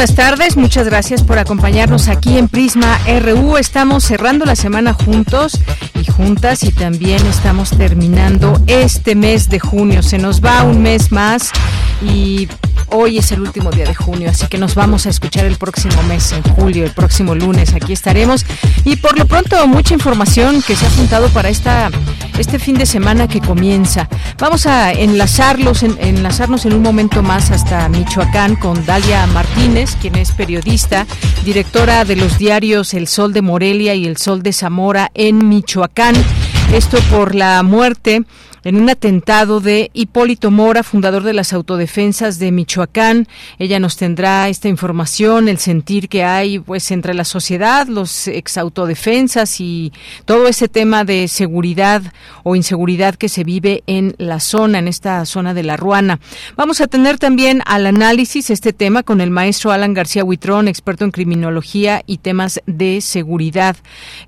[0.00, 3.58] Buenas tardes, muchas gracias por acompañarnos aquí en Prisma RU.
[3.58, 5.60] Estamos cerrando la semana juntos
[5.94, 10.02] y juntas y también estamos terminando este mes de junio.
[10.02, 11.50] Se nos va un mes más
[12.00, 12.48] y
[12.90, 16.02] hoy es el último día de junio, así que nos vamos a escuchar el próximo
[16.04, 17.74] mes, en julio, el próximo lunes.
[17.74, 18.44] Aquí estaremos
[18.84, 21.90] y por lo pronto mucha información que se ha juntado para esta
[22.38, 24.08] este fin de semana que comienza.
[24.38, 30.32] Vamos a enlazarlos, enlazarnos en un momento más hasta Michoacán con Dalia Martínez, quien es
[30.32, 31.06] periodista,
[31.44, 36.14] directora de los diarios El Sol de Morelia y El Sol de Zamora en Michoacán.
[36.72, 38.22] Esto por la muerte
[38.64, 43.26] en un atentado de Hipólito Mora, fundador de las autodefensas de Michoacán.
[43.58, 48.58] Ella nos tendrá esta información, el sentir que hay pues entre la sociedad, los ex
[48.58, 49.92] autodefensas y
[50.24, 52.02] todo ese tema de seguridad
[52.42, 56.20] o inseguridad que se vive en la zona, en esta zona de la Ruana.
[56.56, 61.04] Vamos a tener también al análisis este tema con el maestro Alan García Huitrón, experto
[61.04, 63.76] en criminología y temas de seguridad.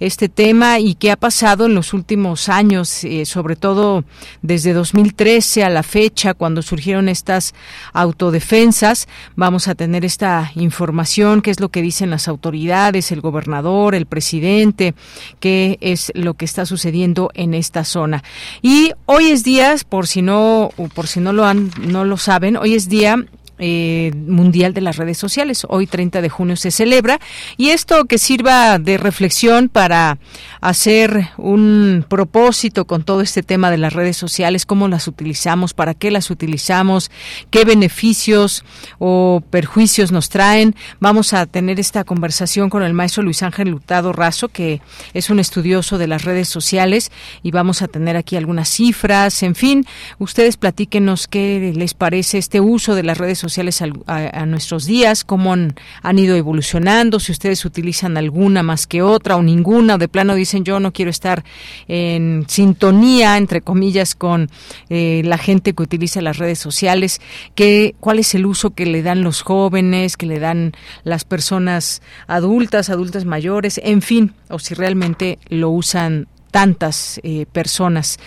[0.00, 4.04] Este tema y qué ha pasado en los últimos años, eh, sobre todo
[4.42, 7.54] desde 2013 a la fecha, cuando surgieron estas
[7.92, 9.08] autodefensas.
[9.36, 14.06] Vamos a tener esta información, qué es lo que dicen las autoridades, el gobernador, el
[14.06, 14.94] presidente,
[15.40, 18.22] qué es lo que está sucediendo en esta zona.
[18.62, 22.56] Y hoy es día, por si no, por si no lo han, no lo saben,
[22.56, 23.16] hoy es día
[23.64, 25.64] eh, mundial de las Redes Sociales.
[25.68, 27.20] Hoy 30 de junio se celebra
[27.56, 30.18] y esto que sirva de reflexión para
[30.62, 35.92] hacer un propósito con todo este tema de las redes sociales, cómo las utilizamos, para
[35.92, 37.10] qué las utilizamos,
[37.50, 38.64] qué beneficios
[39.00, 40.76] o perjuicios nos traen.
[41.00, 44.80] Vamos a tener esta conversación con el maestro Luis Ángel Lutado Razo, que
[45.14, 47.10] es un estudioso de las redes sociales
[47.42, 49.84] y vamos a tener aquí algunas cifras, en fin,
[50.20, 55.52] ustedes platíquenos qué les parece este uso de las redes sociales a, nuestros días, cómo
[55.52, 55.74] han,
[56.18, 60.51] ido evolucionando, si ustedes utilizan alguna más que otra o ninguna, o de plano dicen
[60.60, 61.44] yo no quiero estar
[61.88, 64.50] en sintonía, entre comillas, con
[64.88, 67.20] eh, la gente que utiliza las redes sociales,
[67.54, 70.72] que, cuál es el uso que le dan los jóvenes, que le dan
[71.04, 78.20] las personas adultas, adultas mayores, en fin, o si realmente lo usan tantas eh, personas.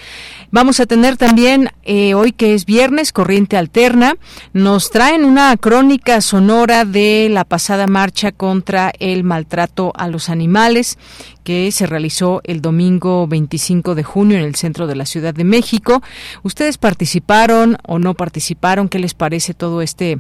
[0.52, 4.16] Vamos a tener también eh, hoy que es viernes, Corriente Alterna,
[4.52, 10.98] nos traen una crónica sonora de la pasada marcha contra el maltrato a los animales
[11.46, 15.44] que se realizó el domingo 25 de junio en el centro de la Ciudad de
[15.44, 16.02] México.
[16.42, 18.90] ¿Ustedes participaron o no participaron?
[18.90, 20.20] ¿Qué les parece todo este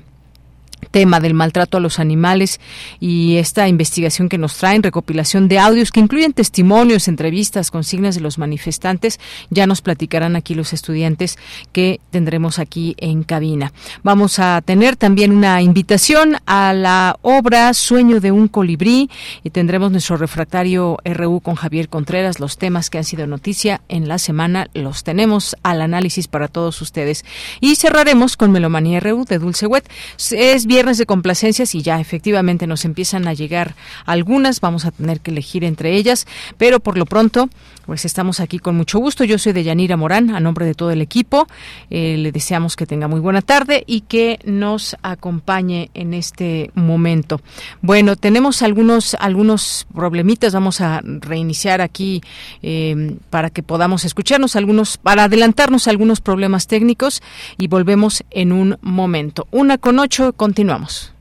[0.91, 2.59] tema del maltrato a los animales
[2.99, 8.21] y esta investigación que nos traen, recopilación de audios que incluyen testimonios, entrevistas, consignas de
[8.21, 9.19] los manifestantes,
[9.49, 11.37] ya nos platicarán aquí los estudiantes
[11.71, 13.73] que tendremos aquí en cabina.
[14.03, 19.09] Vamos a tener también una invitación a la obra Sueño de un colibrí
[19.43, 22.39] y tendremos nuestro refractario RU con Javier Contreras.
[22.39, 26.81] Los temas que han sido noticia en la semana los tenemos al análisis para todos
[26.81, 27.25] ustedes.
[27.59, 29.89] Y cerraremos con Melomanía RU de Dulce Wet.
[30.31, 33.75] Es viernes de complacencias y ya efectivamente nos empiezan a llegar
[34.05, 37.49] algunas, vamos a tener que elegir entre ellas, pero por lo pronto
[37.85, 39.23] pues estamos aquí con mucho gusto.
[39.23, 41.47] Yo soy de Yanira Morán, a nombre de todo el equipo.
[41.89, 47.41] Eh, le deseamos que tenga muy buena tarde y que nos acompañe en este momento.
[47.81, 50.53] Bueno, tenemos algunos, algunos problemitas.
[50.53, 52.21] Vamos a reiniciar aquí
[52.61, 57.21] eh, para que podamos escucharnos algunos, para adelantarnos algunos problemas técnicos
[57.57, 59.47] y volvemos en un momento.
[59.51, 61.14] Una con ocho, continuamos.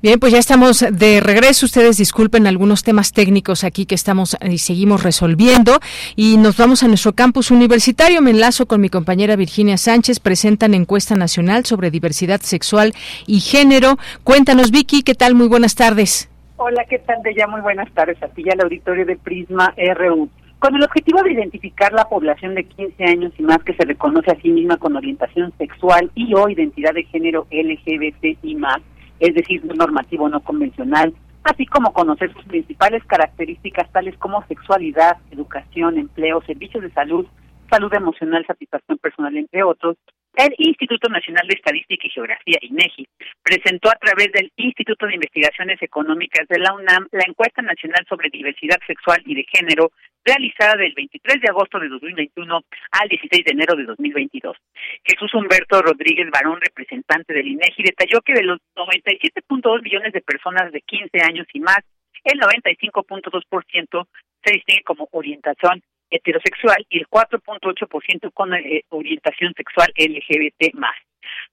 [0.00, 1.66] Bien, pues ya estamos de regreso.
[1.66, 5.80] Ustedes disculpen algunos temas técnicos aquí que estamos y seguimos resolviendo.
[6.14, 8.22] Y nos vamos a nuestro campus universitario.
[8.22, 10.20] Me enlazo con mi compañera Virginia Sánchez.
[10.20, 12.92] Presentan encuesta nacional sobre diversidad sexual
[13.26, 13.96] y género.
[14.22, 15.34] Cuéntanos, Vicky, ¿qué tal?
[15.34, 16.30] Muy buenas tardes.
[16.58, 17.20] Hola, ¿qué tal?
[17.24, 20.28] De ya muy buenas tardes a ti y al auditorio de Prisma RU.
[20.60, 24.30] Con el objetivo de identificar la población de 15 años y más que se reconoce
[24.30, 28.78] a sí misma con orientación sexual y o identidad de género LGBT y más,
[29.20, 35.16] es decir, un normativo no convencional, así como conocer sus principales características tales como sexualidad,
[35.30, 37.26] educación, empleo, servicios de salud,
[37.70, 39.96] salud emocional, satisfacción personal, entre otros,
[40.38, 43.08] el Instituto Nacional de Estadística y Geografía, INEGI,
[43.42, 48.30] presentó a través del Instituto de Investigaciones Económicas de la UNAM la encuesta nacional sobre
[48.30, 49.90] diversidad sexual y de género
[50.24, 52.60] realizada del 23 de agosto de 2021
[52.92, 54.56] al 16 de enero de 2022.
[55.02, 60.70] Jesús Humberto Rodríguez Barón, representante del INEGI, detalló que de los 97.2 millones de personas
[60.70, 61.80] de 15 años y más,
[62.22, 64.06] el 95.2%
[64.44, 70.94] se distingue como orientación heterosexual y el 4.8% con eh, orientación sexual LGBT más.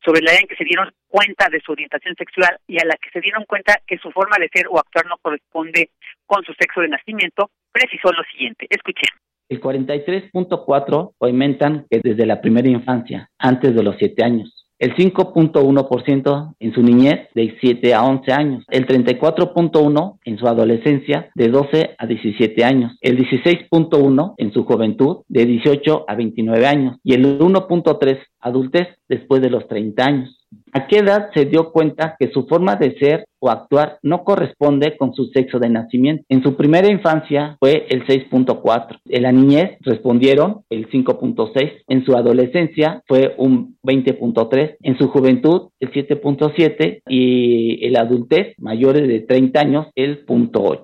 [0.03, 2.95] Sobre la edad en que se dieron cuenta de su orientación sexual y a la
[2.95, 5.89] que se dieron cuenta que su forma de ser o actuar no corresponde
[6.25, 8.67] con su sexo de nacimiento, precisó lo siguiente.
[8.69, 9.09] Escuchen.
[9.49, 16.55] El 43.4 aumentan que desde la primera infancia, antes de los 7 años el 5.1%
[16.59, 21.95] en su niñez de 7 a 11 años, el 34.1% en su adolescencia de 12
[21.97, 26.97] a 17 años, el 16.1% en su juventud de 18 a 29 años.
[27.03, 30.44] Y el 1.3% adultez después de los 30 años.
[30.73, 34.97] ¿A qué edad se dio cuenta que su forma de ser o actuar no corresponde
[34.97, 36.23] con su sexo de nacimiento?
[36.29, 38.99] En su primera infancia fue el 6.4.
[39.05, 41.83] En la niñez respondieron el 5.6.
[41.87, 44.77] En su adolescencia fue un 20.3.
[44.81, 50.81] En su juventud el 7.7 y el adultez mayores de 30 años el 0.8.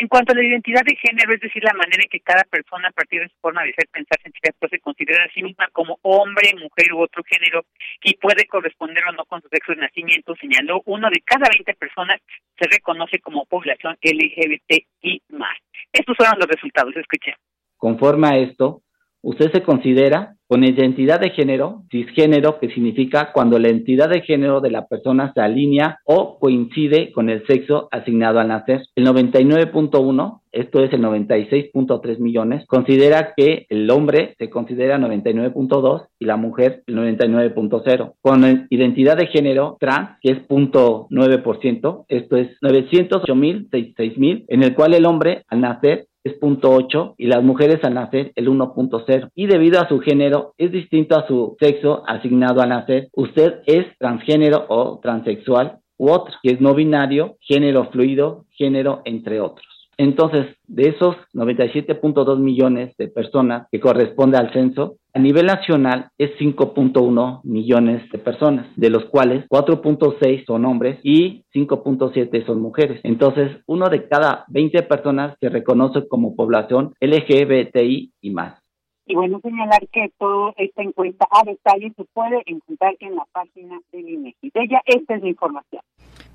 [0.00, 2.88] En cuanto a la identidad de género, es decir, la manera en que cada persona
[2.88, 5.68] a partir de su forma de ser, pensar, sentir, actuar, se considera a sí misma
[5.74, 7.66] como hombre, mujer u otro género
[8.02, 11.74] y puede corresponder o no con su sexo de nacimiento, señaló uno de cada 20
[11.74, 12.18] personas
[12.58, 15.58] se reconoce como población LGBT y más.
[15.92, 17.34] Estos fueron los resultados, escuché.
[17.76, 18.80] Conforme a esto,
[19.22, 24.60] usted se considera con identidad de género, cisgénero, que significa cuando la entidad de género
[24.60, 28.82] de la persona se alinea o coincide con el sexo asignado al nacer.
[28.96, 36.24] El 99.1, esto es el 96.3 millones, considera que el hombre se considera 99.2 y
[36.24, 38.14] la mujer el 99.0.
[38.20, 43.68] Con identidad de género trans, que es 0.9%, esto es 908 mil,
[44.16, 47.94] mil, en el cual el hombre al nacer es punto .8 y las mujeres al
[47.94, 49.30] nacer el 1.0.
[49.34, 53.08] Y debido a su género es distinto a su sexo asignado al nacer.
[53.14, 59.40] Usted es transgénero o transexual u otro, que es no binario, género fluido, género entre
[59.40, 59.69] otros.
[60.00, 66.30] Entonces, de esos 97.2 millones de personas que corresponde al censo, a nivel nacional es
[66.38, 73.02] 5.1 millones de personas, de los cuales 4.6 son hombres y 5.7 son mujeres.
[73.04, 78.58] Entonces, uno de cada 20 personas se reconoce como población LGBTI y más.
[79.04, 83.78] Y bueno, señalar que toda esta encuesta a detalle se puede encontrar en la página
[83.92, 84.50] del INEGI.
[84.54, 85.82] De ella, esta es la información.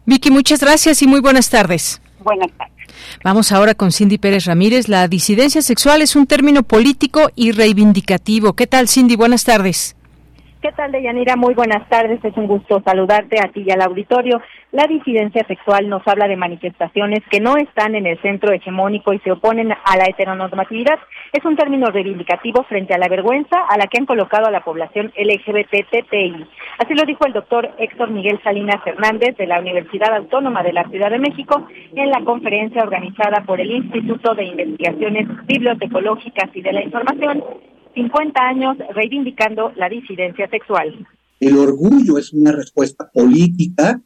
[0.05, 1.99] Vicky, muchas gracias y muy buenas tardes.
[2.25, 2.75] Buenas tardes.
[3.23, 4.89] Vamos ahora con Cindy Pérez Ramírez.
[4.89, 8.53] La disidencia sexual es un término político y reivindicativo.
[8.53, 9.15] ¿Qué tal, Cindy?
[9.15, 9.95] Buenas tardes.
[10.65, 11.35] ¿Qué tal, Deyanira?
[11.35, 12.25] Muy buenas tardes.
[12.25, 14.41] Es un gusto saludarte a ti y al auditorio.
[14.71, 19.19] La disidencia sexual nos habla de manifestaciones que no están en el centro hegemónico y
[19.19, 20.97] se oponen a la heteronormatividad.
[21.31, 24.63] Es un término reivindicativo frente a la vergüenza a la que han colocado a la
[24.63, 26.47] población LGBTTI.
[26.79, 30.85] Así lo dijo el doctor Héctor Miguel Salinas Hernández de la Universidad Autónoma de la
[30.85, 36.73] Ciudad de México en la conferencia organizada por el Instituto de Investigaciones Bibliotecológicas y de
[36.73, 37.43] la Información
[37.95, 41.07] 50 años reivindicando la disidencia sexual.
[41.39, 44.01] El orgullo es una respuesta política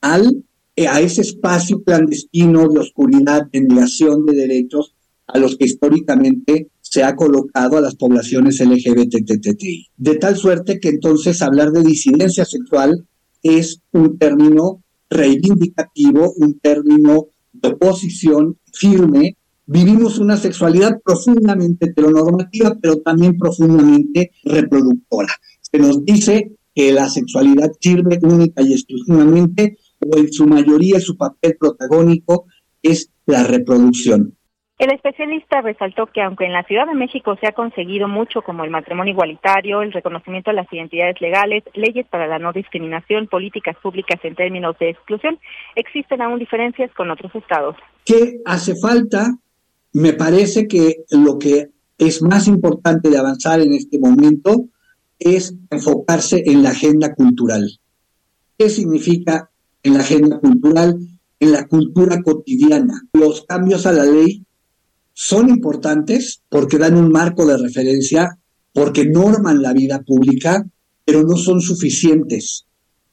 [0.00, 0.44] al,
[0.76, 4.94] eh, a ese espacio clandestino de oscuridad, de negación de derechos
[5.26, 9.88] a los que históricamente se ha colocado a las poblaciones LGBTTI.
[9.96, 13.06] De tal suerte que entonces hablar de disidencia sexual
[13.42, 19.36] es un término reivindicativo, un término de oposición firme
[19.68, 25.28] vivimos una sexualidad profundamente heteronormativa, pero también profundamente reproductora.
[25.60, 31.16] Se nos dice que la sexualidad sirve única y exclusivamente, o en su mayoría su
[31.16, 32.46] papel protagónico
[32.82, 34.34] es la reproducción.
[34.78, 38.64] El especialista resaltó que aunque en la Ciudad de México se ha conseguido mucho como
[38.64, 43.76] el matrimonio igualitario, el reconocimiento de las identidades legales, leyes para la no discriminación, políticas
[43.82, 45.38] públicas en términos de exclusión,
[45.74, 47.76] existen aún diferencias con otros estados.
[48.04, 49.26] ¿Qué hace falta?
[49.92, 54.68] Me parece que lo que es más importante de avanzar en este momento
[55.18, 57.80] es enfocarse en la agenda cultural.
[58.56, 59.50] ¿Qué significa
[59.82, 60.98] en la agenda cultural?
[61.40, 63.02] En la cultura cotidiana.
[63.12, 64.44] Los cambios a la ley
[65.12, 68.38] son importantes porque dan un marco de referencia,
[68.72, 70.64] porque norman la vida pública,
[71.04, 72.66] pero no son suficientes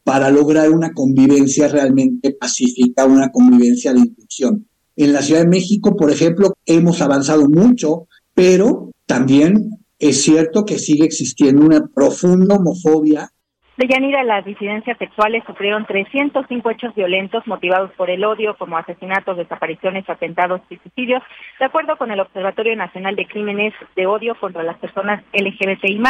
[0.03, 4.67] para lograr una convivencia realmente pacífica, una convivencia de inclusión.
[4.96, 10.80] En la Ciudad de México, por ejemplo, hemos avanzado mucho, pero también es cierto que
[10.80, 13.32] sigue existiendo una profunda homofobia
[13.77, 19.36] de Yanira, las disidencias sexuales sufrieron 305 hechos violentos motivados por el odio, como asesinatos,
[19.36, 21.22] desapariciones, atentados y suicidios,
[21.60, 26.01] de acuerdo con el Observatorio Nacional de Crímenes de Odio contra las Personas LGBTI+.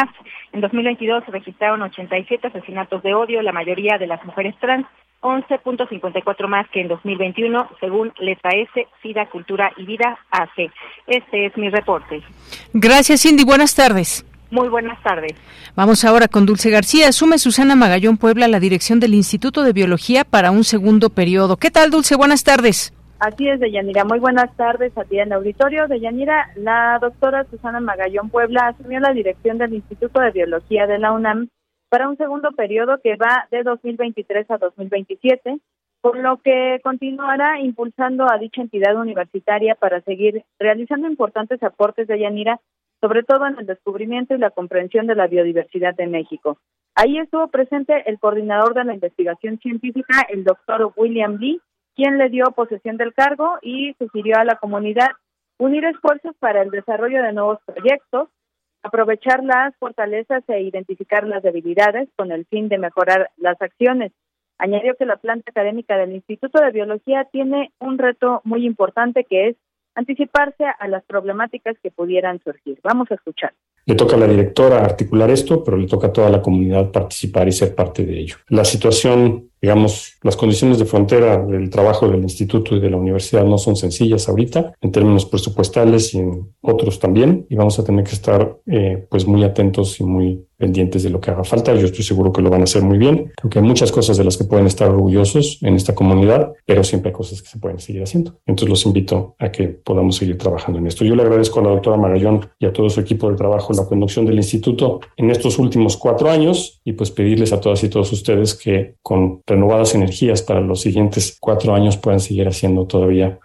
[0.52, 4.86] En 2022 se registraron 87 asesinatos de odio, la mayoría de las mujeres trans,
[5.22, 10.70] 11.54 más que en 2021, según Letra S, SIDA, Cultura y Vida AC.
[11.08, 12.22] Este es mi reporte.
[12.72, 13.44] Gracias, Cindy.
[13.44, 14.24] Buenas tardes.
[14.56, 15.34] Muy buenas tardes.
[15.76, 17.08] Vamos ahora con Dulce García.
[17.08, 21.58] Asume Susana Magallón Puebla la dirección del Instituto de Biología para un segundo periodo.
[21.58, 22.16] ¿Qué tal, Dulce?
[22.16, 22.94] Buenas tardes.
[23.18, 24.06] Así es, Deyanira.
[24.06, 25.88] Muy buenas tardes a ti en el auditorio.
[25.88, 31.12] Deyanira, la doctora Susana Magallón Puebla asumió la dirección del Instituto de Biología de la
[31.12, 31.48] UNAM
[31.90, 35.58] para un segundo periodo que va de 2023 a 2027,
[36.00, 42.20] por lo que continuará impulsando a dicha entidad universitaria para seguir realizando importantes aportes de
[42.20, 42.58] Yanira
[43.00, 46.58] sobre todo en el descubrimiento y la comprensión de la biodiversidad de México.
[46.94, 51.60] Ahí estuvo presente el coordinador de la investigación científica, el doctor William Lee,
[51.94, 55.10] quien le dio posesión del cargo y sugirió a la comunidad
[55.58, 58.28] unir esfuerzos para el desarrollo de nuevos proyectos,
[58.82, 64.12] aprovechar las fortalezas e identificar las debilidades con el fin de mejorar las acciones.
[64.58, 69.48] Añadió que la planta académica del Instituto de Biología tiene un reto muy importante que
[69.48, 69.56] es
[69.96, 72.78] anticiparse a las problemáticas que pudieran surgir.
[72.84, 73.52] Vamos a escuchar.
[73.86, 77.48] Le toca a la directora articular esto, pero le toca a toda la comunidad participar
[77.48, 78.36] y ser parte de ello.
[78.48, 83.44] La situación digamos, las condiciones de frontera del trabajo del instituto y de la universidad
[83.44, 88.04] no son sencillas ahorita, en términos presupuestales y en otros también, y vamos a tener
[88.04, 91.74] que estar eh, pues muy atentos y muy pendientes de lo que haga falta.
[91.74, 93.32] Yo estoy seguro que lo van a hacer muy bien.
[93.36, 96.82] Creo que hay muchas cosas de las que pueden estar orgullosos en esta comunidad, pero
[96.84, 98.38] siempre hay cosas que se pueden seguir haciendo.
[98.46, 101.04] Entonces los invito a que podamos seguir trabajando en esto.
[101.04, 103.78] Yo le agradezco a la doctora Magallón y a todo su equipo de trabajo en
[103.78, 107.88] la conducción del instituto en estos últimos cuatro años y pues pedirles a todas y
[107.88, 113.38] todos ustedes que con renovadas energías para los siguientes cuatro años puedan seguir haciendo todavía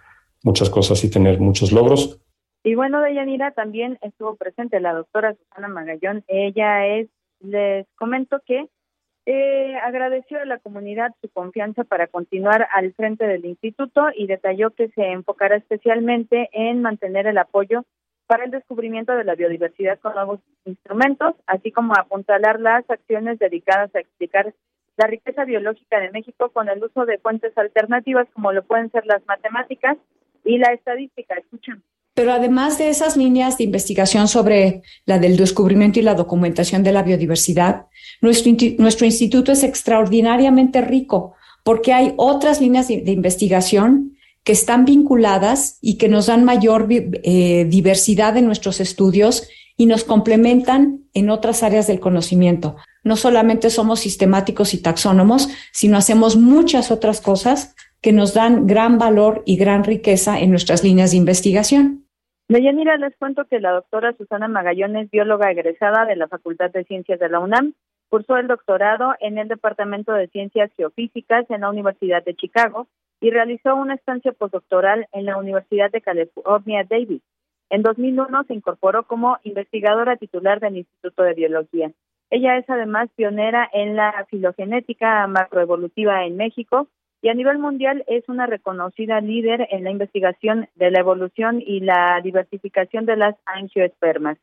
[0.43, 2.20] muchas cosas y tener muchos logros.
[2.63, 6.24] Y bueno, Deyanira también estuvo presente la doctora Susana Magallón.
[6.27, 8.67] Ella es, les comento que
[9.25, 14.72] eh, agradeció a la comunidad su confianza para continuar al frente del instituto y detalló
[14.72, 17.86] que se enfocará especialmente en mantener el apoyo
[18.25, 23.93] para el descubrimiento de la biodiversidad con nuevos instrumentos, así como apuntalar las acciones dedicadas
[23.93, 24.53] a explicar
[25.01, 29.03] la riqueza biológica de México con el uso de fuentes alternativas como lo pueden ser
[29.08, 29.98] las matemáticas
[30.46, 31.34] y la estadística.
[31.36, 31.81] Escuchen.
[32.13, 36.91] Pero además de esas líneas de investigación sobre la del descubrimiento y la documentación de
[36.91, 37.88] la biodiversidad,
[38.22, 45.79] nuestro, nuestro instituto es extraordinariamente rico porque hay otras líneas de, investigación que están vinculadas
[45.81, 51.63] y que nos dan mayor eh, diversidad en nuestros estudios y nos complementan en otras
[51.63, 58.12] áreas del conocimiento no solamente somos sistemáticos y taxónomos, sino hacemos muchas otras cosas que
[58.12, 62.05] nos dan gran valor y gran riqueza en nuestras líneas de investigación.
[62.48, 66.84] Deyanira, les cuento que la doctora Susana Magallón es bióloga egresada de la Facultad de
[66.84, 67.74] Ciencias de la UNAM.
[68.10, 72.88] Cursó el doctorado en el Departamento de Ciencias Geofísicas en la Universidad de Chicago
[73.22, 77.22] y realizó una estancia postdoctoral en la Universidad de California Davis.
[77.70, 81.93] En 2001 se incorporó como investigadora titular del Instituto de Biología.
[82.31, 86.88] Ella es además pionera en la filogenética macroevolutiva en México
[87.21, 91.81] y a nivel mundial es una reconocida líder en la investigación de la evolución y
[91.81, 94.38] la diversificación de las angioespermas.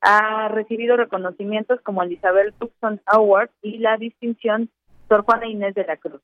[0.00, 4.70] Ha recibido reconocimientos como el Isabel Tucson Award y la distinción
[5.08, 6.22] Sor Juana Inés de la Cruz.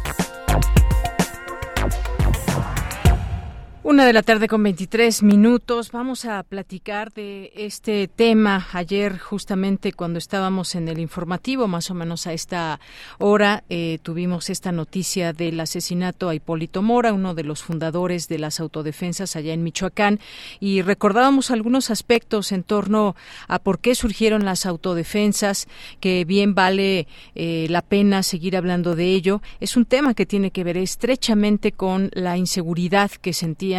[3.86, 5.92] Una de la tarde con 23 minutos.
[5.92, 8.66] Vamos a platicar de este tema.
[8.72, 12.80] Ayer, justamente cuando estábamos en el informativo, más o menos a esta
[13.18, 18.38] hora, eh, tuvimos esta noticia del asesinato a Hipólito Mora, uno de los fundadores de
[18.38, 20.18] las autodefensas allá en Michoacán,
[20.60, 23.14] y recordábamos algunos aspectos en torno
[23.48, 25.68] a por qué surgieron las autodefensas,
[26.00, 29.42] que bien vale eh, la pena seguir hablando de ello.
[29.60, 33.73] Es un tema que tiene que ver estrechamente con la inseguridad que sentía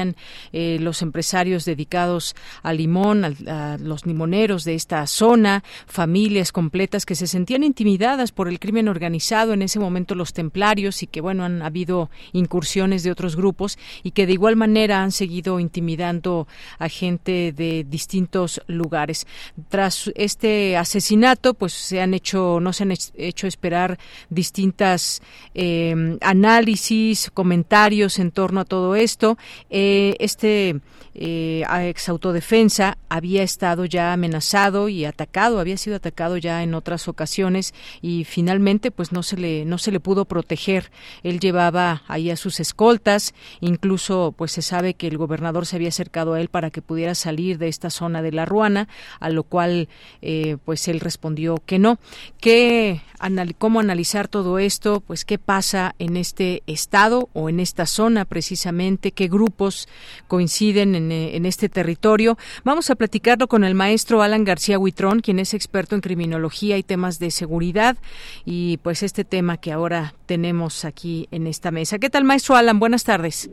[0.52, 7.16] eh, los empresarios dedicados al limón, a los limoneros de esta zona, familias completas que
[7.16, 11.44] se sentían intimidadas por el crimen organizado, en ese momento los templarios y que bueno,
[11.44, 16.48] han habido incursiones de otros grupos y que de igual manera han seguido intimidando
[16.80, 19.26] a gente de distintos lugares.
[19.70, 23.98] Tras este asesinato, pues se han hecho, no se han hecho esperar
[24.30, 25.22] distintas
[25.54, 29.38] eh, análisis, comentarios en torno a todo esto.
[30.20, 30.80] Este
[31.16, 37.08] eh, ex autodefensa había estado ya amenazado y atacado, había sido atacado ya en otras
[37.08, 40.92] ocasiones y finalmente pues no se le no se le pudo proteger.
[41.24, 45.90] Él llevaba ahí a sus escoltas, incluso pues se sabe que el gobernador se había
[45.90, 48.88] acercado a él para que pudiera salir de esta zona de la Ruana,
[49.20, 49.88] a lo cual
[50.22, 52.00] eh, pues él respondió que no.
[52.40, 53.02] ¿Qué,
[53.58, 55.00] ¿Cómo analizar todo esto?
[55.00, 59.88] Pues qué pasa en este estado o en esta zona precisamente, qué grupos
[60.28, 62.38] coinciden eh, en, este territorio.
[62.64, 66.84] Vamos a platicarlo con el maestro Alan García Huitrón, quien es experto en criminología y
[66.84, 67.98] temas de seguridad,
[68.46, 72.00] y pues este tema que ahora tenemos aquí en esta mesa.
[72.00, 72.80] ¿Qué tal, maestro Alan?
[72.80, 73.50] Buenas tardes.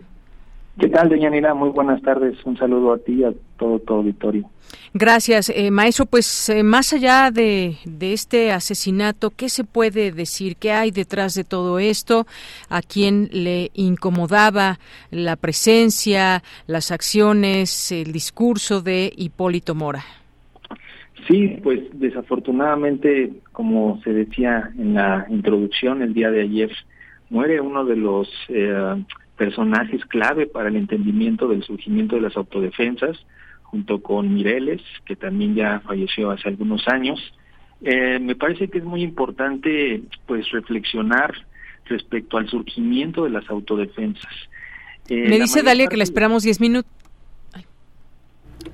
[0.78, 1.52] ¿Qué tal, doña Nina?
[1.52, 2.34] Muy buenas tardes.
[2.46, 4.48] Un saludo a ti y a todo tu auditorio.
[4.94, 6.06] Gracias, eh, maestro.
[6.06, 10.56] Pues eh, más allá de, este asesinato, ¿qué se puede decir?
[10.56, 12.26] ¿Qué hay detrás de todo esto?
[12.70, 14.78] ¿A quién le incomodaba
[15.10, 20.02] la presencia, las acciones, el discurso de Hipólito Mora?
[21.28, 26.70] Sí, pues desafortunadamente, como se decía en la introducción el día de ayer,
[27.30, 29.04] muere uno de los eh,
[29.36, 33.16] personajes clave para el entendimiento del surgimiento de las autodefensas,
[33.62, 37.18] junto con Mireles, que también ya falleció hace algunos años.
[37.80, 41.32] Eh, me parece que es muy importante pues reflexionar
[41.86, 44.32] respecto al surgimiento de las autodefensas.
[45.08, 46.90] Eh, me dice Dalia que le esperamos 10 minutos.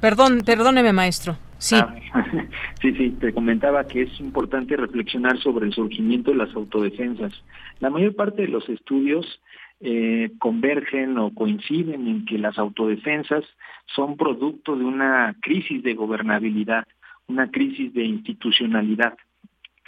[0.00, 1.36] Perdón, perdóneme, maestro.
[1.58, 1.74] Sí.
[1.76, 1.94] Ah,
[2.80, 7.32] sí, sí, te comentaba que es importante reflexionar sobre el surgimiento de las autodefensas.
[7.80, 9.40] La mayor parte de los estudios
[9.80, 13.44] eh, convergen o coinciden en que las autodefensas
[13.86, 16.86] son producto de una crisis de gobernabilidad,
[17.26, 19.16] una crisis de institucionalidad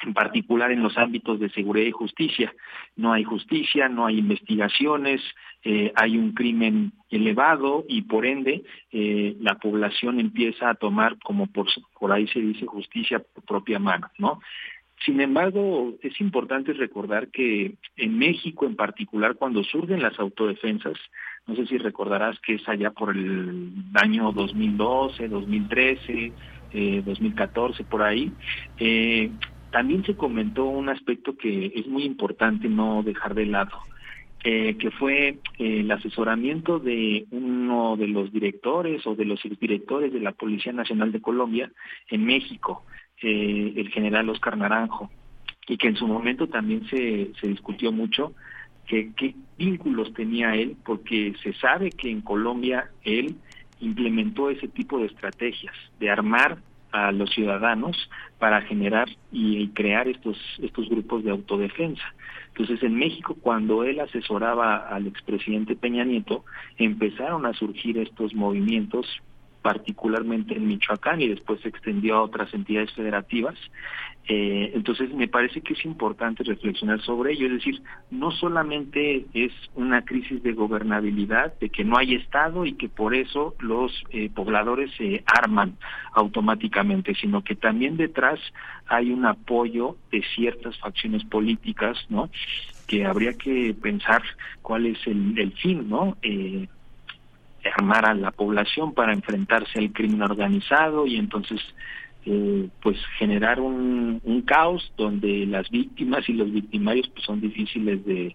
[0.03, 2.55] en particular en los ámbitos de seguridad y justicia.
[2.97, 5.21] No hay justicia, no hay investigaciones,
[5.65, 11.47] eh, hay un crimen elevado y por ende eh, la población empieza a tomar, como
[11.47, 11.67] por,
[11.99, 14.41] por ahí se dice, justicia por propia mano, ¿no?
[15.05, 20.99] Sin embargo, es importante recordar que en México en particular, cuando surgen las autodefensas,
[21.47, 26.33] no sé si recordarás que es allá por el año 2012, 2013,
[27.05, 28.31] 2014, por ahí,
[28.79, 29.31] eh,
[29.71, 33.79] también se comentó un aspecto que es muy importante no dejar de lado,
[34.45, 40.13] eh, que fue eh, el asesoramiento de uno de los directores o de los directores
[40.13, 41.71] de la Policía Nacional de Colombia
[42.09, 42.85] en México
[43.23, 45.11] eh, el general Oscar Naranjo,
[45.69, 48.33] y que en su momento también se, se discutió mucho
[48.87, 53.37] que qué vínculos tenía él, porque se sabe que en Colombia él
[53.81, 56.59] implementó ese tipo de estrategias, de armar
[56.93, 62.03] a los ciudadanos para generar y, crear estos, estos grupos de autodefensa.
[62.49, 66.45] Entonces, en México, cuando él asesoraba al expresidente Peña Nieto,
[66.79, 69.07] empezaron a surgir estos movimientos
[69.63, 73.57] particularmente en Michoacán y después se extendió a otras entidades federativas.
[74.29, 79.53] Eh, entonces me parece que es importante reflexionar sobre ello, es decir, no solamente es
[79.75, 84.31] una crisis de gobernabilidad, de que no hay Estado y que por eso los eh,
[84.33, 85.77] pobladores se arman
[86.13, 88.39] automáticamente, sino que también detrás
[88.87, 92.31] hay un apoyo de ciertas facciones políticas, ¿no?
[92.91, 94.21] que habría que pensar
[94.63, 96.17] cuál es el, el fin, ¿no?
[96.23, 96.67] Eh,
[97.69, 101.61] armar a la población para enfrentarse al crimen organizado y entonces
[102.27, 108.35] eh, pues generar un, caos donde las víctimas y los victimarios pues son difíciles de,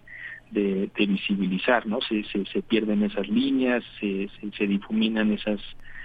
[0.50, 2.00] de, visibilizar, ¿no?
[2.00, 5.60] Se, se, se, pierden esas líneas, se, se, difuminan esas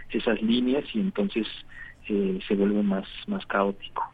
[0.09, 1.47] esas líneas y entonces
[2.09, 4.11] eh, se vuelve más, más caótico.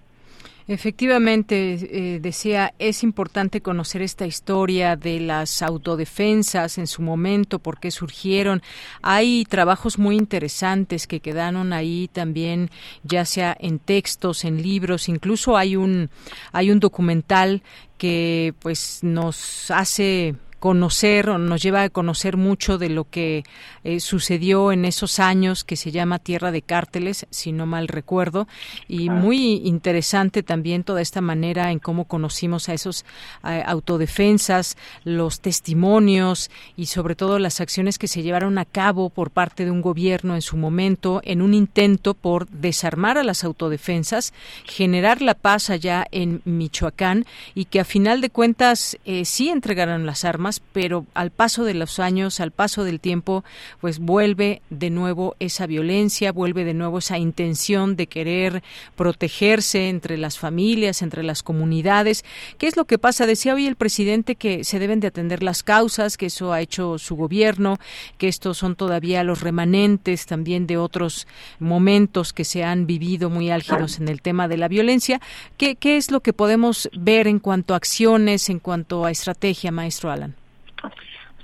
[0.70, 7.80] Efectivamente, eh, decía, es importante conocer esta historia de las autodefensas en su momento, por
[7.80, 8.62] qué surgieron.
[9.02, 12.70] Hay trabajos muy interesantes que quedaron ahí también,
[13.04, 16.10] ya sea en textos, en libros, incluso hay un
[16.52, 17.64] hay un documental
[17.98, 23.44] que pues nos hace conocer o nos lleva a conocer mucho de lo que
[23.84, 28.48] eh, sucedió en esos años que se llama Tierra de Cárteles, si no mal recuerdo,
[28.88, 33.06] y muy interesante también toda esta manera en cómo conocimos a esos
[33.48, 39.32] eh, autodefensas, los testimonios y sobre todo las acciones que se llevaron a cabo por
[39.32, 44.34] parte de un gobierno en su momento en un intento por desarmar a las autodefensas,
[44.66, 50.06] generar la paz allá en Michoacán y que a final de cuentas eh, sí entregaron
[50.06, 53.44] las armas pero al paso de los años, al paso del tiempo,
[53.82, 58.64] pues vuelve de nuevo esa violencia, vuelve de nuevo esa intención de querer
[58.96, 62.24] protegerse entre las familias, entre las comunidades.
[62.58, 63.26] ¿Qué es lo que pasa?
[63.26, 66.98] Decía hoy el presidente que se deben de atender las causas, que eso ha hecho
[66.98, 67.78] su gobierno,
[68.18, 71.28] que estos son todavía los remanentes también de otros
[71.60, 75.20] momentos que se han vivido muy álgidos en el tema de la violencia.
[75.58, 79.72] ¿Qué, qué es lo que podemos ver en cuanto a acciones, en cuanto a estrategia,
[79.72, 80.37] maestro Alan?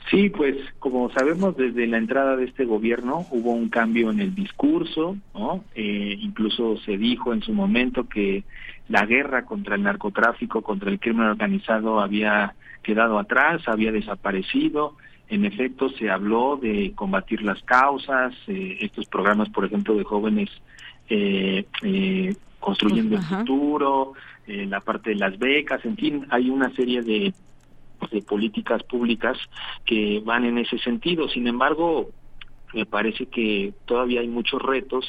[0.09, 4.35] Sí, pues como sabemos desde la entrada de este gobierno hubo un cambio en el
[4.35, 5.63] discurso, ¿no?
[5.75, 8.43] Eh, incluso se dijo en su momento que
[8.89, 14.97] la guerra contra el narcotráfico, contra el crimen organizado había quedado atrás, había desaparecido.
[15.29, 20.49] En efecto, se habló de combatir las causas, eh, estos programas, por ejemplo, de jóvenes
[21.09, 24.13] eh, eh construyendo el futuro,
[24.47, 27.33] la parte de las becas, en fin, hay una serie de
[28.11, 29.37] de políticas públicas
[29.85, 31.27] que van en ese sentido.
[31.27, 32.09] Sin embargo,
[32.73, 35.05] me parece que todavía hay muchos retos,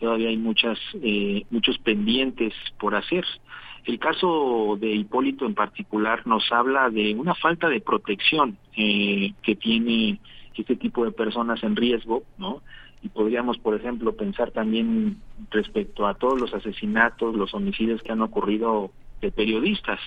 [0.00, 3.24] todavía hay muchas eh, muchos pendientes por hacer.
[3.84, 9.56] El caso de Hipólito en particular nos habla de una falta de protección eh, que
[9.56, 10.20] tiene
[10.54, 12.62] este tipo de personas en riesgo, ¿no?
[13.02, 15.18] Y podríamos, por ejemplo, pensar también
[15.50, 19.98] respecto a todos los asesinatos, los homicidios que han ocurrido de periodistas.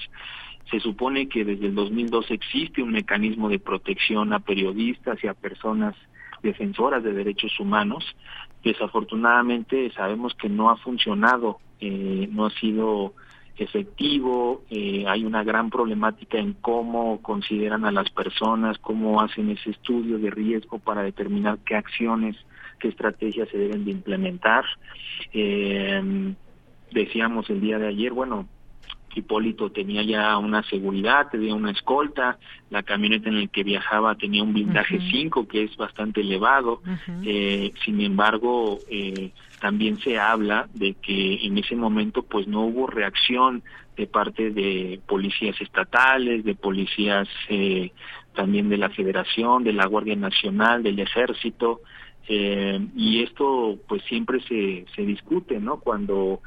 [0.71, 5.33] Se supone que desde el 2002 existe un mecanismo de protección a periodistas y a
[5.33, 5.95] personas
[6.41, 8.03] defensoras de derechos humanos.
[8.63, 13.13] Desafortunadamente sabemos que no ha funcionado, eh, no ha sido
[13.57, 19.71] efectivo, eh, hay una gran problemática en cómo consideran a las personas, cómo hacen ese
[19.71, 22.35] estudio de riesgo para determinar qué acciones,
[22.79, 24.65] qué estrategias se deben de implementar.
[25.31, 26.33] Eh,
[26.91, 28.47] decíamos el día de ayer, bueno,
[29.13, 32.37] Hipólito tenía ya una seguridad, tenía una escolta,
[32.69, 36.81] la camioneta en la que viajaba tenía un blindaje 5 que es bastante elevado,
[37.23, 42.87] eh, sin embargo eh, también se habla de que en ese momento pues no hubo
[42.87, 43.63] reacción
[43.95, 47.91] de parte de policías estatales, de policías eh,
[48.33, 51.81] también de la Federación, de la Guardia Nacional, del Ejército,
[52.27, 55.79] y esto pues siempre se, se discute, ¿no?
[55.79, 56.41] Cuando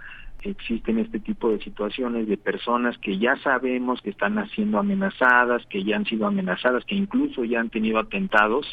[0.51, 5.85] existen este tipo de situaciones de personas que ya sabemos que están siendo amenazadas, que
[5.85, 8.67] ya han sido amenazadas, que incluso ya han tenido atentados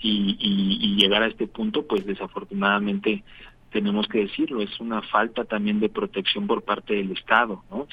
[0.00, 3.24] y, y, llegar a este punto, pues desafortunadamente
[3.70, 7.86] tenemos que decirlo, es una falta también de protección por parte del Estado, ¿no?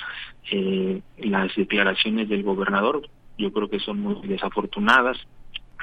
[0.52, 5.18] Eh, las declaraciones del gobernador yo creo que son muy desafortunadas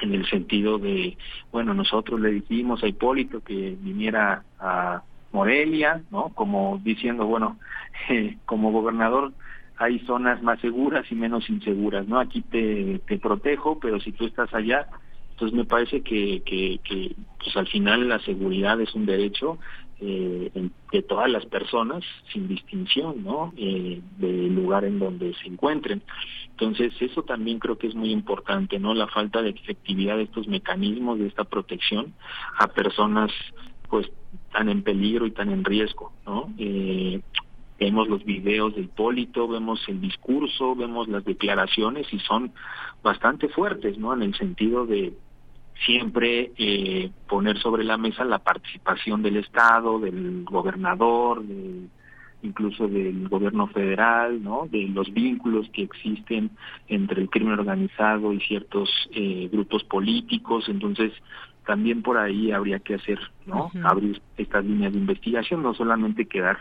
[0.01, 1.17] en el sentido de,
[1.51, 6.29] bueno, nosotros le dijimos a Hipólito que viniera a Morelia, ¿no?
[6.29, 7.57] Como diciendo, bueno,
[8.09, 9.33] eh, como gobernador
[9.77, 12.19] hay zonas más seguras y menos inseguras, ¿no?
[12.19, 14.87] Aquí te, te protejo, pero si tú estás allá,
[15.31, 19.57] entonces me parece que, que, que pues al final la seguridad es un derecho
[20.03, 20.51] eh,
[20.91, 23.53] de todas las personas sin distinción, ¿no?
[23.55, 26.01] Eh, del lugar en donde se encuentren.
[26.49, 28.93] Entonces eso también creo que es muy importante, ¿no?
[28.93, 32.13] La falta de efectividad de estos mecanismos, de esta protección
[32.57, 33.31] a personas
[33.91, 34.09] pues
[34.53, 36.51] tan en peligro y tan en riesgo, ¿no?
[36.57, 37.19] Eh,
[37.77, 42.53] vemos los videos de Hipólito, vemos el discurso, vemos las declaraciones y son
[43.03, 44.13] bastante fuertes, ¿no?
[44.13, 45.13] En el sentido de
[45.85, 51.43] siempre eh, poner sobre la mesa la participación del Estado, del gobernador,
[52.43, 54.67] incluso del gobierno federal, ¿no?
[54.71, 56.51] De los vínculos que existen
[56.87, 60.65] entre el crimen organizado y ciertos eh, grupos políticos.
[60.67, 61.11] Entonces,
[61.65, 63.71] también por ahí habría que hacer, ¿no?
[63.83, 66.57] Abrir estas líneas de investigación, no solamente quedar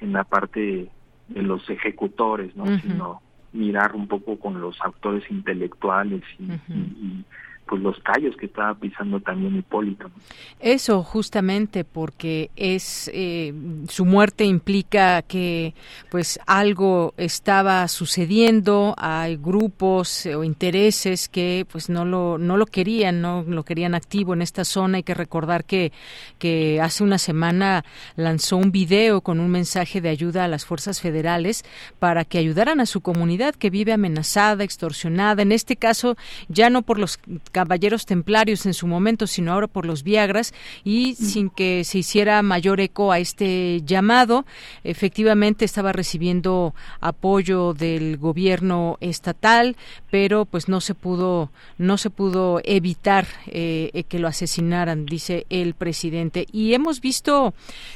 [0.00, 0.90] en la parte
[1.28, 2.66] de los ejecutores, ¿no?
[2.80, 7.24] Sino mirar un poco con los actores intelectuales y,
[7.70, 10.10] pues los callos que estaba pisando también Hipólito.
[10.58, 13.54] Eso justamente porque es eh,
[13.88, 15.74] su muerte implica que
[16.10, 23.20] pues algo estaba sucediendo, hay grupos o intereses que pues no lo no lo querían,
[23.20, 24.96] no lo querían activo en esta zona.
[24.96, 25.92] Hay que recordar que
[26.40, 27.84] que hace una semana
[28.16, 31.64] lanzó un video con un mensaje de ayuda a las fuerzas federales
[32.00, 35.42] para que ayudaran a su comunidad que vive amenazada, extorsionada.
[35.42, 36.16] En este caso
[36.48, 37.20] ya no por los
[37.60, 42.40] caballeros templarios en su momento, sino ahora por los Viagras y sin que se hiciera
[42.40, 44.46] mayor eco a este llamado,
[44.82, 49.76] efectivamente estaba recibiendo apoyo del gobierno estatal,
[50.10, 55.74] pero pues no se pudo no se pudo evitar eh, que lo asesinaran, dice el
[55.74, 56.46] presidente.
[56.50, 57.52] Y hemos visto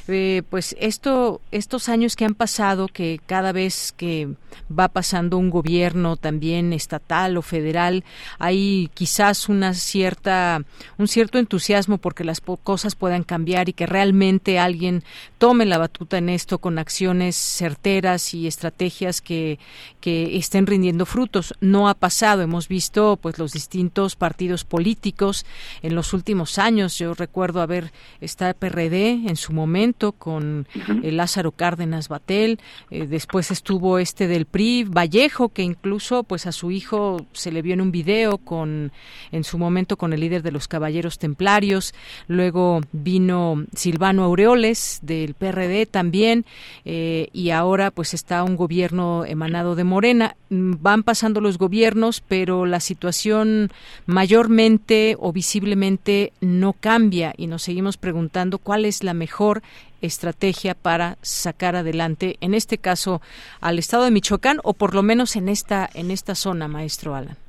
[0.07, 4.29] eh, pues esto estos años que han pasado que cada vez que
[4.69, 8.03] va pasando un gobierno también estatal o federal
[8.39, 10.61] hay quizás una cierta
[10.97, 15.03] un cierto entusiasmo porque las cosas puedan cambiar y que realmente alguien
[15.37, 19.59] tome la batuta en esto con acciones certeras y estrategias que,
[19.99, 21.53] que estén rindiendo frutos.
[21.61, 25.45] No ha pasado, hemos visto pues los distintos partidos políticos
[25.81, 26.97] en los últimos años.
[26.97, 30.67] Yo recuerdo haber está PRD en su momento con
[31.03, 36.51] el Lázaro Cárdenas Batel, eh, después estuvo este del PRI Vallejo que incluso pues a
[36.51, 38.91] su hijo se le vio en un video con
[39.35, 41.93] en su momento con el líder de los Caballeros Templarios,
[42.27, 46.45] luego vino Silvano Aureoles del PRD también
[46.85, 50.35] eh, y ahora pues está un gobierno emanado de Morena.
[50.49, 53.71] Van pasando los gobiernos, pero la situación
[54.05, 59.61] mayormente o visiblemente no cambia y nos seguimos preguntando cuál es la mejor
[60.01, 63.21] estrategia para sacar adelante, en este caso,
[63.59, 67.44] al estado de Michoacán o por lo menos en esta en esta zona, maestro Alan.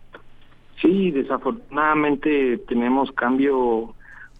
[0.86, 3.96] Sí, desafortunadamente tenemos cambio,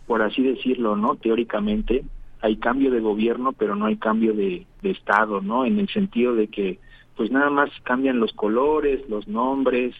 [0.07, 1.17] por así decirlo, ¿no?
[1.17, 2.05] Teóricamente
[2.41, 5.65] hay cambio de gobierno, pero no hay cambio de, estado, ¿no?
[5.65, 6.79] En el sentido de que,
[7.17, 9.97] pues nada más cambian los colores, los nombres,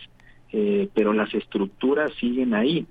[0.53, 2.87] eh, pero las estructuras siguen ahí,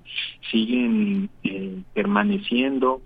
[0.50, 3.00] siguen eh, permaneciendo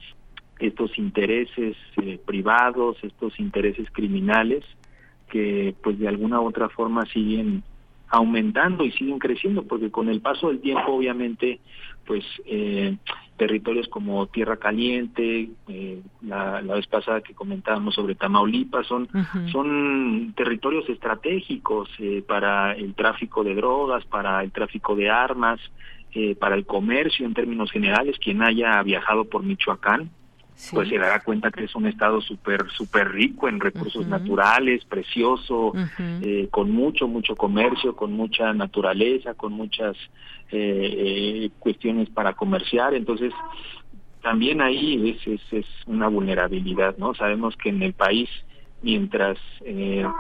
[0.59, 4.65] estos intereses eh, privados, estos intereses criminales
[5.31, 7.63] que pues de alguna u otra forma siguen
[8.11, 11.61] aumentando y siguen creciendo, porque con el paso del tiempo, obviamente,
[12.05, 12.97] pues eh,
[13.41, 19.09] territorios como Tierra Caliente, eh, la, vez pasada que comentábamos sobre Tamaulipas, son,
[19.51, 25.59] son territorios estratégicos eh, para el tráfico de drogas, para el tráfico de armas,
[26.13, 28.19] eh, para el comercio en términos generales.
[28.19, 30.11] Quien haya viajado por Michoacán,
[30.73, 35.73] pues se dará cuenta que es un estado súper súper rico en recursos naturales, precioso,
[35.99, 39.97] eh, con mucho, mucho comercio, con mucha naturaleza, con muchas
[40.51, 40.95] eh,
[41.43, 42.95] eh, cuestiones para comerciar.
[42.95, 43.33] Entonces,
[44.23, 47.15] también ahí es, es, una vulnerabilidad, ¿no?
[47.15, 48.29] Sabemos que en el país
[48.83, 49.37] mientras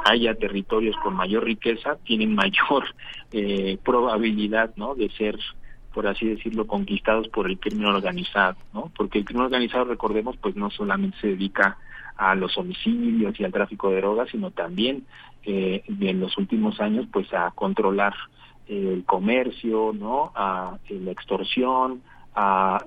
[0.04, 2.84] haya territorios con mayor riqueza, tienen mayor
[3.84, 4.94] probabilidad ¿no?
[4.94, 5.38] de ser
[5.92, 8.90] por así decirlo, conquistados por el crimen organizado, ¿no?
[8.96, 11.78] Porque el crimen organizado, recordemos, pues no solamente se dedica
[12.16, 15.04] a los homicidios y al tráfico de drogas, sino también
[15.44, 18.14] eh, en los últimos años, pues a controlar
[18.68, 20.32] eh, el comercio, ¿no?
[20.34, 22.02] A eh, la extorsión,
[22.34, 22.84] a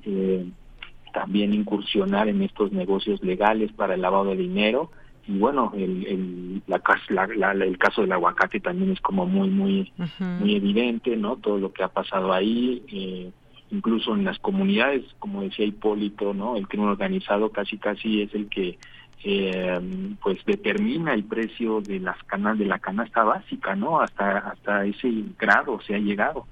[1.13, 4.89] también incursionar en estos negocios legales para el lavado de dinero
[5.27, 10.55] y bueno el el, la, el caso del aguacate también es como muy muy muy
[10.55, 13.31] evidente no todo lo que ha pasado ahí eh,
[13.71, 18.49] incluso en las comunidades como decía Hipólito no el crimen organizado casi casi es el
[18.49, 18.77] que
[19.25, 24.85] eh, pues determina el precio de las canas de la canasta básica no hasta hasta
[24.85, 25.09] ese
[25.39, 26.45] grado se ha llegado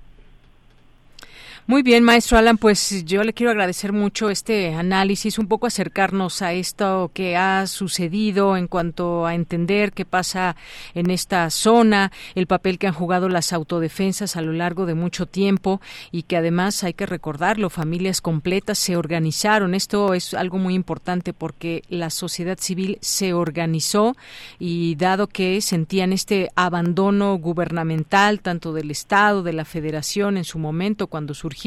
[1.72, 6.42] muy bien, maestro Alan, pues yo le quiero agradecer mucho este análisis, un poco acercarnos
[6.42, 10.58] a esto que ha sucedido en cuanto a entender qué pasa
[10.96, 15.28] en esta zona, el papel que han jugado las autodefensas a lo largo de mucho
[15.28, 15.80] tiempo
[16.12, 19.74] y que además hay que recordarlo, familias completas se organizaron.
[19.74, 24.18] Esto es algo muy importante porque la sociedad civil se organizó
[24.60, 30.60] y dado que sentían este abandono gubernamental tanto del Estado, de la Federación en su
[30.60, 31.61] momento cuando surgió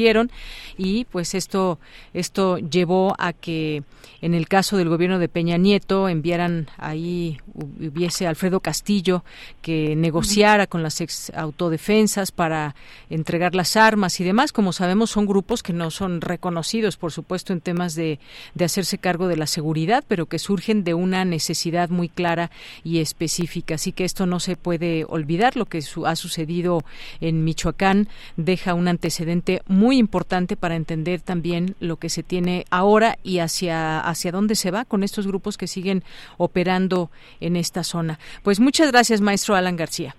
[0.77, 1.79] y pues esto
[2.13, 3.83] esto llevó a que
[4.21, 9.23] en el caso del gobierno de Peña Nieto enviaran ahí hubiese Alfredo Castillo
[9.61, 12.75] que negociara con las ex autodefensas para
[13.09, 14.51] entregar las armas y demás.
[14.51, 18.19] Como sabemos son grupos que no son reconocidos, por supuesto, en temas de,
[18.53, 22.51] de hacerse cargo de la seguridad, pero que surgen de una necesidad muy clara
[22.83, 23.75] y específica.
[23.75, 25.55] Así que esto no se puede olvidar.
[25.55, 26.83] Lo que ha sucedido
[27.21, 33.17] en Michoacán deja un antecedente muy importante para entender también lo que se tiene ahora
[33.23, 36.03] y hacia, hacia dónde se va con estos grupos que siguen
[36.37, 37.09] operando
[37.39, 38.17] en esta zona.
[38.43, 40.15] Pues muchas gracias, maestro Alan García.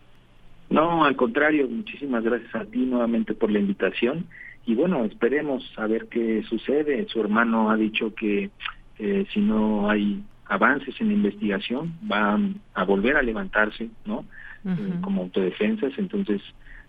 [0.69, 4.27] No, al contrario, muchísimas gracias a ti nuevamente por la invitación
[4.67, 7.07] y bueno, esperemos a ver qué sucede.
[7.09, 8.51] Su hermano ha dicho que
[8.99, 14.25] eh, si no hay avances en la investigación van a volver a levantarse, ¿no?
[14.65, 16.43] Eh, como autodefensas, entonces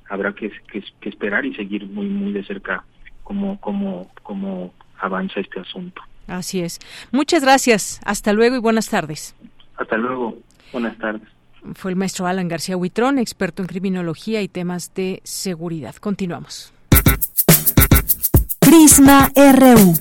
[0.10, 2.84] habrá que, que, esperar y seguir muy muy de cerca
[3.24, 6.02] cómo cómo cómo avanza este asunto.
[6.28, 6.80] Así es.
[7.12, 8.02] Muchas gracias.
[8.04, 9.36] Hasta luego y buenas tardes.
[9.78, 10.38] Hasta luego.
[10.72, 11.28] Buenas tardes.
[11.74, 15.96] Fue el maestro Alan García Huitrón, experto en criminología y temas de seguridad.
[15.96, 16.74] Continuamos.
[18.60, 19.94] Prisma RU.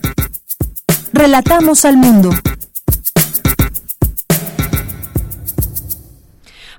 [1.13, 2.31] Relatamos al mundo.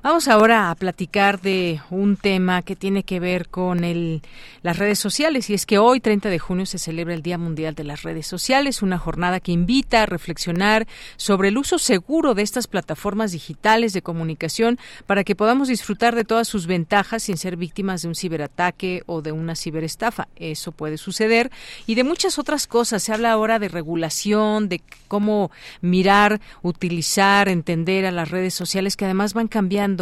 [0.08, 4.22] Vamos ahora a platicar de un tema que tiene que ver con el,
[4.62, 7.76] las redes sociales y es que hoy, 30 de junio, se celebra el Día Mundial
[7.76, 12.43] de las Redes Sociales, una jornada que invita a reflexionar sobre el uso seguro de
[12.43, 17.58] estas plataformas digitales de comunicación para que podamos disfrutar de todas sus ventajas sin ser
[17.58, 20.30] víctimas de un ciberataque o de una ciberestafa.
[20.38, 21.52] Eso puede suceder
[21.86, 23.04] y de muchas otras cosas.
[23.04, 29.04] Se habla ahora de regulación, de cómo mirar, utilizar, entender a las redes sociales que
[29.04, 29.96] además van cambiando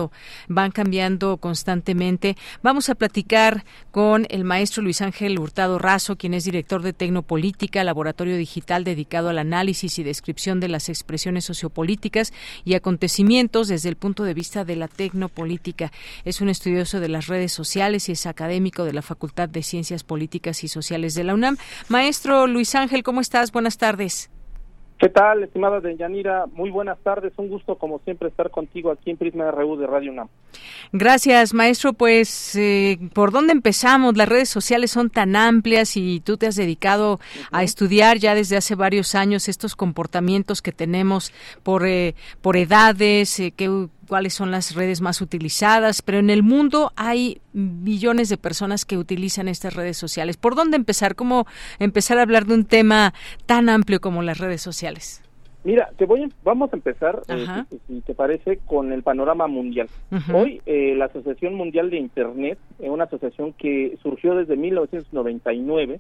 [0.48, 2.36] van cambiando constantemente.
[2.62, 7.84] Vamos a platicar con el maestro Luis Ángel Hurtado Razo, quien es director de Tecnopolítica,
[7.84, 13.96] laboratorio digital dedicado al análisis y descripción de las expresiones sociopolíticas y acontecimientos desde el
[13.96, 15.92] punto de vista de la tecnopolítica.
[16.24, 20.04] Es un estudioso de las redes sociales y es académico de la Facultad de Ciencias
[20.04, 21.58] Políticas y Sociales de la UNAM.
[21.88, 23.52] Maestro Luis Ángel, ¿cómo estás?
[23.52, 24.30] Buenas tardes.
[24.98, 26.46] ¿Qué tal, estimada Deyanira?
[26.54, 27.34] Muy buenas tardes.
[27.36, 30.30] Un gusto, como siempre, estar contigo aquí en Prisma RU de Radio UNAM.
[30.94, 31.92] Gracias, maestro.
[31.92, 34.16] Pues, eh, ¿por dónde empezamos?
[34.16, 37.20] Las redes sociales son tan amplias y tú te has dedicado
[37.52, 43.38] a estudiar ya desde hace varios años estos comportamientos que tenemos por, eh, por edades,
[43.42, 48.38] eh, que cuáles son las redes más utilizadas, pero en el mundo hay millones de
[48.38, 50.38] personas que utilizan estas redes sociales.
[50.38, 51.16] ¿Por dónde empezar?
[51.16, 51.46] ¿Cómo
[51.80, 53.14] empezar a hablar de un tema
[53.46, 55.22] tan amplio como las redes sociales?
[55.64, 57.48] Mira, te voy, vamos a empezar, eh,
[57.88, 59.88] si, te parece, con el panorama mundial.
[60.32, 66.00] Hoy eh, la Asociación Mundial de Internet, eh, una asociación que surgió desde 1999,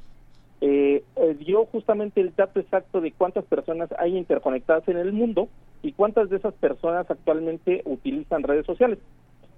[0.61, 5.49] eh, eh, dio justamente el dato exacto de cuántas personas hay interconectadas en el mundo
[5.85, 8.97] y cuántas de esas personas actualmente utilizan redes sociales.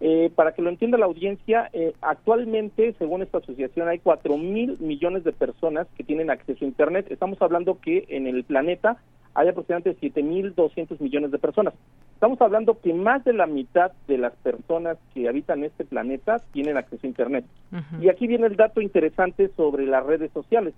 [0.02, 4.78] Eh, para que lo entienda la audiencia, eh, actualmente, según esta asociación, hay cuatro mil
[4.80, 7.08] millones de personas que tienen acceso a Internet.
[7.10, 8.98] Estamos hablando que en el planeta
[9.36, 11.74] hay aproximadamente siete mil doscientos millones de personas.
[12.14, 16.76] Estamos hablando que más de la mitad de las personas que habitan este planeta tienen
[16.76, 17.46] acceso a Internet.
[18.02, 20.74] Y aquí viene el dato interesante sobre las redes sociales.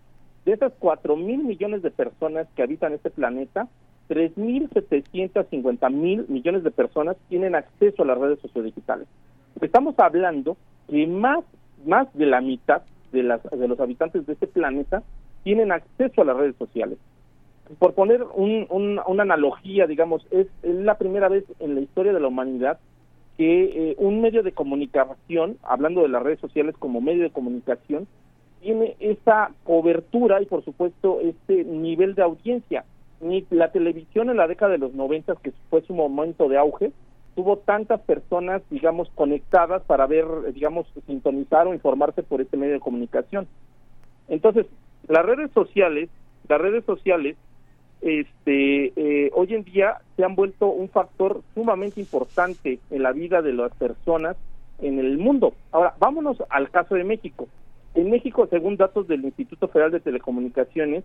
[0.45, 3.67] De esas cuatro mil millones de personas que habitan este planeta,
[4.09, 9.07] 3.750 mil millones de personas tienen acceso a las redes sociodigitales.
[9.61, 10.57] Estamos hablando
[10.89, 11.45] que más,
[11.85, 15.03] más de la mitad de, las, de los habitantes de este planeta
[15.43, 16.97] tienen acceso a las redes sociales.
[17.77, 22.79] Por poner una analogía, digamos, es, la primera vez en la historia de la humanidad
[23.37, 28.07] que eh, un medio de comunicación, hablando de las redes sociales como medio de comunicación,
[28.59, 32.83] tiene esa cobertura y por supuesto este nivel de audiencia
[33.21, 36.91] ni la televisión en la década de los 90, que fue su momento de auge,
[37.35, 42.79] tuvo tantas personas, digamos, conectadas para ver, digamos, sintonizar o informarse por este medio de
[42.79, 43.47] comunicación.
[44.27, 44.65] Entonces,
[45.07, 46.09] las redes sociales,
[46.47, 47.37] las redes sociales,
[48.01, 53.41] este, eh, hoy en día se han vuelto un factor sumamente importante en la vida
[53.41, 54.37] de las personas
[54.81, 55.53] en el mundo.
[55.71, 57.47] Ahora, vámonos al caso de México.
[57.95, 61.03] En México, según datos del Instituto Federal de Telecomunicaciones,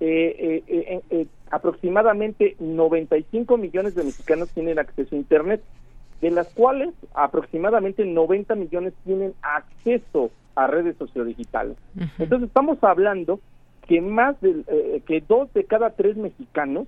[0.00, 5.62] eh, eh, eh, aproximadamente 95 millones de mexicanos tienen acceso a Internet,
[6.20, 11.76] de las cuales aproximadamente 90 millones tienen acceso a redes sociodigitales.
[12.18, 13.40] Entonces estamos hablando
[13.86, 16.86] que más de eh, que dos de cada tres mexicanos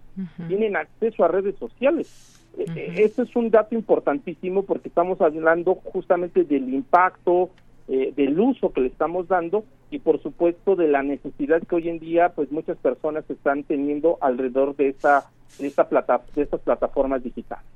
[0.49, 2.37] tienen acceso a redes sociales.
[2.59, 7.51] Este es un dato importantísimo porque estamos hablando justamente del impacto,
[7.93, 11.89] eh, del uso que le estamos dando y por supuesto de la necesidad que hoy
[11.89, 15.29] en día pues muchas personas están teniendo alrededor de esta
[15.59, 17.67] de esta plata, de estas plataformas digitales.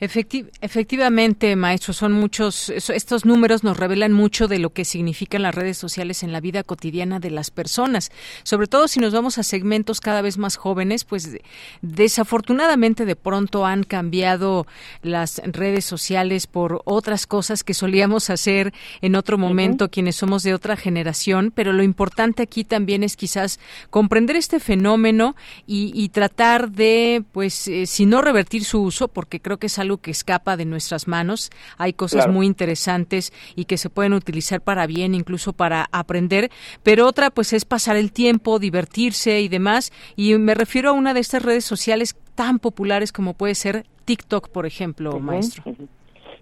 [0.00, 5.78] Efectivamente, maestro, son muchos, estos números nos revelan mucho de lo que significan las redes
[5.78, 8.10] sociales en la vida cotidiana de las personas,
[8.42, 11.38] sobre todo si nos vamos a segmentos cada vez más jóvenes, pues
[11.82, 14.66] desafortunadamente de pronto han cambiado
[15.02, 20.54] las redes sociales por otras cosas que solíamos hacer en otro momento quienes somos de
[20.54, 25.36] otra generación, pero lo importante aquí también es quizás comprender este fenómeno
[25.66, 29.85] y, tratar de, pues, eh, si no revertir su uso, porque creo que es algo
[29.98, 31.50] que escapa de nuestras manos.
[31.78, 36.50] Hay cosas muy interesantes y que se pueden utilizar para bien, incluso para aprender,
[36.82, 39.92] pero otra pues es pasar el tiempo, divertirse y demás.
[40.16, 44.48] Y me refiero a una de estas redes sociales tan populares como puede ser TikTok,
[44.50, 45.64] por ejemplo, maestro.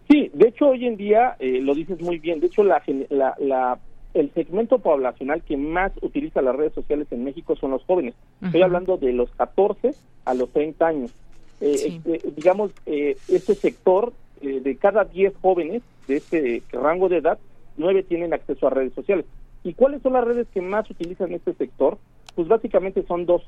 [0.09, 3.78] Sí, de hecho hoy en día, eh, lo dices muy bien, de hecho la, la,
[4.12, 8.14] el segmento poblacional que más utiliza las redes sociales en México son los jóvenes.
[8.42, 9.90] Estoy hablando de los 14
[10.24, 11.14] a los 30 años.
[11.61, 17.19] Eh, este, digamos, eh, este sector, eh, de cada 10 jóvenes de este rango de
[17.19, 17.39] edad,
[17.77, 19.25] 9 tienen acceso a redes sociales.
[19.63, 21.99] ¿Y cuáles son las redes que más utilizan este sector?
[22.35, 23.43] Pues básicamente son dos,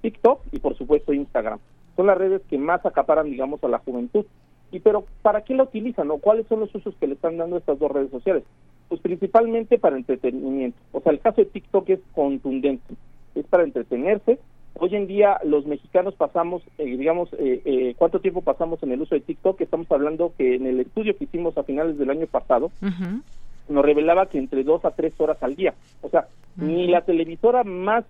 [0.00, 1.58] TikTok y por supuesto Instagram.
[1.96, 4.26] Son las redes que más acaparan, digamos, a la juventud.
[4.72, 7.56] Y pero, ¿para qué la utilizan o cuáles son los usos que le están dando
[7.56, 8.42] estas dos redes sociales?
[8.88, 10.78] Pues principalmente para entretenimiento.
[10.90, 12.94] O sea, el caso de TikTok es contundente.
[13.36, 14.40] Es para entretenerse,
[14.76, 19.00] Hoy en día los mexicanos pasamos, eh, digamos, eh, eh, ¿cuánto tiempo pasamos en el
[19.00, 19.60] uso de TikTok?
[19.60, 22.72] Estamos hablando que en el estudio que hicimos a finales del año pasado,
[23.68, 25.74] nos revelaba que entre dos a tres horas al día.
[26.02, 28.04] O sea, ni la televisora más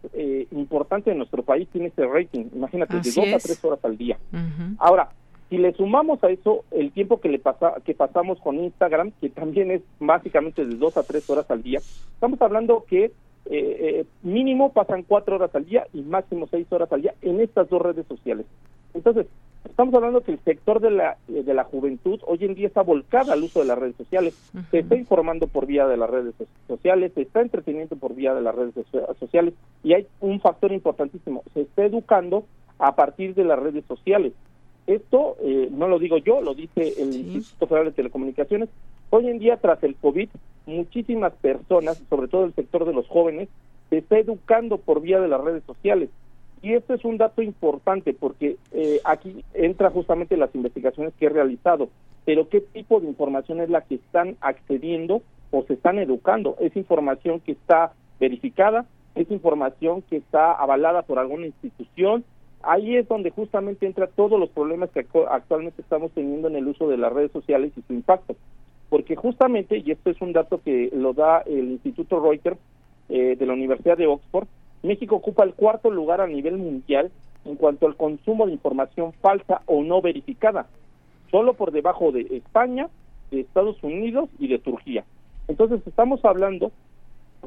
[0.53, 2.47] importante de nuestro país tiene ese rating.
[2.55, 4.19] Imagínate, de dos a tres horas al día.
[4.79, 5.11] Ahora,
[5.51, 9.29] si le sumamos a eso el tiempo que le pasa, que pasamos con Instagram, que
[9.29, 11.81] también es básicamente de dos a tres horas al día,
[12.15, 13.13] estamos hablando que
[13.47, 17.41] eh, eh, mínimo pasan cuatro horas al día y máximo seis horas al día en
[17.41, 18.47] estas dos redes sociales.
[18.95, 19.27] Entonces,
[19.65, 22.83] estamos hablando que el sector de la, eh, de la juventud hoy en día está
[22.83, 24.35] volcada al uso de las redes sociales,
[24.71, 26.35] se está informando por vía de las redes
[26.69, 28.75] sociales, se está entreteniendo por vía de las redes
[29.19, 32.45] sociales y hay un factor importantísimo, se está educando
[32.79, 34.33] a partir de las redes sociales.
[34.87, 38.69] Esto eh, no lo digo yo, lo dice el Instituto Federal de Telecomunicaciones.
[39.17, 40.29] Hoy en día, tras el COVID,
[40.67, 43.49] muchísimas personas, sobre todo el sector de los jóvenes,
[43.89, 46.11] se está educando por vía de las redes sociales.
[46.63, 51.29] Y esto es un dato importante porque eh, aquí entra justamente las investigaciones que he
[51.29, 51.91] realizado.
[52.25, 56.57] Pero ¿qué tipo de información es la que están accediendo o se están educando?
[56.59, 58.85] ¿Es información que está verificada?
[59.15, 62.25] ¿Es información que está avalada por alguna institución?
[62.67, 66.89] ahí es donde justamente entra todos los problemas que actualmente estamos teniendo en el uso
[66.89, 68.35] de las redes sociales y su impacto.
[68.89, 72.59] Porque justamente, y esto es un dato que lo da el Instituto Reuters
[73.09, 74.47] eh, de la Universidad de Oxford,
[74.83, 77.11] México ocupa el cuarto lugar a nivel mundial
[77.45, 80.67] en cuanto al consumo de información falsa o no verificada,
[81.31, 82.89] solo por debajo de España,
[83.31, 85.05] de Estados Unidos y de Turquía.
[85.49, 86.73] Entonces estamos hablando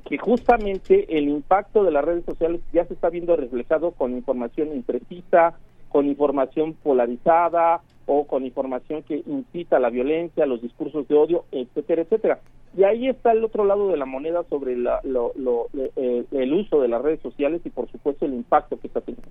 [0.06, 4.70] que justamente el impacto de las redes sociales ya se está viendo reflejado con información
[4.76, 5.58] imprecisa,
[5.90, 11.46] con información polarizada o con información que incita a la violencia, los discursos de odio,
[11.52, 12.40] etcétera, etcétera.
[12.76, 17.02] Y ahí está el otro lado de la moneda sobre eh, el uso de las
[17.02, 19.30] redes sociales y por supuesto el impacto que está teniendo.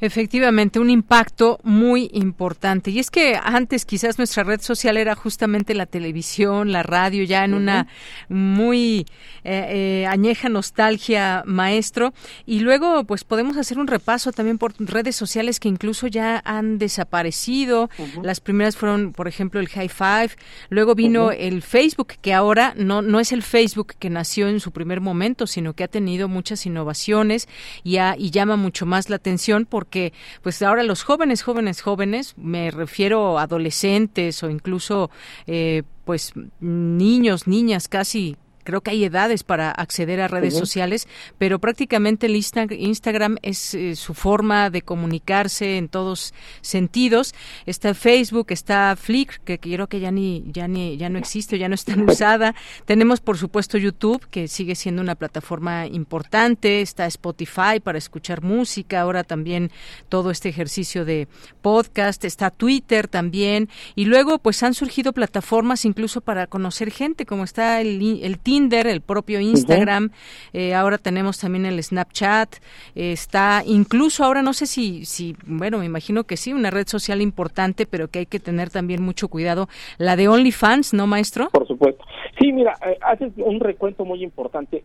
[0.00, 2.90] Efectivamente, un impacto muy importante.
[2.90, 7.44] Y es que antes quizás nuestra red social era justamente la televisión, la radio, ya
[7.44, 7.86] en una
[8.28, 9.06] muy
[9.44, 12.12] eh, eh, añeja nostalgia, maestro.
[12.44, 16.78] Y luego, pues podemos hacer un repaso también por redes sociales que incluso ya han
[16.78, 17.88] desaparecido.
[18.22, 20.30] Las primeras fueron, por ejemplo, el High Five.
[20.68, 24.72] Luego vino el Facebook, que ahora no, no es el Facebook que nació en su
[24.72, 27.48] primer momento, sino que ha tenido muchas innovaciones
[27.82, 30.12] y, y llama mucho más la atención por porque
[30.42, 35.10] pues ahora los jóvenes, jóvenes, jóvenes, me refiero a adolescentes o incluso
[35.46, 38.36] eh, pues niños, niñas casi
[38.66, 41.08] creo que hay edades para acceder a redes sociales,
[41.38, 47.32] pero prácticamente el Instagram es eh, su forma de comunicarse en todos sentidos.
[47.64, 51.68] Está Facebook, está Flickr, que creo que ya ni ya ni ya no existe, ya
[51.68, 52.54] no está usada.
[52.84, 59.00] Tenemos por supuesto YouTube, que sigue siendo una plataforma importante, está Spotify para escuchar música,
[59.00, 59.70] ahora también
[60.08, 61.28] todo este ejercicio de
[61.62, 67.44] podcast, está Twitter también y luego pues han surgido plataformas incluso para conocer gente, como
[67.44, 70.10] está el el el propio Instagram,
[70.52, 72.56] eh, ahora tenemos también el Snapchat,
[72.94, 77.20] está incluso ahora no sé si, si, bueno, me imagino que sí, una red social
[77.20, 81.50] importante, pero que hay que tener también mucho cuidado, la de OnlyFans, ¿no, maestro?
[81.50, 82.04] Por supuesto.
[82.40, 84.84] Sí, mira, eh, haces un recuento muy importante.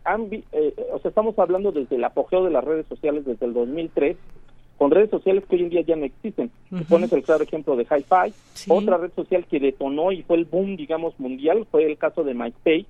[0.52, 4.16] Eh, o sea, estamos hablando desde el apogeo de las redes sociales desde el 2003
[4.82, 6.50] con redes sociales que hoy en día ya no existen.
[6.88, 8.34] Pones el claro ejemplo de Hi-Fi,
[8.68, 12.34] otra red social que detonó y fue el boom, digamos, mundial, fue el caso de
[12.34, 12.86] MySpace,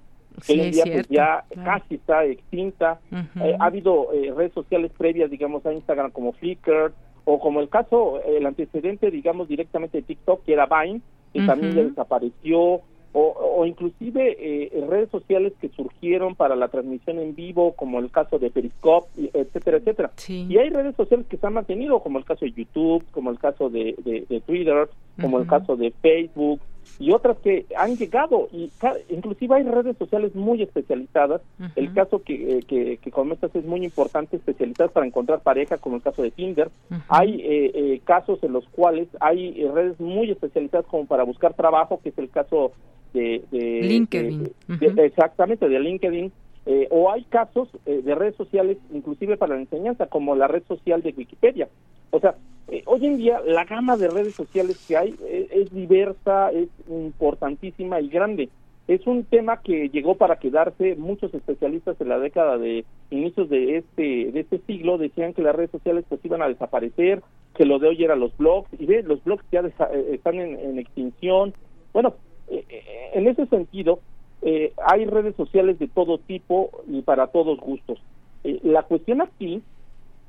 [0.47, 3.01] que hoy en día pues ya casi está extinta.
[3.41, 6.93] Eh, ha habido eh, redes sociales previas, digamos, a Instagram como Flickr,
[7.25, 11.01] o como el caso, el antecedente, digamos, directamente de TikTok, que era Vine,
[11.33, 12.81] que también ya desapareció,
[13.15, 18.11] o, o inclusive eh, redes sociales que surgieron para la transmisión en vivo, como el
[18.11, 20.11] caso de Periscope, etcétera, etcétera.
[20.29, 23.39] Y hay redes sociales que se han mantenido, como el caso de YouTube, como el
[23.39, 24.89] caso de, de, Twitter,
[25.21, 26.61] como el caso de Facebook,
[26.99, 28.71] y otras que han llegado, y
[29.09, 31.41] inclusive hay redes sociales muy especializadas.
[31.75, 35.97] El caso que, eh, que, que, comentas es muy importante, especializadas para encontrar pareja, como
[35.97, 36.71] el caso de Tinder.
[37.09, 42.01] Hay eh, eh, casos en los cuales hay redes muy especializadas como para buscar trabajo,
[42.03, 42.73] que es el caso
[43.15, 44.51] de, LinkedIn.
[44.99, 46.33] exactamente, de LinkedIn.
[46.65, 50.63] Eh, o hay casos eh, de redes sociales, inclusive para la enseñanza, como la red
[50.69, 51.69] social de Wikipedia.
[52.13, 52.37] O sea,
[52.69, 55.17] eh, hoy en día la gama de redes sociales que hay
[55.51, 58.49] es diversa, es importantísima y grande.
[58.89, 60.97] Es un tema que llegó para quedarse.
[60.97, 65.55] Muchos especialistas en la década de inicios de este de este siglo decían que las
[65.55, 67.23] redes sociales pues iban a desaparecer,
[67.55, 71.55] que lo de hoy era los blogs y ve los blogs ya están en extinción.
[71.93, 72.15] Bueno,
[72.53, 74.01] eh, eh, en ese sentido,
[74.43, 77.99] eh, hay redes sociales de todo tipo y para todos gustos.
[78.45, 79.63] la cuestión aquí,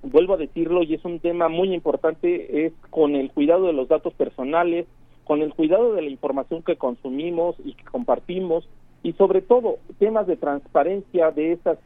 [0.03, 3.87] vuelvo a decirlo, y es un tema muy importante, es con el cuidado de los
[3.87, 4.85] datos personales,
[5.23, 8.67] con el cuidado de la información que consumimos y que compartimos,
[9.01, 11.77] y sobre todo temas de transparencia de esas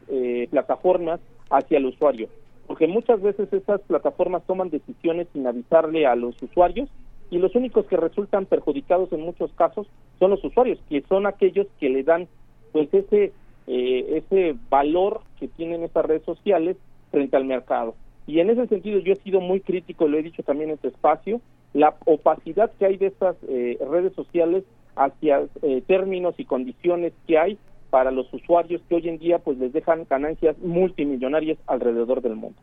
[0.50, 2.28] plataformas hacia el usuario,
[2.68, 6.90] porque muchas veces esas plataformas toman decisiones sin avisarle a los usuarios
[7.30, 9.88] y los únicos que resultan perjudicados en muchos casos
[10.20, 12.28] son los usuarios, que son aquellos que le dan
[12.72, 13.34] pues ese
[13.68, 16.78] eh, ese valor que tienen estas redes sociales
[17.12, 17.96] frente al mercado.
[18.28, 20.90] Y en ese sentido yo he sido muy crítico, lo he dicho también en este
[20.90, 21.42] espacio,
[21.74, 24.64] la opacidad que hay de estas eh, redes sociales
[24.96, 27.58] hacia eh, términos y condiciones que hay
[27.90, 32.60] para los usuarios que hoy en día pues les dejan ganancias multimillonarias alrededor del mundo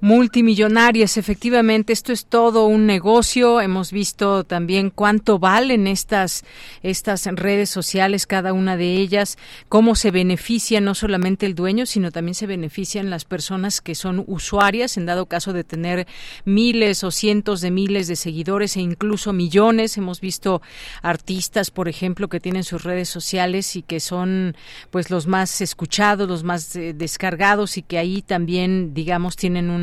[0.00, 1.16] multimillonarias.
[1.16, 3.60] Efectivamente, esto es todo un negocio.
[3.60, 6.44] Hemos visto también cuánto valen estas,
[6.82, 12.10] estas redes sociales, cada una de ellas, cómo se beneficia no solamente el dueño, sino
[12.10, 16.06] también se benefician las personas que son usuarias, en dado caso de tener
[16.44, 19.96] miles o cientos de miles de seguidores e incluso millones.
[19.96, 20.62] Hemos visto
[21.02, 24.56] artistas, por ejemplo, que tienen sus redes sociales y que son
[24.90, 29.77] pues los más escuchados, los más eh, descargados y que ahí también, digamos, tienen un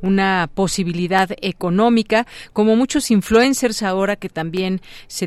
[0.00, 4.80] una posibilidad económica, como muchos influencers ahora que también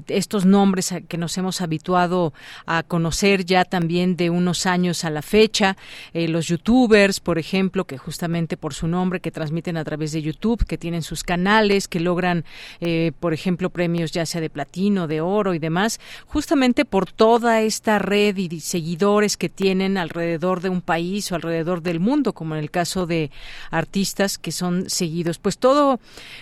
[0.08, 2.34] estos nombres que nos hemos habituado
[2.66, 5.78] a conocer ya también de unos años a la fecha,
[6.14, 10.22] eh, los youtubers, por ejemplo, que justamente por su nombre, que transmiten a través de
[10.22, 12.46] YouTube, que tienen sus canales, que logran,
[12.80, 17.62] eh, por ejemplo, premios ya sea de platino, de oro y demás, justamente por toda
[17.62, 22.56] esta red y seguidores que tienen alrededor de un país o alrededor del mundo, como
[22.56, 23.32] en el caso de
[23.72, 24.05] artistas
[24.42, 25.40] que son seguidos.
[25.40, 26.00] Pues todo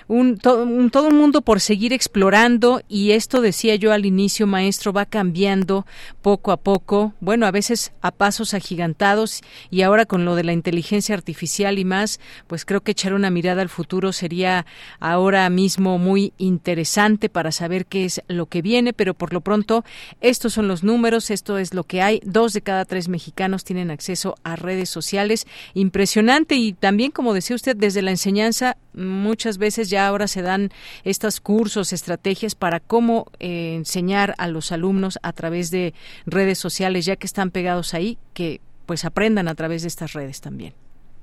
[0.08, 4.48] un, todo, un, todo un mundo por seguir explorando y esto decía yo al inicio,
[4.48, 5.86] maestro, va cambiando
[6.22, 10.54] poco a poco, bueno, a veces a pasos agigantados y ahora con lo de la
[10.54, 14.66] inteligencia artificial y más, pues creo que echar una mirada al futuro sería
[15.00, 19.84] ahora mismo muy interesante para saber qué es lo que viene, pero por lo pronto
[20.22, 22.22] estos son los números, esto es lo que hay.
[22.24, 25.48] Dos de cada tres mexicanos tienen acceso a redes sociales.
[25.74, 30.70] Impresionante y también, como decía usted, desde la enseñanza muchas veces ya ahora se dan
[31.04, 35.94] estos cursos, estrategias para cómo eh, enseñar a los alumnos a través de
[36.26, 40.42] redes sociales, ya que están pegados ahí, que pues aprendan a través de estas redes
[40.42, 40.74] también.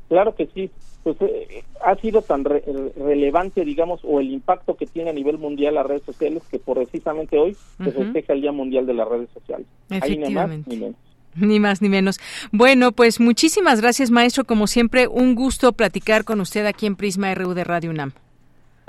[0.08, 0.70] Claro que sí,
[1.02, 5.74] pues eh, ha sido tan relevante, digamos, o el impacto que tiene a nivel mundial
[5.74, 9.66] las redes sociales que precisamente hoy se festeja el Día Mundial de las Redes Sociales.
[9.88, 11.09] Ahí ni más ni menos.
[11.34, 12.18] Ni más ni menos.
[12.52, 14.44] Bueno, pues muchísimas gracias, maestro.
[14.44, 18.12] Como siempre, un gusto platicar con usted aquí en Prisma RU de Radio UNAM.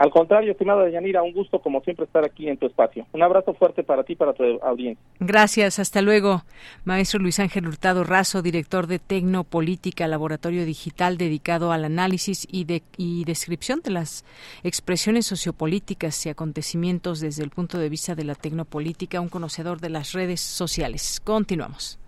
[0.02, 3.06] Al contrario, estimada Yanira, un gusto como siempre estar aquí en tu espacio.
[3.12, 5.06] Un abrazo fuerte para ti y para tu audiencia.
[5.20, 6.42] Gracias, hasta luego.
[6.86, 12.82] Maestro Luis Ángel Hurtado Razo, director de Tecnopolítica, laboratorio digital dedicado al análisis y, de,
[12.98, 14.26] y descripción de las
[14.64, 19.90] expresiones sociopolíticas y acontecimientos desde el punto de vista de la tecnopolítica, un conocedor de
[19.92, 21.22] las redes sociales.
[21.24, 22.01] Continuamos.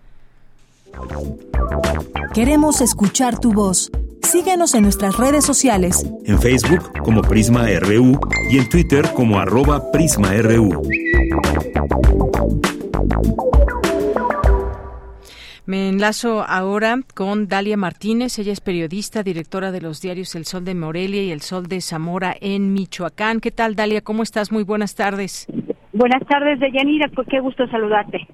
[2.34, 3.90] Queremos escuchar tu voz.
[4.22, 6.04] Síguenos en nuestras redes sociales.
[6.24, 8.18] En Facebook como Prisma RU
[8.50, 10.82] y en Twitter como arroba PrismaRU.
[15.66, 18.38] Me enlazo ahora con Dalia Martínez.
[18.38, 21.80] Ella es periodista, directora de los diarios El Sol de Morelia y El Sol de
[21.80, 23.40] Zamora en Michoacán.
[23.40, 24.02] ¿Qué tal, Dalia?
[24.02, 24.52] ¿Cómo estás?
[24.52, 25.46] Muy buenas tardes.
[25.94, 27.08] Buenas tardes, Deyanira.
[27.14, 28.26] Pues qué gusto saludarte.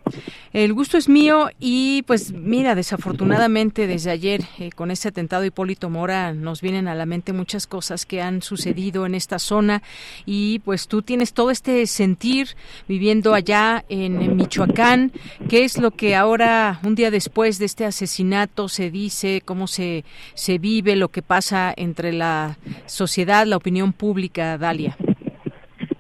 [0.55, 5.91] El gusto es mío y pues mira, desafortunadamente desde ayer eh, con este atentado Hipólito
[5.91, 9.83] Mora nos vienen a la mente muchas cosas que han sucedido en esta zona
[10.25, 12.49] y pues tú tienes todo este sentir
[12.89, 15.13] viviendo allá en, Michoacán.
[15.51, 20.05] ¿Qué es lo que ahora, un día después de este asesinato, se dice, cómo se,
[20.33, 22.57] se vive, lo que pasa entre la
[22.87, 24.97] sociedad, la opinión pública, Dalia?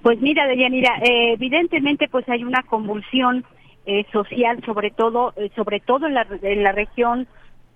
[0.02, 3.44] Pues mira, Deyanira, eh, evidentemente pues hay una convulsión
[3.86, 7.26] eh, social, sobre todo, eh, sobre todo en la, en la región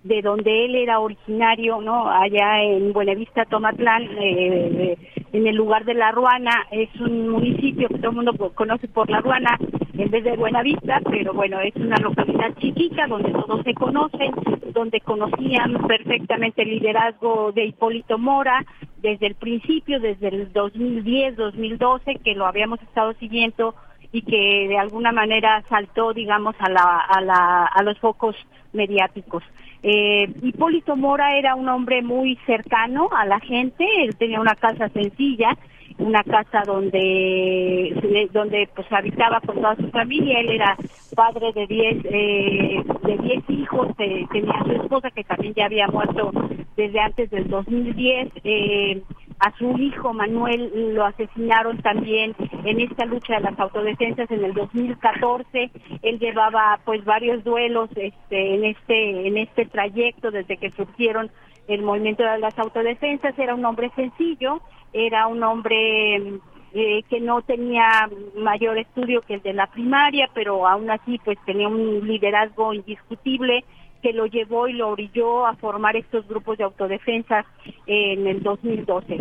[0.05, 2.07] de donde él era originario, ¿no?
[2.07, 4.97] Allá en Buenavista, Tomatlán, eh,
[5.33, 9.09] en el lugar de La Ruana, es un municipio que todo el mundo conoce por
[9.09, 9.57] La Ruana,
[9.97, 14.31] en vez de Buenavista, pero bueno, es una localidad chiquita donde todos se conocen,
[14.73, 18.63] donde conocían perfectamente el liderazgo de Hipólito Mora
[19.05, 23.75] desde el principio, desde el 2010, 2012, que lo habíamos estado siguiendo
[24.11, 28.35] y que de alguna manera saltó, digamos, a, la, a, la, a los focos
[28.73, 29.43] mediáticos.
[29.83, 34.89] Eh, Hipólito Mora era un hombre muy cercano a la gente, él tenía una casa
[34.89, 35.55] sencilla,
[35.97, 40.39] una casa donde donde pues habitaba con toda su familia.
[40.39, 40.77] Él era
[41.15, 46.31] padre de diez eh, de diez hijos tenía su esposa que también ya había muerto
[46.75, 49.01] desde antes del 2010 eh,
[49.39, 54.53] a su hijo Manuel lo asesinaron también en esta lucha de las autodefensas en el
[54.53, 55.71] 2014
[56.01, 61.29] él llevaba pues varios duelos este en este en este trayecto desde que surgieron
[61.67, 63.37] el movimiento de las autodefensas.
[63.39, 64.61] Era un hombre sencillo
[64.93, 66.39] era un hombre
[66.73, 71.37] eh, que no tenía mayor estudio que el de la primaria pero aún así pues
[71.45, 73.65] tenía un liderazgo indiscutible
[74.05, 77.43] que lo llevó y lo orilló a formar estos grupos de autodefensa
[77.87, 79.15] en el 2012.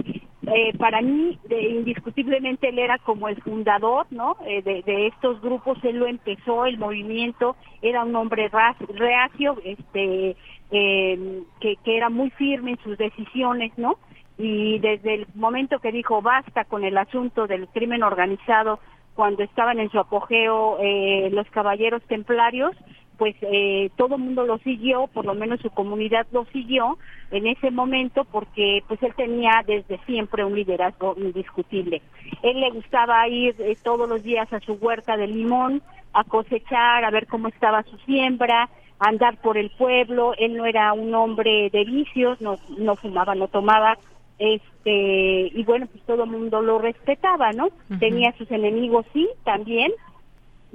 [0.46, 4.36] Eh, para mí, indiscutiblemente, él era como el fundador ¿no?
[4.46, 10.36] Eh, de, estos grupos, él lo empezó, el movimiento, era un hombre reacio, este,
[10.70, 13.96] eh, que, que era muy firme en sus decisiones, ¿no?
[14.36, 18.80] Y desde el momento que dijo basta con el asunto del crimen organizado,
[19.14, 20.76] cuando estaban en su apogeo
[21.30, 22.76] los caballeros templarios,
[23.16, 26.98] pues eh, todo el mundo lo siguió, por lo menos su comunidad lo siguió
[27.30, 32.02] en ese momento porque pues él tenía desde siempre un liderazgo indiscutible.
[32.42, 37.04] Él le gustaba ir eh, todos los días a su huerta de limón a cosechar,
[37.04, 40.34] a ver cómo estaba su siembra, a andar por el pueblo.
[40.38, 43.98] Él no era un hombre de vicios, no, no fumaba, no tomaba,
[44.38, 47.68] este y bueno pues todo el mundo lo respetaba, ¿no?
[48.00, 49.92] Tenía sus enemigos sí también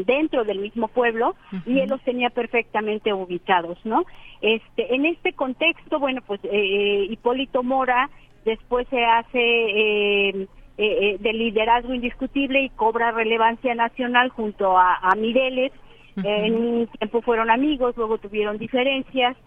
[0.06, 1.36] dentro del mismo pueblo
[1.66, 4.06] y él los tenía perfectamente ubicados, ¿no?
[4.42, 8.10] Este, en este contexto, bueno, pues eh, eh Hipólito Mora
[8.46, 10.48] después se hace eh,
[10.78, 15.74] eh, de liderazgo indiscutible y cobra relevancia nacional junto a, a Mireles.
[16.16, 19.38] en un tiempo fueron amigos, luego tuvieron diferencias,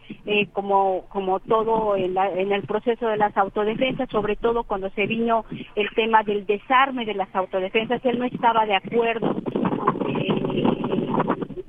[0.55, 5.44] como como todo en, en, el proceso de las autodefensas, sobre todo cuando se vino
[5.74, 9.36] el tema del desarme de las autodefensas, él no estaba de acuerdo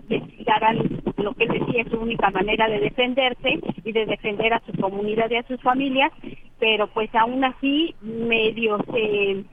[0.10, 4.74] investigaran lo que decía es su única manera de defenderse y de defender a su
[4.80, 6.12] comunidad y a sus familias,
[6.60, 9.44] pero pues aún así medio se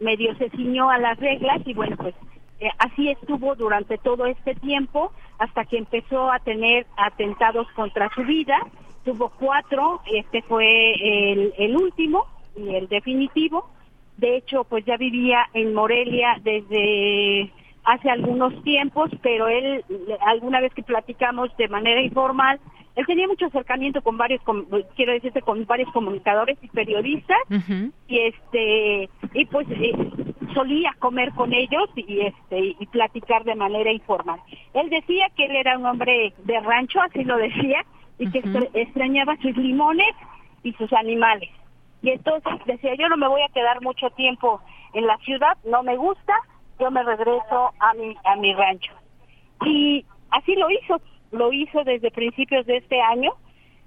[0.00, 2.14] medio se ciñó a las reglas y bueno pues
[2.60, 8.22] eh, así estuvo durante todo este tiempo hasta que empezó a tener atentados contra su
[8.22, 8.58] vida,
[9.04, 10.92] tuvo cuatro, este fue
[11.32, 12.26] el, el último
[12.56, 13.70] y el definitivo,
[14.16, 17.52] de hecho pues ya vivía en Morelia desde
[17.84, 19.84] hace algunos tiempos, pero él,
[20.20, 22.60] alguna vez que platicamos de manera informal,
[22.94, 24.42] él tenía mucho acercamiento con varios,
[24.94, 27.38] quiero decirte, con varios comunicadores y periodistas,
[28.06, 29.92] y este, y pues eh,
[30.52, 34.40] solía comer con ellos y este, y platicar de manera informal.
[34.74, 37.84] Él decía que él era un hombre de rancho, así lo decía,
[38.18, 38.42] y que
[38.74, 40.14] extrañaba sus limones
[40.62, 41.48] y sus animales.
[42.02, 44.60] Y entonces decía, yo no me voy a quedar mucho tiempo
[44.92, 46.34] en la ciudad, no me gusta,
[46.78, 48.92] yo me regreso a mi, a mi rancho.
[49.64, 51.00] Y así lo hizo,
[51.30, 53.32] lo hizo desde principios de este año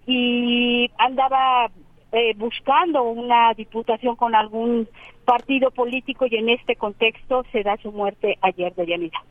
[0.06, 1.70] y andaba
[2.12, 4.88] eh, buscando una diputación con algún
[5.26, 9.22] partido político y en este contexto se da su muerte ayer de Yanira.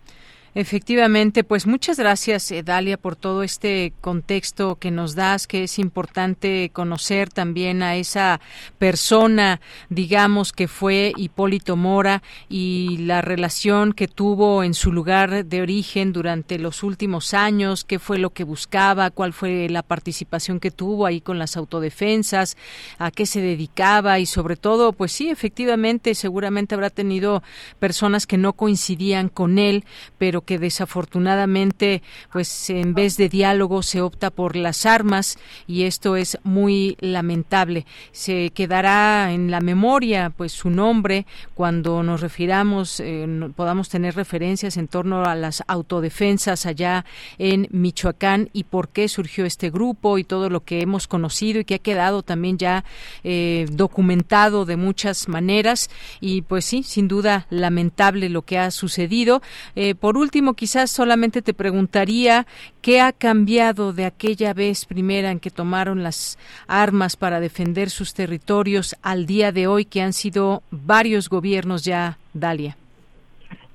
[0.57, 5.81] Efectivamente, pues muchas gracias, eh, Dalia, por todo este contexto que nos das, que es
[5.81, 8.41] importante conocer también a esa
[8.79, 15.61] persona, digamos, que fue Hipólito Mora y la relación que tuvo en su lugar de
[15.61, 20.71] origen durante los últimos años, qué fue lo que buscaba, cuál fue la participación que
[20.71, 22.57] tuvo ahí con las autodefensas,
[22.99, 27.43] a qué se dedicaba y sobre todo, pues sí, efectivamente, seguramente habrá tenido
[27.81, 29.85] personas que no coincidían con él,
[30.17, 36.17] pero que desafortunadamente pues en vez de diálogo se opta por las armas y esto
[36.17, 37.87] es muy lamentable.
[38.13, 43.27] Se quedará en la memoria pues su nombre cuando nos refiramos eh,
[43.57, 47.05] podamos tener referencias en torno a las autodefensas allá
[47.39, 51.65] en Michoacán y por qué surgió este grupo y todo lo que hemos conocido y
[51.65, 52.85] que ha quedado también ya
[53.23, 55.91] eh, documentado de muchas maneras
[56.21, 59.43] y pues sí, sin duda lamentable lo que ha sucedido.
[59.77, 62.45] Eh, por último, último, quizás solamente te preguntaría
[62.83, 68.15] qué ha cambiado de aquella vez primera en que tomaron las armas para defender sus
[68.15, 72.77] territorios al día de hoy, que han sido varios gobiernos ya, Dalia.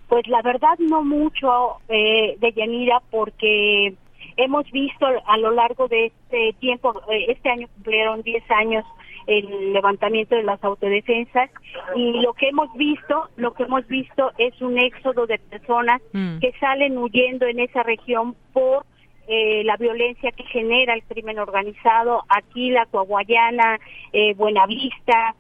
[0.10, 3.94] Pues la verdad no mucho, eh, de Yanira, porque
[4.36, 8.84] hemos visto a lo largo de este tiempo, eh, este año cumplieron 10 años
[9.30, 11.52] el levantamiento de las autodefensas
[11.96, 16.40] y lo que hemos visto, lo que hemos visto es un éxodo de personas mm.
[16.40, 18.86] que salen huyendo en esa región por
[19.28, 23.80] eh, la violencia que genera el crimen organizado, aquí la Coahuayana,
[24.12, 25.36] eh, Buenavista,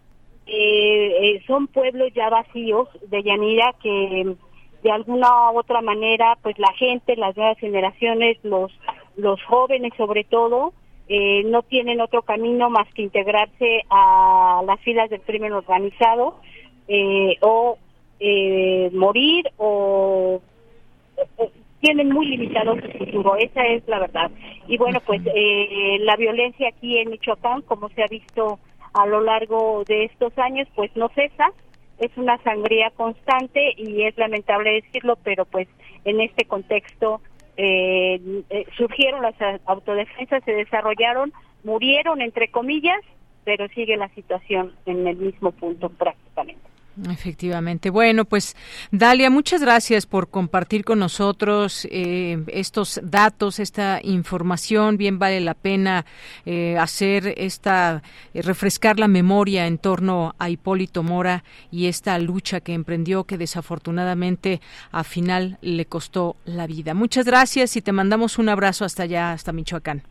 [0.45, 4.35] eh, eh, son pueblos ya vacíos de Yanira que
[4.83, 8.71] de alguna u otra manera pues la gente, las nuevas generaciones, los
[9.15, 10.73] los jóvenes sobre todo,
[11.11, 16.39] eh, no tienen otro camino más que integrarse a las filas del crimen organizado
[16.87, 17.79] eh, o
[18.19, 20.39] eh, morir o,
[21.81, 24.29] tienen muy limitado su futuro, esa es la verdad.
[24.67, 28.59] Y bueno, pues la violencia aquí en Michoacán, como se ha visto
[28.93, 31.51] a lo largo de estos años, pues no cesa,
[31.97, 35.67] es una sangría constante y es lamentable decirlo, pero pues
[36.05, 37.21] en este contexto
[37.61, 39.35] eh, surgieron las
[39.65, 41.33] autodefensas, se desarrollaron,
[41.65, 43.01] murieron entre comillas,
[43.43, 46.61] pero sigue la situación en el mismo punto prácticamente.
[47.07, 47.89] Efectivamente.
[47.89, 48.55] Bueno, pues
[48.91, 54.97] Dalia, muchas gracias por compartir con nosotros eh, estos datos, esta información.
[54.97, 56.05] Bien vale la pena
[56.45, 62.59] eh, hacer esta, eh, refrescar la memoria en torno a Hipólito Mora y esta lucha
[62.59, 64.59] que emprendió que desafortunadamente
[64.91, 66.93] a final le costó la vida.
[66.93, 70.03] Muchas gracias y te mandamos un abrazo hasta allá, hasta Michoacán.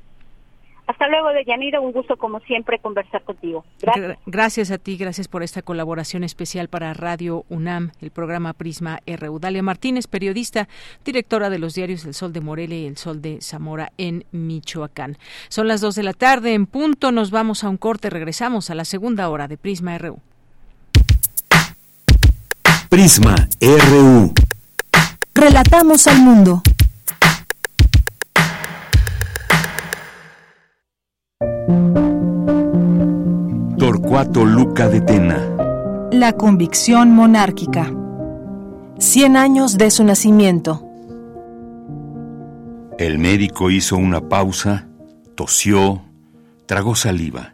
[0.88, 1.80] Hasta luego, Deyanira.
[1.80, 3.62] Un gusto, como siempre, conversar contigo.
[3.82, 4.18] Gracias.
[4.24, 9.38] Gracias a ti, gracias por esta colaboración especial para Radio UNAM, el programa Prisma RU.
[9.38, 10.66] Dalia Martínez, periodista,
[11.04, 15.18] directora de los diarios El Sol de Morelia y El Sol de Zamora en Michoacán.
[15.50, 17.12] Son las dos de la tarde, en punto.
[17.12, 18.08] Nos vamos a un corte.
[18.08, 20.18] Regresamos a la segunda hora de Prisma RU.
[22.88, 24.32] Prisma RU.
[25.34, 26.62] Relatamos al mundo.
[33.76, 36.08] Torcuato Luca de Tena.
[36.10, 37.92] La convicción monárquica.
[38.98, 40.82] Cien años de su nacimiento.
[42.98, 44.88] El médico hizo una pausa,
[45.34, 46.00] tosió,
[46.64, 47.52] tragó saliva.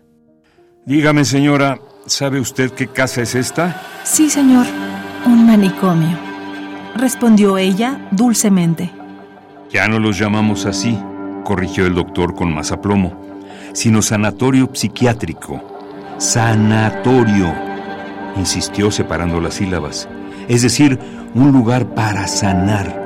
[0.87, 3.83] Dígame, señora, ¿sabe usted qué casa es esta?
[4.05, 4.67] Sí, señor,
[5.27, 6.17] un manicomio,
[6.95, 8.93] respondió ella dulcemente.
[9.71, 10.97] Ya no los llamamos así,
[11.43, 13.24] corrigió el doctor con más aplomo,
[13.75, 15.75] sino sanatorio psiquiátrico
[16.19, 17.53] sanatorio,
[18.37, 20.09] insistió separando las sílabas,
[20.49, 20.99] es decir,
[21.35, 23.03] un lugar para sanar.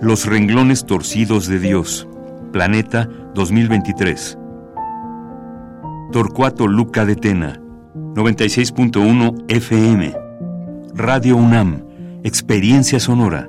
[0.00, 2.06] Los renglones torcidos de Dios,
[2.52, 4.38] Planeta 2023.
[6.12, 7.60] Torcuato Luca de Tena,
[7.94, 10.14] 96.1 FM.
[10.94, 11.84] Radio UNAM,
[12.22, 13.48] Experiencia Sonora.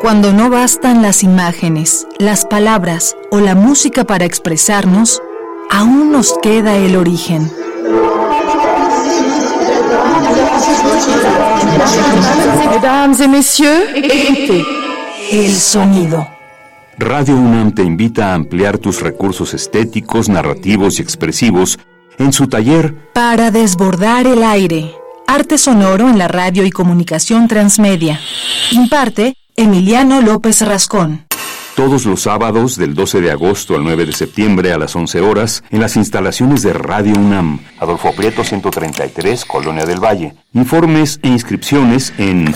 [0.00, 5.22] Cuando no bastan las imágenes, las palabras o la música para expresarnos,
[5.70, 7.50] aún nos queda el origen.
[12.68, 13.88] Mesdames et messieurs,
[15.30, 16.28] El sonido.
[16.98, 21.78] Radio UNAM te invita a ampliar tus recursos estéticos, narrativos y expresivos
[22.18, 24.94] en su taller Para desbordar el aire.
[25.26, 28.20] Arte sonoro en la radio y comunicación transmedia.
[28.72, 31.26] Imparte Emiliano López Rascón.
[31.74, 35.64] todos los sábados del 12 de agosto al 9 de septiembre a las 11 horas
[35.70, 40.34] en las instalaciones de Radio UNAM, Adolfo Prieto 133, Colonia del Valle.
[40.52, 42.54] Informes e inscripciones en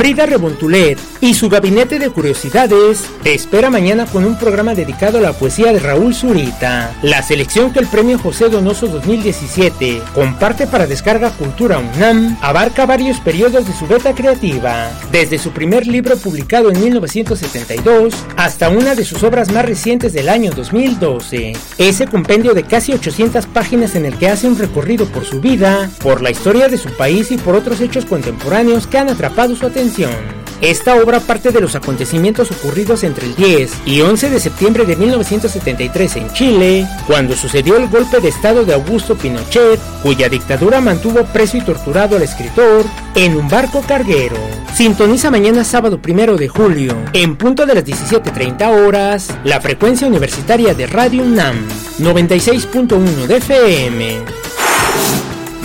[0.00, 5.20] Frida Rebontulet y su gabinete de curiosidades te espera mañana con un programa dedicado a
[5.20, 6.94] la poesía de Raúl Zurita.
[7.02, 13.20] La selección que el premio José Donoso 2017 comparte para descarga Cultura UNAM abarca varios
[13.20, 19.04] periodos de su beta creativa, desde su primer libro publicado en 1972 hasta una de
[19.04, 21.52] sus obras más recientes del año 2012.
[21.78, 25.90] Ese compendio de casi 800 páginas en el que hace un recorrido por su vida,
[26.02, 29.66] por la historia de su país y por otros hechos contemporáneos que han atrapado su
[29.66, 30.40] atención.
[30.60, 34.94] Esta obra parte de los acontecimientos ocurridos entre el 10 y 11 de septiembre de
[34.96, 41.24] 1973 en Chile, cuando sucedió el golpe de estado de Augusto Pinochet, cuya dictadura mantuvo
[41.24, 42.84] preso y torturado al escritor
[43.14, 44.36] en un barco carguero.
[44.74, 50.74] Sintoniza mañana sábado primero de julio, en punto de las 17.30 horas, la frecuencia universitaria
[50.74, 51.56] de Radio UNAM,
[51.98, 54.39] 96.1 de FM.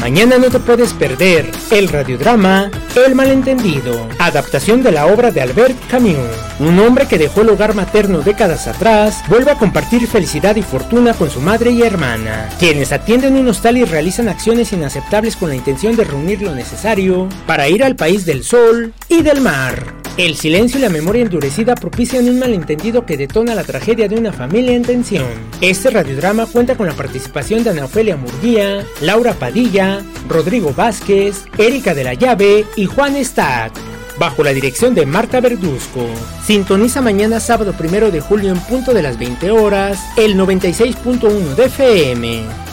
[0.05, 5.75] Mañana no te puedes perder el radiodrama El malentendido, adaptación de la obra de Albert
[5.89, 6.15] Camus.
[6.59, 11.15] Un hombre que dejó el hogar materno décadas atrás vuelve a compartir felicidad y fortuna
[11.15, 15.55] con su madre y hermana, quienes atienden un hostal y realizan acciones inaceptables con la
[15.55, 20.04] intención de reunir lo necesario para ir al país del sol y del mar.
[20.17, 24.31] El silencio y la memoria endurecida propician un malentendido que detona la tragedia de una
[24.31, 25.27] familia en tensión.
[25.59, 31.93] Este radiodrama cuenta con la participación de Ana Ofelia Murguía, Laura Padilla, Rodrigo Vázquez, Erika
[31.93, 33.73] de la Llave y Juan Stack.
[34.17, 36.07] Bajo la dirección de Marta Verduzco.
[36.45, 41.65] Sintoniza mañana sábado primero de julio en punto de las 20 horas, el 96.1 de
[41.65, 42.64] FM.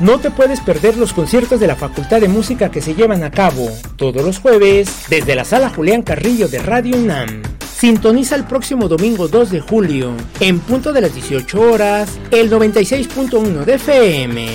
[0.00, 3.32] No te puedes perder los conciertos de la Facultad de Música que se llevan a
[3.32, 7.42] cabo todos los jueves desde la Sala Julián Carrillo de Radio UNAM.
[7.76, 13.64] Sintoniza el próximo domingo 2 de julio, en punto de las 18 horas, el 96.1
[13.64, 14.48] de FM.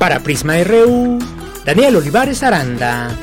[0.00, 1.20] Para Prisma RU,
[1.64, 3.16] Daniel Olivares Aranda.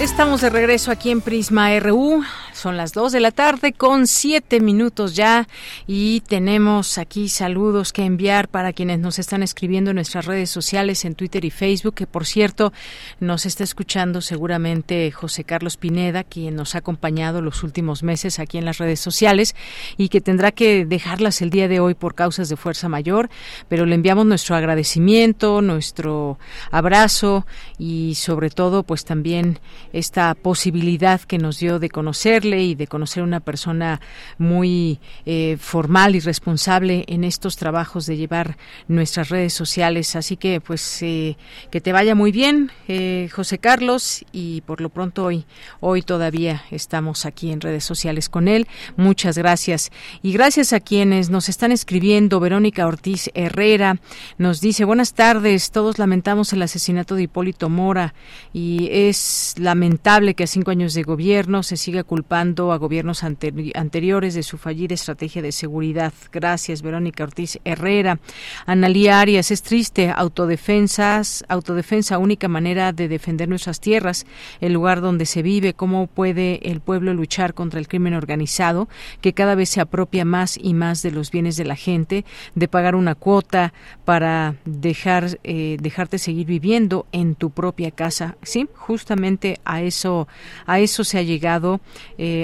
[0.00, 2.22] Estamos de regreso aquí en Prisma RU.
[2.64, 5.46] Son las 2 de la tarde con 7 minutos ya
[5.86, 11.04] y tenemos aquí saludos que enviar para quienes nos están escribiendo en nuestras redes sociales,
[11.04, 12.72] en Twitter y Facebook, que por cierto
[13.20, 18.56] nos está escuchando seguramente José Carlos Pineda, quien nos ha acompañado los últimos meses aquí
[18.56, 19.54] en las redes sociales
[19.98, 23.28] y que tendrá que dejarlas el día de hoy por causas de fuerza mayor,
[23.68, 26.38] pero le enviamos nuestro agradecimiento, nuestro
[26.70, 27.44] abrazo
[27.76, 29.58] y sobre todo pues también
[29.92, 34.00] esta posibilidad que nos dio de conocerle y de conocer una persona
[34.38, 38.56] muy eh, formal y responsable en estos trabajos de llevar
[38.88, 40.16] nuestras redes sociales.
[40.16, 41.36] Así que, pues, eh,
[41.70, 45.46] que te vaya muy bien, eh, José Carlos, y por lo pronto hoy,
[45.80, 48.66] hoy todavía estamos aquí en redes sociales con él.
[48.96, 49.90] Muchas gracias.
[50.22, 52.40] Y gracias a quienes nos están escribiendo.
[52.40, 54.00] Verónica Ortiz Herrera
[54.38, 58.14] nos dice, buenas tardes, todos lamentamos el asesinato de Hipólito Mora
[58.52, 64.34] y es lamentable que a cinco años de gobierno se siga culpando a gobiernos anteriores
[64.34, 66.12] de su fallida estrategia de seguridad.
[66.30, 68.18] Gracias, Verónica Ortiz Herrera.
[68.66, 74.26] Analía Arias, es triste, autodefensas, autodefensa, única manera de defender nuestras tierras,
[74.60, 78.88] el lugar donde se vive, cómo puede el pueblo luchar contra el crimen organizado,
[79.22, 82.68] que cada vez se apropia más y más de los bienes de la gente, de
[82.68, 83.72] pagar una cuota
[84.04, 88.36] para dejar, eh, dejarte seguir viviendo en tu propia casa.
[88.42, 90.28] Sí, justamente a eso,
[90.66, 91.80] a eso se ha llegado.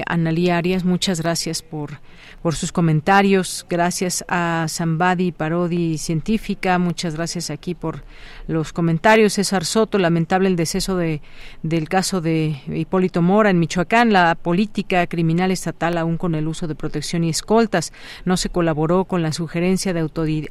[0.07, 2.01] Analía Arias, muchas gracias por,
[2.43, 3.66] por sus comentarios.
[3.68, 6.78] Gracias a Zambadi Parodi Científica.
[6.78, 8.05] Muchas gracias aquí por
[8.51, 9.35] los comentarios.
[9.35, 11.23] César Soto, lamentable el deceso de,
[11.63, 14.13] del caso de Hipólito Mora en Michoacán.
[14.13, 17.93] La política criminal estatal, aún con el uso de protección y escoltas,
[18.25, 20.01] no se colaboró con la sugerencia de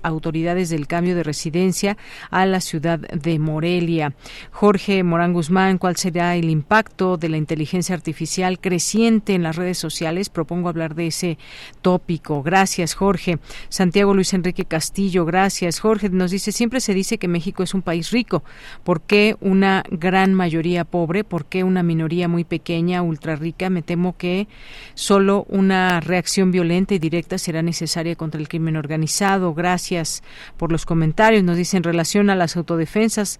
[0.03, 1.97] autoridades del cambio de residencia
[2.31, 4.13] a la ciudad de Morelia.
[4.51, 9.77] Jorge Morán Guzmán, ¿cuál será el impacto de la inteligencia artificial creciente en las redes
[9.77, 10.29] sociales?
[10.29, 11.37] Propongo hablar de ese
[11.81, 12.43] tópico.
[12.43, 13.39] Gracias, Jorge.
[13.67, 15.79] Santiago Luis Enrique Castillo, gracias.
[15.79, 18.43] Jorge nos dice, siempre se dice que México es un país rico.
[18.83, 21.23] ¿Por qué una gran mayoría pobre?
[21.23, 23.71] ¿Por qué una minoría muy pequeña, ultra rica?
[23.71, 24.47] Me temo que
[24.93, 29.55] solo una reacción violenta y directa será necesaria contra el crimen organizado.
[29.55, 30.21] Gracias
[30.55, 31.43] por los comentarios.
[31.43, 33.39] Nos dice en relación a las autodefensas.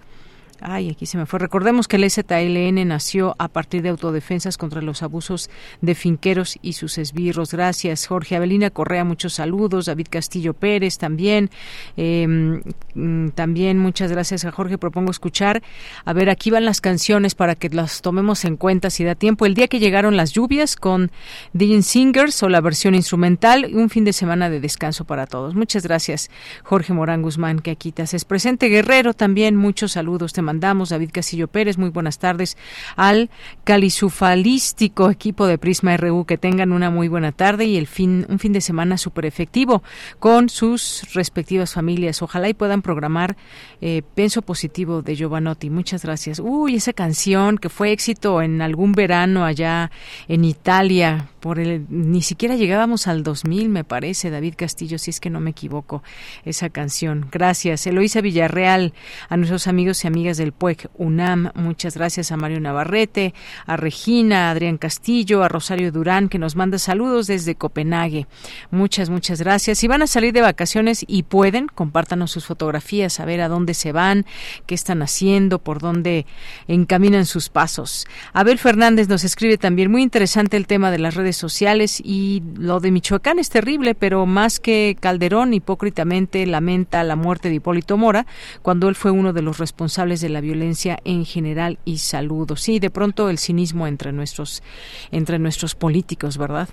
[0.61, 1.39] Ay, aquí se me fue.
[1.39, 5.49] Recordemos que el ZLN nació a partir de autodefensas contra los abusos
[5.81, 7.53] de finqueros y sus esbirros.
[7.53, 9.85] Gracias, Jorge Avelina Correa, muchos saludos.
[9.85, 11.49] David Castillo Pérez también.
[11.95, 12.61] Em,
[12.93, 14.77] mm, también muchas gracias a Jorge.
[14.77, 15.63] Propongo escuchar.
[16.03, 19.45] A ver, aquí van las canciones para que las tomemos en cuenta si da tiempo.
[19.45, 21.11] El día que llegaron las lluvias con
[21.53, 23.71] Dean Singers o la versión instrumental.
[23.73, 25.55] Un fin de semana de descanso para todos.
[25.55, 26.29] Muchas gracias,
[26.63, 28.67] Jorge Morán Guzmán, que aquí te haces presente.
[28.67, 30.33] Guerrero también, muchos saludos.
[30.33, 32.57] Te mandamos, David Casillo Pérez, muy buenas tardes
[32.95, 33.29] al
[33.65, 38.39] calisufalístico equipo de Prisma RU, que tengan una muy buena tarde y el fin, un
[38.39, 39.83] fin de semana súper efectivo
[40.17, 42.23] con sus respectivas familias.
[42.23, 43.37] Ojalá y puedan programar
[43.79, 45.69] eh, Penso Positivo de Giovanotti.
[45.69, 46.39] Muchas gracias.
[46.39, 49.91] Uy, esa canción que fue éxito en algún verano allá
[50.27, 55.19] en Italia, por el, ni siquiera llegábamos al 2000, me parece, David Castillo, si es
[55.19, 56.03] que no me equivoco,
[56.45, 57.27] esa canción.
[57.31, 57.87] Gracias.
[57.87, 58.93] Eloísa Villarreal,
[59.29, 61.51] a nuestros amigos y amigas del PUEC UNAM.
[61.55, 63.33] Muchas gracias a Mario Navarrete,
[63.65, 68.27] a Regina, a Adrián Castillo, a Rosario Durán, que nos manda saludos desde Copenhague.
[68.71, 69.79] Muchas, muchas gracias.
[69.79, 73.73] Si van a salir de vacaciones y pueden, compártanos sus fotografías, a ver a dónde
[73.73, 74.25] se van,
[74.65, 76.25] qué están haciendo, por dónde
[76.67, 78.07] encaminan sus pasos.
[78.33, 82.79] Abel Fernández nos escribe también, muy interesante el tema de las redes sociales y lo
[82.79, 88.25] de Michoacán es terrible, pero más que Calderón hipócritamente lamenta la muerte de Hipólito Mora,
[88.61, 92.61] cuando él fue uno de los responsables de la violencia en general y saludos.
[92.61, 94.63] Sí, de pronto el cinismo entre nuestros,
[95.11, 96.69] entre nuestros políticos, ¿verdad?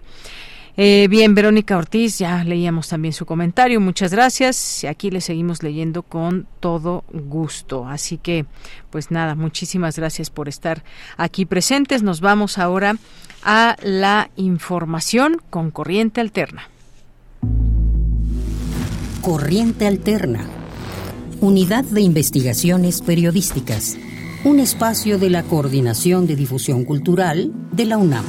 [0.76, 3.80] Eh, bien, Verónica Ortiz, ya leíamos también su comentario.
[3.80, 4.84] Muchas gracias.
[4.84, 7.86] Aquí le seguimos leyendo con todo gusto.
[7.88, 8.44] Así que,
[8.90, 10.84] pues nada, muchísimas gracias por estar
[11.16, 12.02] aquí presentes.
[12.02, 12.96] Nos vamos ahora
[13.42, 16.68] a la información con Corriente Alterna.
[19.22, 20.46] Corriente Alterna
[21.40, 23.98] Unidad de Investigaciones Periodísticas,
[24.44, 28.24] un espacio de la Coordinación de Difusión Cultural de la UNAM.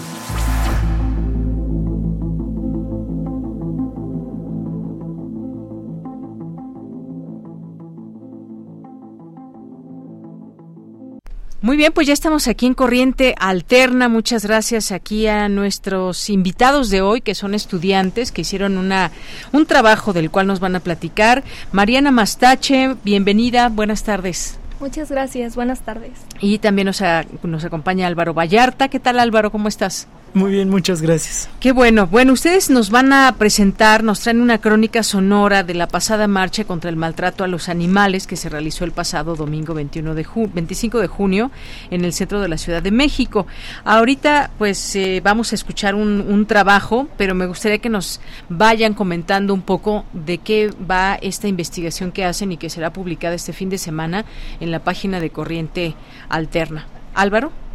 [11.67, 14.07] Muy bien, pues ya estamos aquí en Corriente Alterna.
[14.07, 19.11] Muchas gracias aquí a nuestros invitados de hoy, que son estudiantes, que hicieron una,
[19.51, 21.43] un trabajo del cual nos van a platicar.
[21.73, 24.57] Mariana Mastache, bienvenida, buenas tardes.
[24.79, 26.13] Muchas gracias, buenas tardes.
[26.39, 27.03] Y también nos,
[27.43, 28.87] nos acompaña Álvaro Vallarta.
[28.87, 29.51] ¿Qué tal Álvaro?
[29.51, 30.07] ¿Cómo estás?
[30.33, 31.49] Muy bien, muchas gracias.
[31.59, 32.05] Qué bueno.
[32.07, 36.63] Bueno, ustedes nos van a presentar, nos traen una crónica sonora de la pasada marcha
[36.65, 40.99] contra el maltrato a los animales que se realizó el pasado domingo 21 de 25
[40.99, 41.51] de junio
[41.89, 43.47] en el centro de la Ciudad de México.
[43.83, 48.93] Ahorita, pues, eh, vamos a escuchar un, un trabajo, pero me gustaría que nos vayan
[48.93, 53.53] comentando un poco de qué va esta investigación que hacen y que será publicada este
[53.53, 54.25] fin de semana
[54.59, 55.95] en la página de Corriente
[56.29, 56.85] Alterna.
[57.15, 57.66] Álvaro.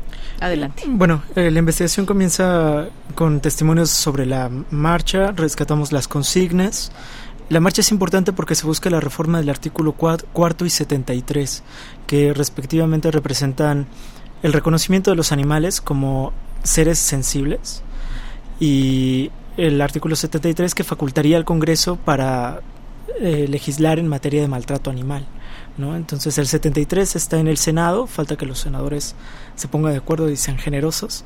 [0.43, 0.83] Adelante.
[0.89, 6.91] Bueno, eh, la investigación comienza con testimonios sobre la marcha, rescatamos las consignas.
[7.49, 11.63] La marcha es importante porque se busca la reforma del artículo cuarto y 73,
[12.09, 13.87] que respectivamente representan
[14.43, 16.33] el reconocimiento de los animales como
[16.65, 17.85] seres sensibles
[18.59, 22.63] y el artículo 73 que facultaría al Congreso para
[23.21, 25.25] eh, legislar en materia de maltrato animal.
[25.79, 25.97] ¿No?
[25.97, 29.15] Entonces el 73 está en el Senado, falta que los senadores
[29.55, 31.25] se pongan de acuerdo y sean generosos.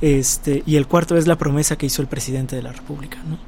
[0.00, 3.18] Este, y el cuarto es la promesa que hizo el presidente de la República.
[3.26, 3.38] ¿no?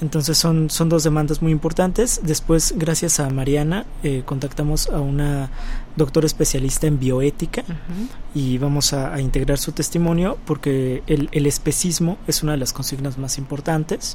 [0.00, 2.20] Entonces son, son dos demandas muy importantes.
[2.22, 5.50] Después, gracias a Mariana, eh, contactamos a una
[5.96, 7.64] doctora especialista en bioética
[8.32, 13.18] y vamos a, integrar su testimonio porque el, el, especismo es una de las consignas
[13.18, 14.14] más importantes.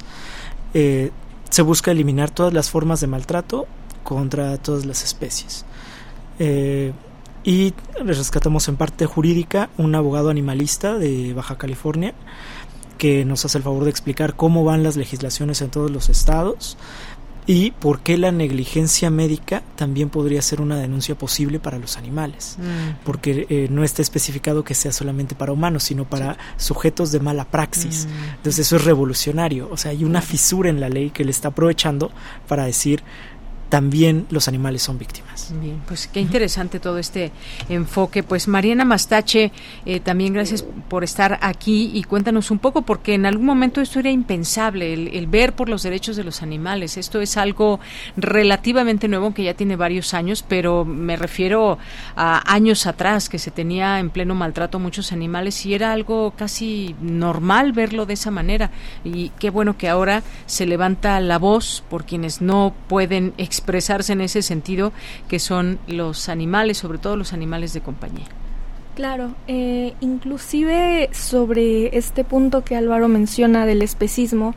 [0.74, 1.11] Eh,
[1.49, 3.67] se busca eliminar todas las formas de maltrato
[4.04, 5.66] contra todas las especies.
[6.39, 6.93] Eh,
[7.43, 7.74] y
[8.04, 12.14] rescatamos en parte jurídica un abogado animalista de Baja California
[12.97, 16.78] que nos hace el favor de explicar cómo van las legislaciones en todos los estados
[17.45, 22.58] y por qué la negligencia médica también podría ser una denuncia posible para los animales,
[22.58, 23.04] mm.
[23.04, 27.45] porque eh, no está especificado que sea solamente para humanos, sino para sujetos de mala
[27.45, 28.06] praxis.
[28.06, 28.36] Mm.
[28.36, 31.49] Entonces eso es revolucionario, o sea, hay una fisura en la ley que le está
[31.49, 32.12] aprovechando
[32.47, 33.04] para decir
[33.74, 35.51] también los animales son víctimas.
[35.59, 37.32] Bien, pues qué interesante todo este
[37.69, 38.21] enfoque.
[38.21, 39.51] Pues Mariana Mastache,
[39.88, 43.97] eh, también gracias por estar aquí y cuéntanos un poco, porque en algún momento esto
[43.97, 46.97] era impensable, el, ver por los derechos de los animales.
[46.97, 47.80] Esto es algo
[48.15, 51.80] relativamente nuevo que ya tiene varios años, pero me refiero
[52.15, 56.95] a años atrás que se tenía en pleno maltrato muchos animales y era algo casi
[57.01, 58.69] normal verlo de esa manera.
[59.03, 63.34] Y qué bueno que ahora se levanta la voz por quienes no pueden
[63.64, 64.91] expresarse en ese sentido,
[65.30, 68.26] que son los animales, sobre todo los animales de compañía.
[68.95, 74.53] Claro, eh, inclusive sobre este punto que Álvaro menciona del especismo,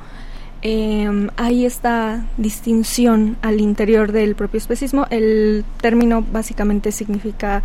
[0.62, 5.07] eh, hay esta distinción al interior del propio especismo.
[5.11, 7.62] El término básicamente significa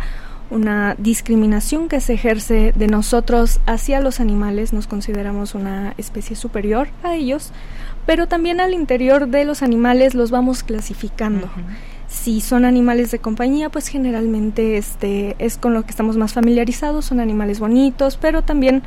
[0.50, 6.88] una discriminación que se ejerce de nosotros hacia los animales, nos consideramos una especie superior
[7.02, 7.50] a ellos,
[8.06, 11.48] pero también al interior de los animales los vamos clasificando.
[12.08, 17.06] Si son animales de compañía, pues generalmente este es con lo que estamos más familiarizados,
[17.06, 18.82] son animales bonitos, pero también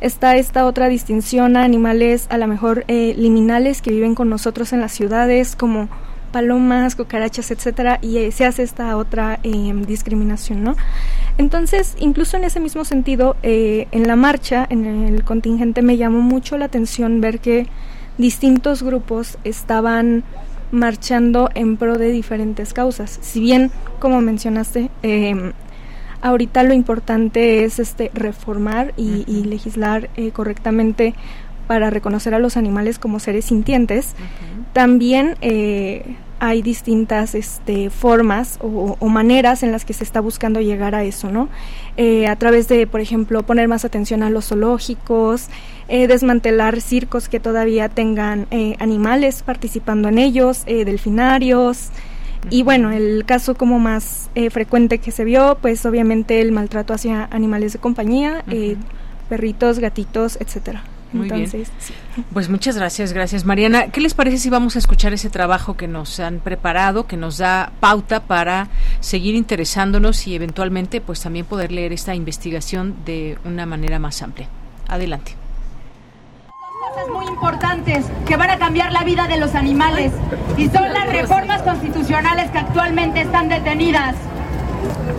[0.00, 4.72] está esta otra distinción a animales a lo mejor eh, liminales que viven con nosotros
[4.72, 5.88] en las ciudades, como
[6.32, 10.76] palomas, cucarachas, etcétera, y eh, se hace esta otra em, discriminación, ¿no?
[11.38, 16.20] Entonces, incluso en ese mismo sentido, eh, en la marcha, en el contingente, me llamó
[16.20, 17.66] mucho la atención ver que
[18.20, 20.24] distintos grupos estaban
[20.70, 23.18] marchando en pro de diferentes causas.
[23.22, 25.52] Si bien, como mencionaste, eh,
[26.20, 31.14] ahorita lo importante es este reformar y, legislar eh, correctamente
[31.66, 34.14] para reconocer a los animales como seres sintientes,
[34.72, 40.94] también eh, hay distintas este, formas o, maneras en las que se está buscando llegar
[40.94, 41.48] a eso, ¿no?
[41.98, 45.48] Eh, a través de, por ejemplo, poner más atención a los zoológicos,
[45.90, 51.90] eh, desmantelar circos que todavía tengan eh, animales participando en ellos, delfinarios.
[52.48, 57.28] Y bueno, el caso como más frecuente que se vio, pues obviamente el maltrato hacia
[57.30, 58.42] animales de compañía,
[59.28, 60.82] perritos, gatitos, etcétera.
[61.12, 61.50] Muy bien.
[62.32, 63.88] Pues muchas gracias, gracias Mariana.
[63.88, 67.38] ¿Qué les parece si vamos a escuchar ese trabajo que nos han preparado, que nos
[67.38, 68.68] da pauta para
[69.00, 74.48] seguir interesándonos y eventualmente pues también poder leer esta investigación de una manera más amplia?
[74.86, 75.39] Adelante
[76.90, 80.12] cosas muy importantes que van a cambiar la vida de los animales
[80.56, 84.14] y son las reformas constitucionales que actualmente están detenidas.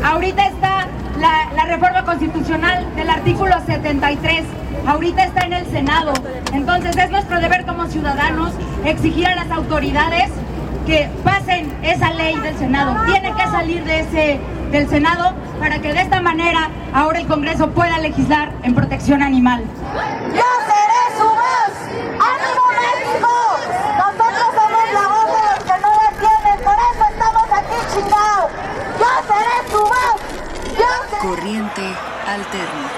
[0.03, 0.87] Ahorita está
[1.19, 4.43] la, la reforma constitucional del artículo 73
[4.85, 6.13] ahorita está en el Senado.
[6.53, 8.51] Entonces es nuestro deber como ciudadanos
[8.83, 10.29] exigir a las autoridades
[10.85, 13.03] que pasen esa ley del Senado.
[13.05, 14.39] Tiene que salir de ese
[14.71, 19.63] del Senado para que de esta manera ahora el Congreso pueda legislar en protección animal.
[20.33, 21.73] Yo seré su voz.
[22.19, 23.29] ¡Ánimo México!
[23.97, 28.51] Nosotros somos la voz de los que no la tienen, por eso estamos aquí chingados.
[28.99, 30.17] Yo seré su voz.
[30.77, 31.81] Yo Corriente
[32.25, 32.91] alterna.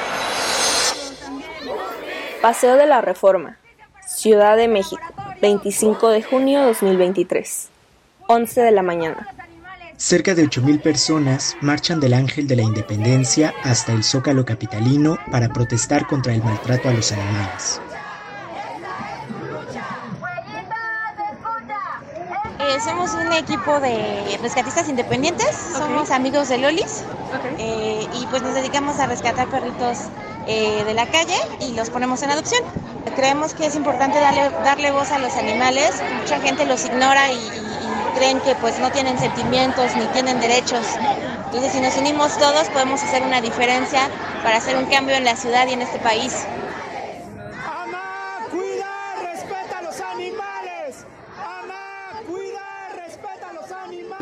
[2.42, 3.58] Paseo de la Reforma,
[4.06, 5.02] Ciudad de México,
[5.42, 7.70] 25 de junio 2023,
[8.28, 9.28] 11 de la mañana.
[9.98, 15.50] Cerca de 8.000 personas marchan del Ángel de la Independencia hasta el Zócalo Capitalino para
[15.50, 17.80] protestar contra el maltrato a los animales.
[22.64, 27.04] Eh, somos un equipo de rescatistas independientes, somos amigos de Lolis
[27.58, 29.98] eh, y pues nos dedicamos a rescatar perritos
[30.48, 32.64] eh, de la calle y los ponemos en adopción.
[33.18, 37.36] Creemos que es importante darle, darle voz a los animales, mucha gente los ignora y,
[37.36, 40.86] y creen que pues no tienen sentimientos ni tienen derechos.
[41.46, 44.10] Entonces si nos unimos todos podemos hacer una diferencia
[44.42, 46.46] para hacer un cambio en la ciudad y en este país.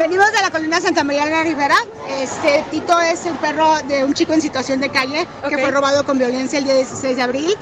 [0.01, 1.75] Venimos de la colonia Santa María de la Rivera.
[2.19, 6.03] Este, Tito es un perro de un chico en situación de calle que fue robado
[6.03, 7.55] con violencia el día 16 de abril.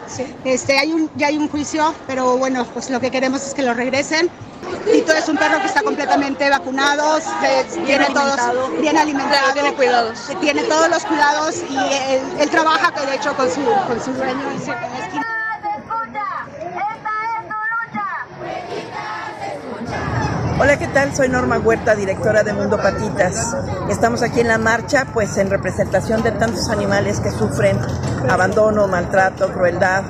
[0.45, 3.61] Este, hay un, ya hay un juicio, pero bueno, pues lo que queremos es que
[3.61, 4.29] lo regresen.
[4.89, 8.39] Tito es un perro que está completamente vacunado, se, tiene todos
[8.79, 10.17] bien alimentado, tiene cuidados.
[10.39, 14.49] tiene todos los cuidados y él, él trabaja de hecho con su, con su dueño
[14.49, 15.28] en la
[20.61, 21.15] Hola, ¿qué tal?
[21.15, 23.55] Soy Norma Huerta, directora de Mundo Patitas.
[23.89, 27.79] Estamos aquí en la marcha, pues en representación de tantos animales que sufren
[28.29, 30.03] abandono, maltrato, crueldad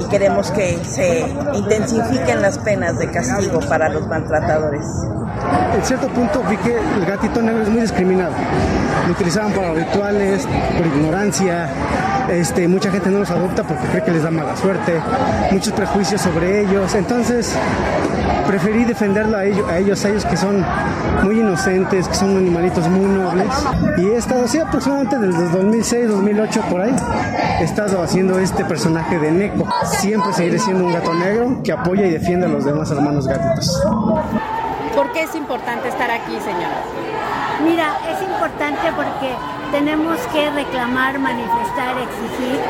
[0.00, 1.20] y queremos que se
[1.54, 4.84] intensifiquen las penas de castigo para los maltratadores.
[5.76, 8.32] En cierto punto vi que el gatito negro es muy discriminado.
[9.06, 10.44] Lo utilizaban para rituales,
[10.76, 11.68] por ignorancia.
[12.30, 15.00] Este, mucha gente no los adopta porque cree que les da mala suerte.
[15.50, 16.94] Muchos prejuicios sobre ellos.
[16.94, 17.54] Entonces
[18.46, 20.64] preferí defenderlo a ellos, a ellos, a ellos que son
[21.22, 23.46] muy inocentes, que son animalitos muy nobles.
[23.98, 26.94] Y he estado así aproximadamente desde 2006, 2008 por ahí.
[27.60, 29.66] He estado haciendo este personaje de Neko.
[29.84, 33.82] Siempre seguiré siendo un gato negro que apoya y defiende a los demás hermanos gatitos.
[34.94, 37.13] ¿Por qué es importante estar aquí, señora?
[37.64, 39.34] Mira, es importante porque
[39.72, 42.60] tenemos que reclamar, manifestar, exigir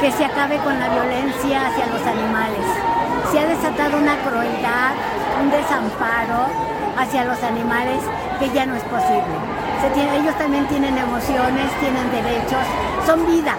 [0.00, 2.64] que se acabe con la violencia hacia los animales.
[3.30, 4.92] Se ha desatado una crueldad,
[5.42, 6.46] un desamparo
[6.96, 8.00] hacia los animales
[8.38, 9.36] que ya no es posible.
[9.82, 12.64] Se tiene, ellos también tienen emociones, tienen derechos,
[13.06, 13.56] son vida.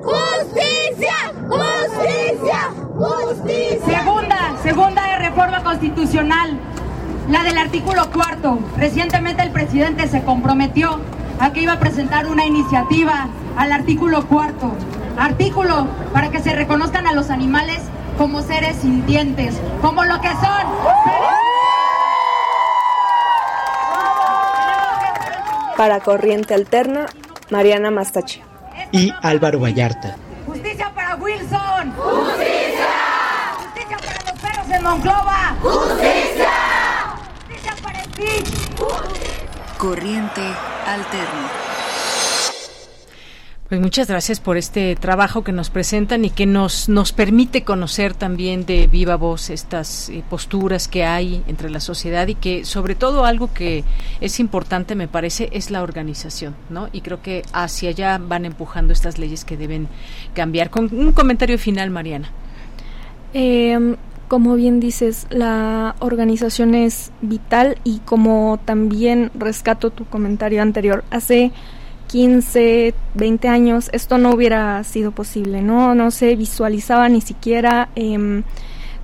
[0.00, 1.32] ¡Justicia!
[1.48, 2.70] ¡Justicia!
[2.96, 3.98] ¡Justicia!
[3.98, 6.58] Segunda, segunda de reforma constitucional,
[7.28, 8.58] la del artículo cuarto.
[8.76, 11.00] Recientemente el presidente se comprometió
[11.40, 14.72] a que iba a presentar una iniciativa al artículo cuarto.
[15.18, 17.80] Artículo para que se reconozcan a los animales
[18.18, 20.64] como seres sintientes, como lo que son.
[25.76, 27.06] Para Corriente Alterna,
[27.50, 28.42] Mariana Mastache.
[28.92, 30.16] Y Álvaro Vallarta.
[30.46, 31.92] ¡Justicia para Wilson!
[31.96, 32.86] ¡Justicia!
[33.56, 35.56] ¡Justicia para los perros en Monclova!
[35.60, 36.73] ¡Justicia!
[39.76, 40.40] Corriente
[40.86, 41.50] Alterna.
[43.68, 48.14] Pues muchas gracias por este trabajo que nos presentan y que nos, nos permite conocer
[48.14, 52.94] también de viva voz estas eh, posturas que hay entre la sociedad y que sobre
[52.94, 53.82] todo algo que
[54.20, 56.88] es importante me parece es la organización, ¿no?
[56.92, 59.88] Y creo que hacia allá van empujando estas leyes que deben
[60.34, 60.70] cambiar.
[60.70, 62.30] Con un comentario final, Mariana.
[63.32, 63.96] Eh,
[64.34, 71.52] como bien dices, la organización es vital y como también rescato tu comentario anterior, hace
[72.08, 75.94] 15, 20 años esto no hubiera sido posible, ¿no?
[75.94, 77.90] No se visualizaba ni siquiera.
[77.94, 78.42] Eh,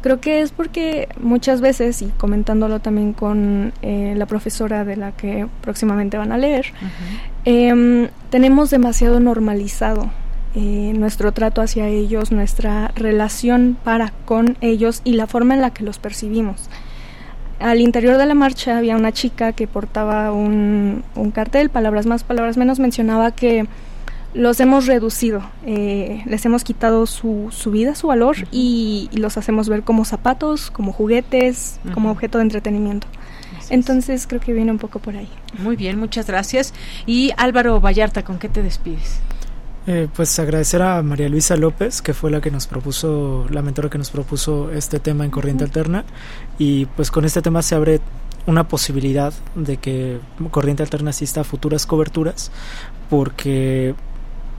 [0.00, 5.12] creo que es porque muchas veces, y comentándolo también con eh, la profesora de la
[5.12, 8.08] que próximamente van a leer, uh -huh.
[8.08, 10.10] eh, tenemos demasiado normalizado
[10.54, 15.70] eh, nuestro trato hacia ellos, nuestra relación para con ellos y la forma en la
[15.70, 16.68] que los percibimos.
[17.60, 22.24] Al interior de la marcha había una chica que portaba un, un cartel, palabras más,
[22.24, 23.66] palabras menos, mencionaba que
[24.32, 28.48] los hemos reducido, eh, les hemos quitado su, su vida, su valor uh -huh.
[28.50, 31.94] y, y, los hacemos ver como zapatos, como juguetes, uh -huh.
[31.94, 33.06] como objeto de entretenimiento.
[33.70, 35.28] Entonces creo que viene un poco por ahí.
[35.58, 36.74] Muy bien, muchas gracias.
[37.06, 39.20] Y Álvaro Vallarta, ¿con qué te despides?
[39.92, 43.90] Eh, pues agradecer a María Luisa López, que fue la que nos propuso, la mentora
[43.90, 45.64] que nos propuso este tema en Corriente.
[45.64, 46.04] Alterna,
[46.60, 48.00] y pues con este tema se abre
[48.46, 50.20] una posibilidad de que
[50.52, 52.52] Corriente Alterna asista a futuras coberturas,
[53.08, 53.96] porque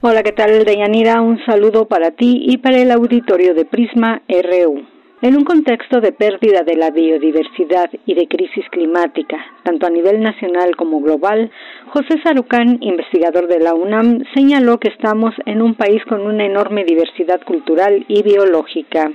[0.00, 1.20] Hola, ¿qué tal, Deyanira?
[1.20, 4.91] Un saludo para ti y para el auditorio de Prisma RU.
[5.22, 10.20] En un contexto de pérdida de la biodiversidad y de crisis climática, tanto a nivel
[10.20, 11.48] nacional como global,
[11.92, 16.82] José Sarucán, investigador de la UNAM, señaló que estamos en un país con una enorme
[16.82, 19.12] diversidad cultural y biológica.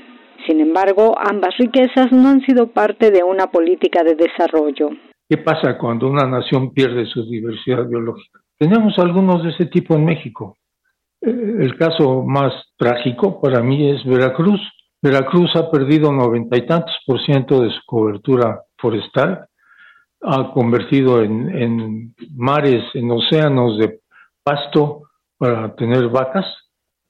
[0.48, 4.92] Sin embargo, ambas riquezas no han sido parte de una política de desarrollo.
[5.28, 8.40] ¿Qué pasa cuando una nación pierde su diversidad biológica?
[8.58, 10.56] Tenemos algunos de ese tipo en México.
[11.20, 14.62] Eh, el caso más trágico para mí es Veracruz
[15.08, 19.48] Veracruz ha perdido noventa y tantos por ciento de su cobertura forestal,
[20.22, 24.02] ha convertido en, mares, en océanos de
[24.44, 25.04] pasto
[25.38, 26.46] para tener vacas,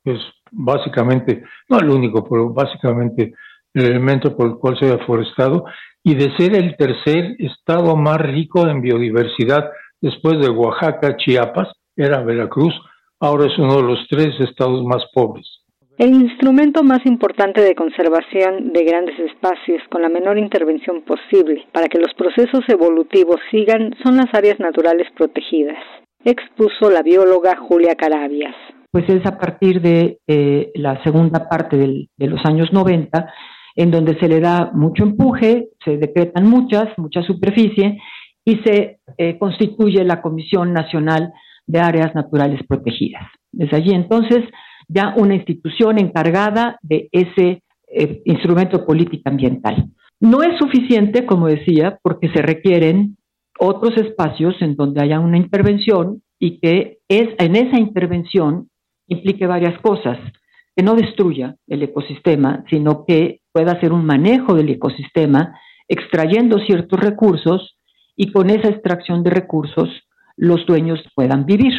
[0.04, 0.20] es
[0.52, 3.34] básicamente, no el único, pero básicamente
[3.74, 5.66] el elemento por el cual se ha forestado,
[6.04, 12.22] y de ser el tercer estado más rico en biodiversidad después de Oaxaca, Chiapas, era
[12.22, 12.76] Veracruz,
[13.20, 15.57] ahora es uno de los tres estados más pobres.
[15.98, 21.88] El instrumento más importante de conservación de grandes espacios con la menor intervención posible para
[21.88, 25.80] que los procesos evolutivos sigan son las áreas naturales protegidas,
[26.24, 28.54] expuso la bióloga Julia Carabias.
[28.92, 33.34] Pues es a partir de eh, la segunda parte de los años 90
[33.76, 38.00] en donde se le da mucho empuje, se decretan muchas, mucha superficie
[38.46, 41.34] y se eh, constituye la Comisión Nacional
[41.66, 43.24] de Áreas Naturales Protegidas.
[43.52, 44.44] Desde allí entonces
[44.88, 49.90] ya una institución encargada de ese eh, instrumento política ambiental.
[50.20, 53.18] No es suficiente, como decía, porque se requieren
[53.60, 58.70] otros espacios en donde haya una intervención y que es en esa intervención
[59.08, 60.20] implique varias cosas,
[60.76, 65.58] que no destruya el ecosistema, sino que pueda hacer un manejo del ecosistema,
[65.88, 67.78] extrayendo ciertos recursos
[68.16, 69.90] y con esa extracción de recursos
[70.36, 71.74] los dueños puedan vivir.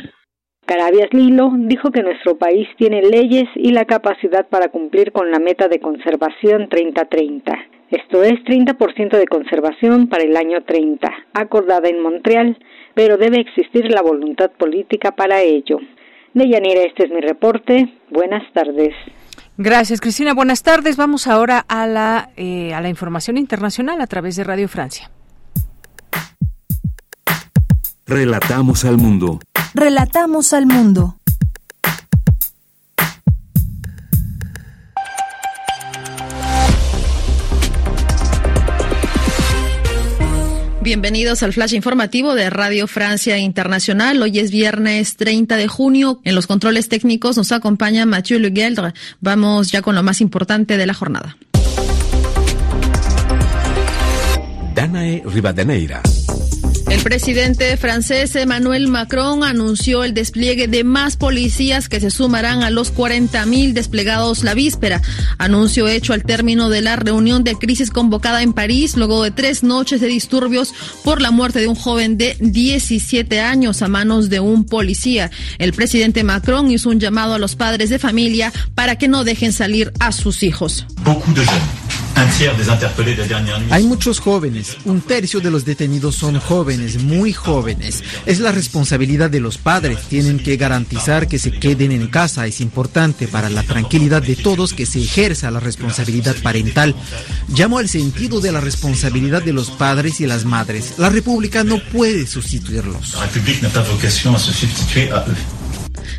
[0.69, 5.39] Carabias Lilo dijo que nuestro país tiene leyes y la capacidad para cumplir con la
[5.39, 7.53] meta de conservación 3030.
[7.91, 12.59] Esto es 30% de conservación para el año 30, acordada en Montreal,
[12.93, 15.79] pero debe existir la voluntad política para ello.
[16.35, 17.89] Deyanira, este es mi reporte.
[18.11, 18.95] Buenas tardes.
[19.57, 20.35] Gracias, Cristina.
[20.35, 20.99] Buenas tardes.
[20.99, 25.11] Vamos ahora a la, eh, a la información internacional a través de Radio Francia.
[28.07, 29.41] Relatamos al mundo.
[29.75, 31.15] Relatamos al mundo.
[40.81, 44.23] Bienvenidos al flash informativo de Radio Francia Internacional.
[44.23, 46.21] Hoy es viernes 30 de junio.
[46.25, 48.95] En los controles técnicos nos acompaña Mathieu Legueldre.
[49.21, 51.37] Vamos ya con lo más importante de la jornada.
[54.75, 56.01] Danae Rivadeneira.
[56.99, 62.71] El presidente francés Emmanuel Macron anunció el despliegue de más policías que se sumarán a
[62.71, 65.01] los 40.000 desplegados la víspera.
[65.39, 69.63] Anuncio hecho al término de la reunión de crisis convocada en París luego de tres
[69.63, 74.41] noches de disturbios por la muerte de un joven de 17 años a manos de
[74.41, 75.31] un policía.
[75.59, 79.53] El presidente Macron hizo un llamado a los padres de familia para que no dejen
[79.53, 80.85] salir a sus hijos.
[83.71, 88.03] Hay muchos jóvenes, un tercio de los detenidos son jóvenes, muy jóvenes.
[88.27, 92.47] Es la responsabilidad de los padres, tienen que garantizar que se queden en casa.
[92.47, 96.95] Es importante para la tranquilidad de todos que se ejerza la responsabilidad parental.
[97.49, 100.95] Llamo al sentido de la responsabilidad de los padres y las madres.
[100.99, 103.15] La República no puede sustituirlos.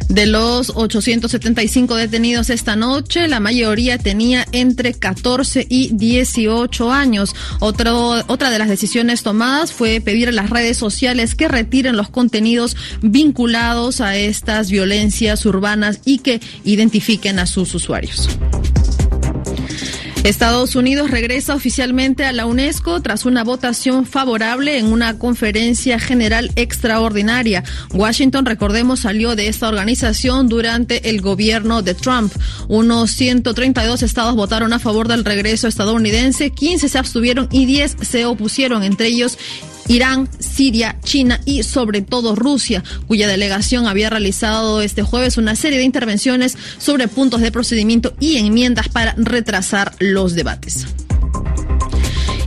[0.10, 7.36] De los 875 detenidos esta noche, la mayoría tenía entre 14 y 18 años.
[7.60, 12.76] Otra de las decisiones tomadas fue pedir a las redes sociales que retiren los contenidos
[13.04, 18.30] vinculados a estas violencias urbanas y que identifiquen a sus usuarios.
[20.30, 26.52] Estados Unidos regresa oficialmente a la UNESCO tras una votación favorable en una conferencia general
[26.56, 27.64] extraordinaria.
[27.94, 32.32] Washington, recordemos, salió de esta organización durante el gobierno de Trump.
[32.68, 38.26] Unos 132 estados votaron a favor del regreso estadounidense, 15 se abstuvieron y 10 se
[38.26, 39.40] opusieron, entre ellos
[39.90, 45.80] Irán, Siria, China y sobre todo Rusia, cuya delegación había realizado este jueves una serie
[45.80, 50.86] de intervenciones sobre puntos de procedimiento y enmiendas para retrasar los debates.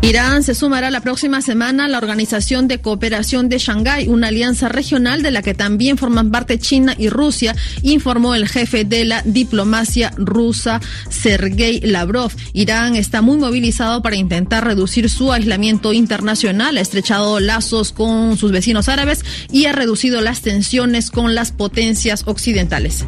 [0.04, 4.68] Irán se sumará la próxima semana a la Organización de Cooperación de Shanghái, una alianza
[4.68, 9.22] regional de la que también forman parte China y Rusia, informó el jefe de la
[9.24, 12.32] diplomacia rusa, Sergei Lavrov.
[12.52, 18.50] Irán está muy movilizado para intentar reducir su aislamiento internacional, ha estrechado lazos con sus
[18.50, 23.04] vecinos árabes y ha reducido las tensiones con las potencias occidentales.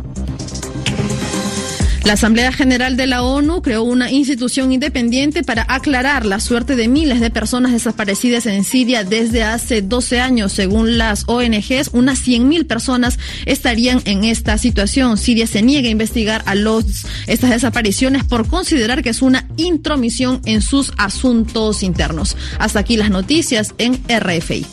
[2.05, 6.86] La Asamblea General de la ONU creó una institución independiente para aclarar la suerte de
[6.86, 10.52] miles de personas desaparecidas en Siria desde hace 12 años.
[10.52, 15.16] Según las ONGs, unas 100.000 personas estarían en esta situación.
[15.16, 20.43] Siria se niega a investigar a los, estas desapariciones por considerar que es una intromisión
[20.44, 22.36] en sus asuntos internos.
[22.59, 24.66] Hasta aquí las noticias en RFI.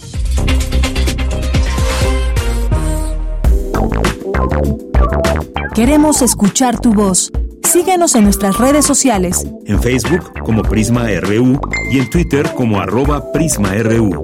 [5.73, 7.31] Queremos escuchar tu voz.
[7.63, 9.47] Síguenos en nuestras redes sociales.
[9.65, 11.61] En Facebook como Prisma RU
[11.93, 14.21] y en Twitter como arroba PrismaRU.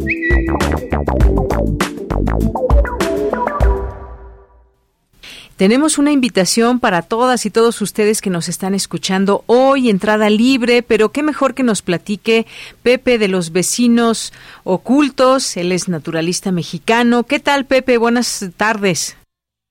[5.56, 10.84] Tenemos una invitación para todas y todos ustedes que nos están escuchando hoy, entrada libre,
[10.84, 12.45] pero qué mejor que nos platique
[12.84, 14.34] Pepe de los vecinos
[14.65, 17.24] ocultos, él es naturalista mexicano.
[17.24, 17.98] ¿Qué tal Pepe?
[17.98, 19.15] Buenas tardes.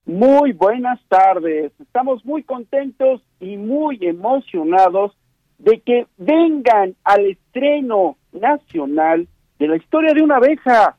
[0.07, 1.73] Muy buenas tardes.
[1.81, 5.17] Estamos muy contentos y muy emocionados
[5.59, 9.27] de que vengan al estreno nacional
[9.59, 10.97] de la historia de una abeja,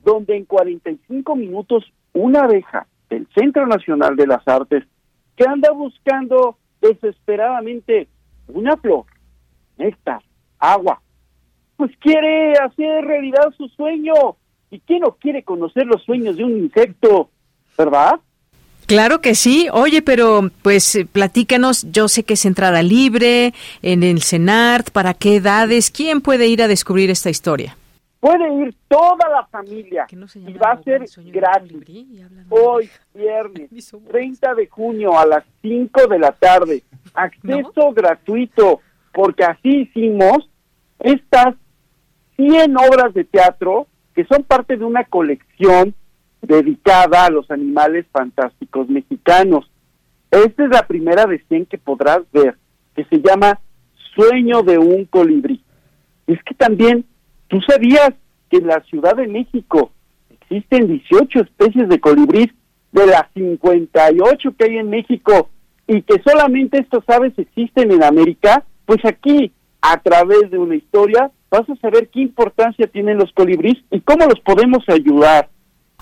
[0.00, 4.84] donde en 45 minutos una abeja del Centro Nacional de las Artes
[5.36, 8.08] que anda buscando desesperadamente
[8.48, 9.06] una flor,
[9.78, 10.20] néctar,
[10.58, 11.00] agua,
[11.78, 14.12] pues quiere hacer realidad su sueño.
[14.70, 17.30] ¿Y quién no quiere conocer los sueños de un insecto,
[17.78, 18.20] verdad?
[18.90, 19.68] Claro que sí.
[19.72, 25.14] Oye, pero pues eh, platícanos, yo sé que es entrada libre en el CENART, ¿para
[25.14, 25.92] qué edades?
[25.92, 27.76] ¿Quién puede ir a descubrir esta historia?
[28.18, 32.16] Puede ir toda la familia y va a ser gratis.
[32.48, 33.70] Hoy, viernes
[34.10, 36.82] 30 de junio a las 5 de la tarde.
[37.14, 38.80] Acceso gratuito,
[39.12, 40.50] porque así hicimos
[40.98, 41.54] estas
[42.34, 43.86] 100 obras de teatro
[44.16, 45.94] que son parte de una colección
[46.42, 49.70] dedicada a los animales fantásticos mexicanos.
[50.30, 52.56] Esta es la primera de 100 que podrás ver,
[52.94, 53.60] que se llama
[54.14, 55.62] Sueño de un colibrí.
[56.26, 57.04] Es que también,
[57.48, 58.10] ¿tú sabías
[58.48, 59.90] que en la Ciudad de México
[60.30, 62.50] existen 18 especies de colibrí
[62.92, 65.50] de las 58 que hay en México
[65.86, 68.64] y que solamente estas aves existen en América?
[68.86, 73.78] Pues aquí, a través de una historia, vas a saber qué importancia tienen los colibríes
[73.90, 75.48] y cómo los podemos ayudar.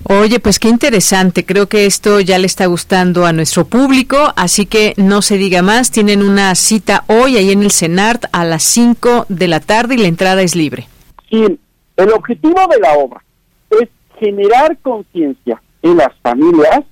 [0.04, 1.44] Oye, pues qué interesante.
[1.44, 5.62] Creo que esto ya le está gustando a nuestro público, así que no se diga
[5.62, 5.90] más.
[5.90, 9.98] Tienen una cita hoy ahí en el CENART a las 5 de la tarde y
[9.98, 10.88] la entrada es libre.
[11.28, 11.58] Sí,
[11.96, 13.22] el objetivo de la obra
[13.70, 13.88] es
[14.18, 16.84] generar conciencia en las familias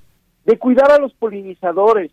[0.44, 2.10] de cuidar a los polinizadores,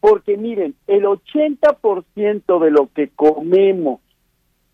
[0.00, 4.00] porque miren, el 80% de lo que comemos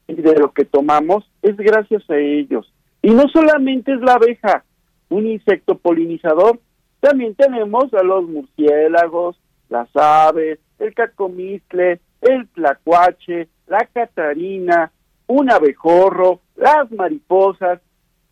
[0.08, 2.70] y de lo que tomamos es gracias a ellos.
[3.02, 4.64] Y no solamente es la abeja,
[5.12, 6.58] un insecto polinizador.
[7.00, 9.36] También tenemos a los murciélagos,
[9.68, 14.90] las aves, el cacomistle, el tlacuache, la catarina,
[15.26, 17.80] un abejorro, las mariposas.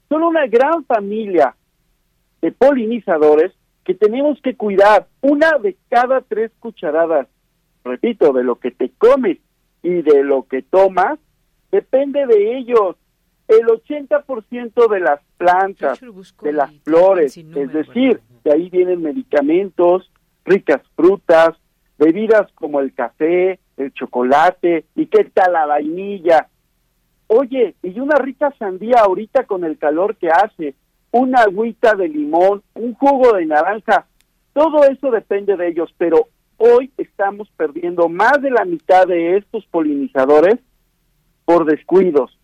[0.08, 1.54] Son una gran familia
[2.40, 3.52] de polinizadores
[3.84, 5.06] que tenemos que cuidar.
[5.20, 7.28] Una de cada tres cucharadas,
[7.84, 9.38] repito, de lo que te comes
[9.82, 11.18] y de lo que tomas,
[11.70, 12.96] depende de ellos.
[13.50, 20.08] El 80% de las plantas, de las flores, es decir, de ahí vienen medicamentos,
[20.44, 21.56] ricas frutas,
[21.98, 26.46] bebidas como el café, el chocolate y qué tal la vainilla.
[27.26, 30.76] Oye, y una rica sandía ahorita con el calor que hace,
[31.10, 34.06] una agüita de limón, un jugo de naranja,
[34.52, 39.66] todo eso depende de ellos, pero hoy estamos perdiendo más de la mitad de estos
[39.66, 40.60] polinizadores
[41.44, 42.39] por descuidos.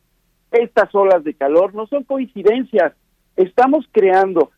[0.50, 2.92] Estas olas de calor no son coincidencias,
[3.36, 4.50] estamos creando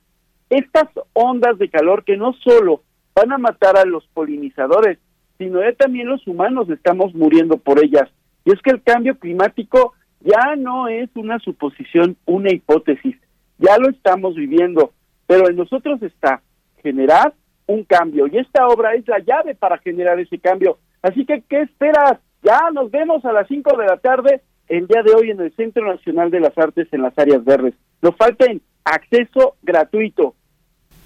[0.51, 2.82] estas ondas de calor que no solo
[3.15, 4.98] van a matar a los polinizadores,
[5.36, 8.09] sino que también los humanos estamos muriendo por ellas.
[8.44, 13.16] Y es que el cambio climático ya no es una suposición, una hipótesis,
[13.59, 14.93] ya lo estamos viviendo,
[15.27, 16.43] pero en nosotros está
[16.82, 17.35] generar
[17.66, 20.78] un cambio y esta obra es la llave para generar ese cambio.
[21.02, 22.19] Así que, ¿qué esperas?
[22.43, 25.53] Ya nos vemos a las 5 de la tarde el día de hoy en el
[25.55, 27.74] Centro Nacional de las Artes en las áreas verdes.
[28.03, 30.35] Nos falten acceso gratuito.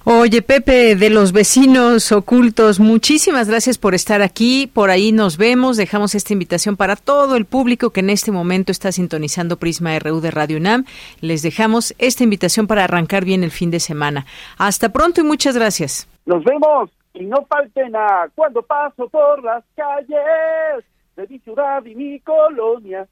[0.04, 4.66] Oye, Pepe, de los vecinos ocultos, muchísimas gracias por estar aquí.
[4.66, 5.76] Por ahí nos vemos.
[5.76, 10.20] Dejamos esta invitación para todo el público que en este momento está sintonizando Prisma RU
[10.20, 10.86] de Radio UNAM.
[11.20, 14.26] Les dejamos esta invitación para arrancar bien el fin de semana.
[14.58, 16.08] Hasta pronto y muchas gracias.
[16.26, 20.84] Nos vemos y no falten a cuando paso por las calles
[21.14, 23.06] de mi ciudad y mi colonia.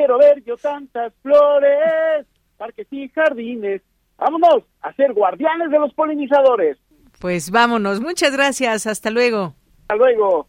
[0.00, 2.24] Quiero ver yo tantas flores,
[2.56, 3.82] parques y jardines
[4.16, 6.78] Vámonos a ser guardianes de los polinizadores.
[7.20, 8.00] Pues vámonos.
[8.00, 8.86] Muchas gracias.
[8.86, 9.54] Hasta luego.
[9.82, 10.48] Hasta luego.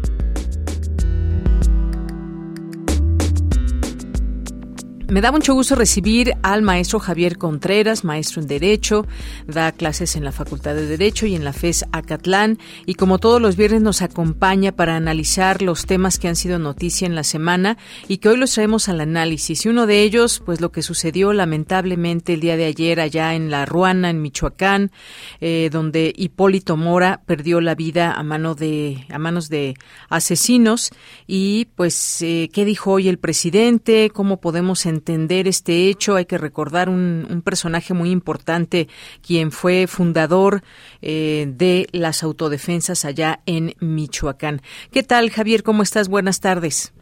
[5.09, 9.07] Me da mucho gusto recibir al maestro Javier Contreras, maestro en Derecho,
[9.47, 13.41] da clases en la Facultad de Derecho y en la FES Acatlán, y como todos
[13.41, 17.77] los viernes nos acompaña para analizar los temas que han sido noticia en la semana
[18.09, 19.65] y que hoy los traemos al análisis.
[19.65, 23.49] Y uno de ellos, pues lo que sucedió lamentablemente el día de ayer allá en
[23.49, 24.91] La Ruana, en Michoacán,
[25.39, 29.75] eh, donde Hipólito Mora perdió la vida a, mano de, a manos de
[30.09, 30.91] asesinos.
[31.27, 34.09] Y pues, eh, ¿qué dijo hoy el presidente?
[34.09, 36.15] ¿Cómo podemos entender entender este hecho.
[36.15, 38.87] Hay que recordar un, personaje muy importante,
[39.25, 40.61] quien fue fundador
[41.01, 44.59] eh, de las autodefensas allá en Michoacán.
[44.91, 45.63] ¿Qué tal, Javier?
[45.63, 46.09] ¿Cómo estás?
[46.09, 46.93] Buenas tardes.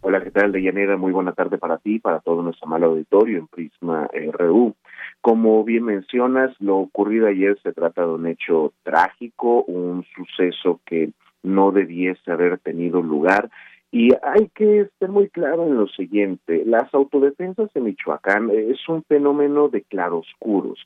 [0.00, 0.96] Hola, ¿qué tal, Deyanira?
[0.96, 4.74] Muy buena tarde para ti, para todo nuestro mal auditorio en Prisma RU.
[5.20, 11.12] Como bien mencionas, lo ocurrido ayer se trata de un hecho trágico, un suceso que
[11.44, 13.48] no debiese haber tenido lugar
[13.92, 19.04] y hay que estar muy claro en lo siguiente, las autodefensas de Michoacán es un
[19.04, 20.78] fenómeno de claroscuros.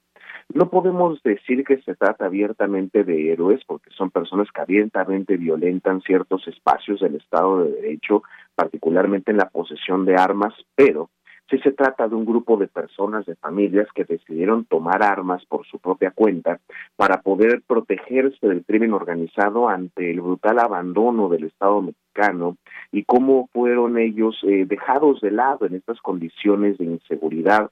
[0.52, 6.00] No podemos decir que se trata abiertamente de héroes porque son personas que abiertamente violentan
[6.02, 8.24] ciertos espacios del Estado de Derecho,
[8.56, 11.08] particularmente en la posesión de armas, pero
[11.48, 15.66] si se trata de un grupo de personas, de familias que decidieron tomar armas por
[15.66, 16.58] su propia cuenta
[16.96, 22.56] para poder protegerse del crimen organizado ante el brutal abandono del Estado mexicano
[22.90, 27.70] y cómo fueron ellos eh, dejados de lado en estas condiciones de inseguridad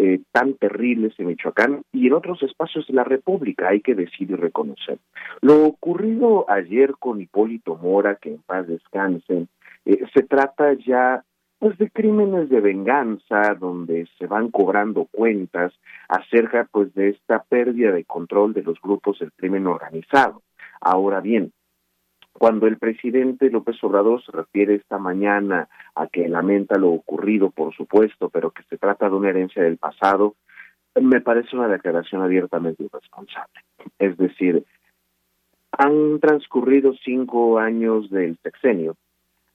[0.00, 4.30] eh, tan terribles en Michoacán y en otros espacios de la República, hay que decir
[4.30, 4.98] y reconocer.
[5.40, 9.48] Lo ocurrido ayer con Hipólito Mora, que en paz descanse,
[9.84, 11.24] eh, se trata ya
[11.58, 15.72] pues de crímenes de venganza donde se van cobrando cuentas
[16.08, 20.42] acerca pues de esta pérdida de control de los grupos del crimen organizado.
[20.80, 21.52] Ahora bien,
[22.32, 27.74] cuando el presidente López Obrador se refiere esta mañana a que lamenta lo ocurrido, por
[27.74, 30.36] supuesto, pero que se trata de una herencia del pasado,
[30.94, 33.60] me parece una declaración abiertamente irresponsable.
[33.98, 34.64] Es decir,
[35.72, 38.96] han transcurrido cinco años del sexenio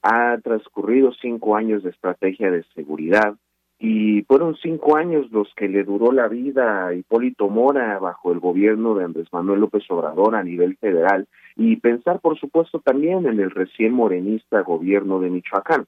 [0.03, 3.35] ha transcurrido cinco años de estrategia de seguridad
[3.79, 8.39] y fueron cinco años los que le duró la vida a Hipólito Mora bajo el
[8.39, 13.39] gobierno de Andrés Manuel López Obrador a nivel federal y pensar, por supuesto, también en
[13.39, 15.85] el recién morenista gobierno de Michoacán.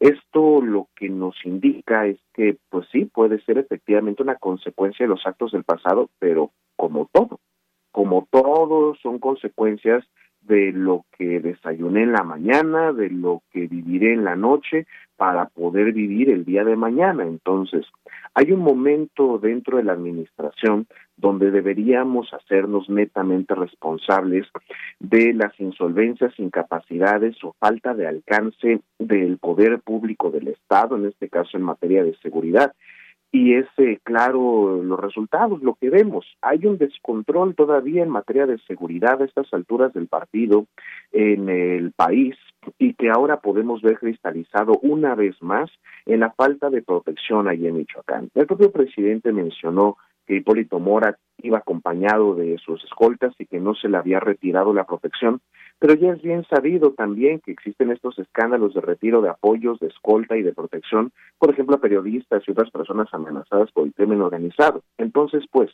[0.00, 5.10] Esto lo que nos indica es que, pues sí, puede ser efectivamente una consecuencia de
[5.10, 7.38] los actos del pasado, pero como todo,
[7.92, 10.04] como todo son consecuencias
[10.42, 14.86] de lo que desayuné en la mañana, de lo que viviré en la noche
[15.16, 17.24] para poder vivir el día de mañana.
[17.24, 17.86] Entonces,
[18.34, 20.86] hay un momento dentro de la administración
[21.16, 24.46] donde deberíamos hacernos netamente responsables
[24.98, 31.28] de las insolvencias, incapacidades o falta de alcance del poder público del Estado, en este
[31.28, 32.72] caso en materia de seguridad
[33.32, 36.26] y es eh, claro los resultados, lo que vemos.
[36.42, 40.66] Hay un descontrol todavía en materia de seguridad a estas alturas del partido
[41.12, 42.36] en el país
[42.78, 45.70] y que ahora podemos ver cristalizado una vez más
[46.04, 48.28] en la falta de protección ahí en Michoacán.
[48.34, 49.96] El propio presidente mencionó
[50.26, 54.72] que Hipólito Mora iba acompañado de sus escoltas y que no se le había retirado
[54.72, 55.40] la protección,
[55.78, 59.88] pero ya es bien sabido también que existen estos escándalos de retiro de apoyos, de
[59.88, 64.22] escolta y de protección, por ejemplo, a periodistas y otras personas amenazadas por el crimen
[64.22, 64.82] organizado.
[64.98, 65.70] Entonces, pues,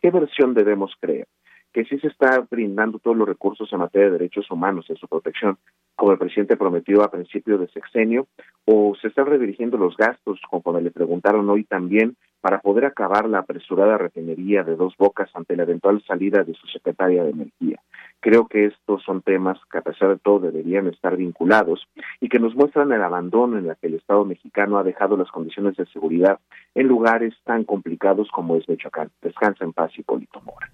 [0.00, 1.28] ¿qué versión debemos creer?
[1.72, 5.06] Que sí se está brindando todos los recursos en materia de derechos humanos en su
[5.08, 5.58] protección,
[5.96, 8.26] como el presidente prometió a principio de sexenio,
[8.64, 13.40] o se están redirigiendo los gastos, como le preguntaron hoy también, para poder acabar la
[13.40, 17.80] apresurada refinería de dos bocas ante la eventual salida de su secretaria de Energía.
[18.20, 21.86] Creo que estos son temas que a pesar de todo deberían estar vinculados
[22.20, 25.30] y que nos muestran el abandono en el que el Estado mexicano ha dejado las
[25.30, 26.38] condiciones de seguridad
[26.74, 29.10] en lugares tan complicados como es Michoacán.
[29.22, 30.70] Descansa en paz, Hipólito Mora.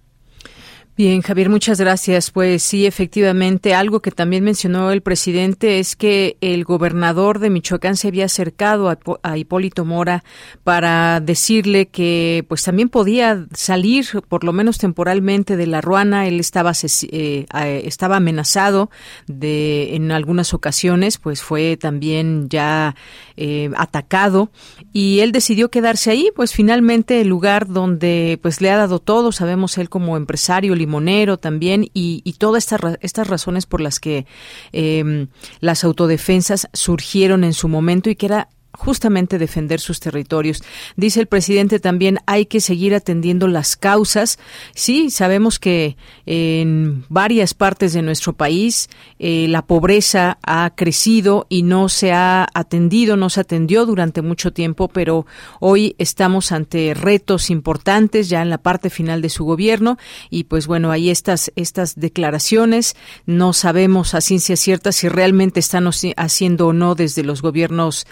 [0.97, 2.31] Bien, Javier, muchas gracias.
[2.31, 7.97] Pues sí, efectivamente, algo que también mencionó el presidente es que el gobernador de Michoacán
[7.97, 10.24] se había acercado a, Hipólito Mora
[10.64, 16.28] para decirle que pues también podía salir, por lo menos temporalmente, de la ruana.
[16.28, 16.73] Él estaba,
[17.12, 17.44] eh,
[17.85, 18.89] estaba amenazado
[19.27, 22.97] de, en algunas ocasiones, pues fue también ya
[23.36, 24.51] eh, atacado
[24.94, 29.31] y él decidió quedarse ahí, pues finalmente el lugar donde pues le ha dado todo,
[29.31, 34.26] sabemos él como empresario, limonero también y, todas estas, estas razones por las que
[34.72, 35.28] em,
[35.60, 40.62] las autodefensas surgieron en su momento y que era justamente defender sus territorios.
[40.96, 44.38] Dice el presidente también hay que seguir atendiendo las causas.
[44.74, 45.96] Sí, sabemos que
[46.26, 48.88] en varias partes de nuestro país
[49.18, 54.52] eh, la pobreza ha crecido y no se ha atendido, no se atendió durante mucho
[54.52, 55.26] tiempo, pero
[55.60, 59.98] hoy estamos ante retos importantes ya en la parte final de su gobierno
[60.30, 62.96] y pues bueno, hay estas, estas declaraciones.
[63.24, 68.06] No sabemos a ciencia cierta si realmente están haciendo o no desde los gobiernos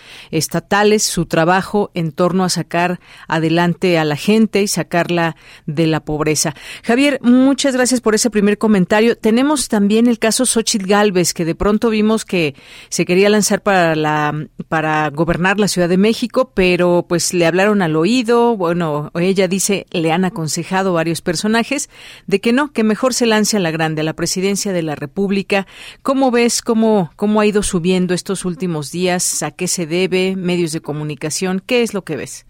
[0.98, 5.36] su trabajo en torno a sacar adelante a la gente y sacarla
[5.66, 6.54] de la pobreza.
[6.82, 9.16] Javier, muchas gracias por ese primer comentario.
[9.16, 12.54] Tenemos también el caso Xochitl Galvez, que de pronto vimos que
[12.88, 14.34] se quería lanzar para la
[14.68, 19.86] para gobernar la Ciudad de México, pero pues le hablaron al oído, bueno, ella dice,
[19.90, 21.88] le han aconsejado varios personajes
[22.26, 24.94] de que no, que mejor se lance a la grande, a la presidencia de la
[24.94, 25.66] República.
[26.02, 29.42] ¿Cómo ves cómo cómo ha ido subiendo estos últimos días?
[29.42, 30.34] ¿A qué se debe?
[30.44, 31.60] Medios de comunicación.
[31.66, 32.46] ¿Qué es lo que ves?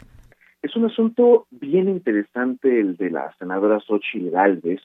[0.63, 4.81] Es un asunto bien interesante el de la senadora Xochitl Galvez,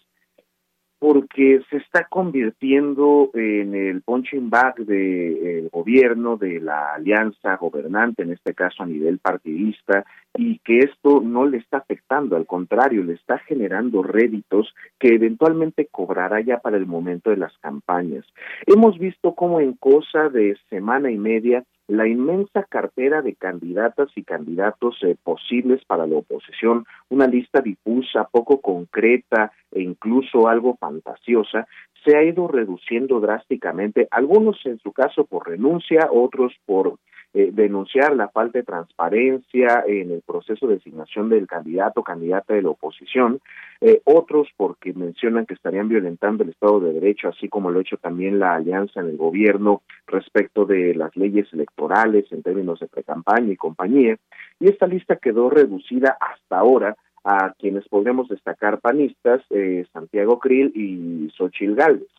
[0.99, 8.33] porque se está convirtiendo en el punching bag del gobierno, de la alianza gobernante, en
[8.33, 10.05] este caso a nivel partidista,
[10.35, 15.87] y que esto no le está afectando, al contrario, le está generando réditos que eventualmente
[15.89, 18.25] cobrará ya para el momento de las campañas.
[18.67, 24.23] Hemos visto cómo en cosa de semana y media la inmensa cartera de candidatas y
[24.23, 31.67] candidatos eh, posibles para la oposición, una lista difusa, poco concreta e incluso algo fantasiosa,
[32.05, 36.95] se ha ido reduciendo drásticamente, algunos en su caso por renuncia, otros por
[37.33, 42.55] eh, denunciar la falta de transparencia en el proceso de designación del candidato o candidata
[42.55, 43.39] de la oposición,
[43.81, 47.81] eh, otros porque mencionan que estarían violentando el Estado de Derecho, así como lo ha
[47.83, 52.87] hecho también la alianza en el gobierno respecto de las leyes electorales en términos de
[52.87, 54.17] precampaña y compañía,
[54.59, 60.71] y esta lista quedó reducida hasta ahora a quienes podemos destacar panistas, eh, Santiago Krill
[60.75, 62.09] y Xochil Gálvez.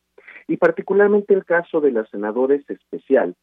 [0.46, 3.34] Y particularmente el caso de las senadores especial,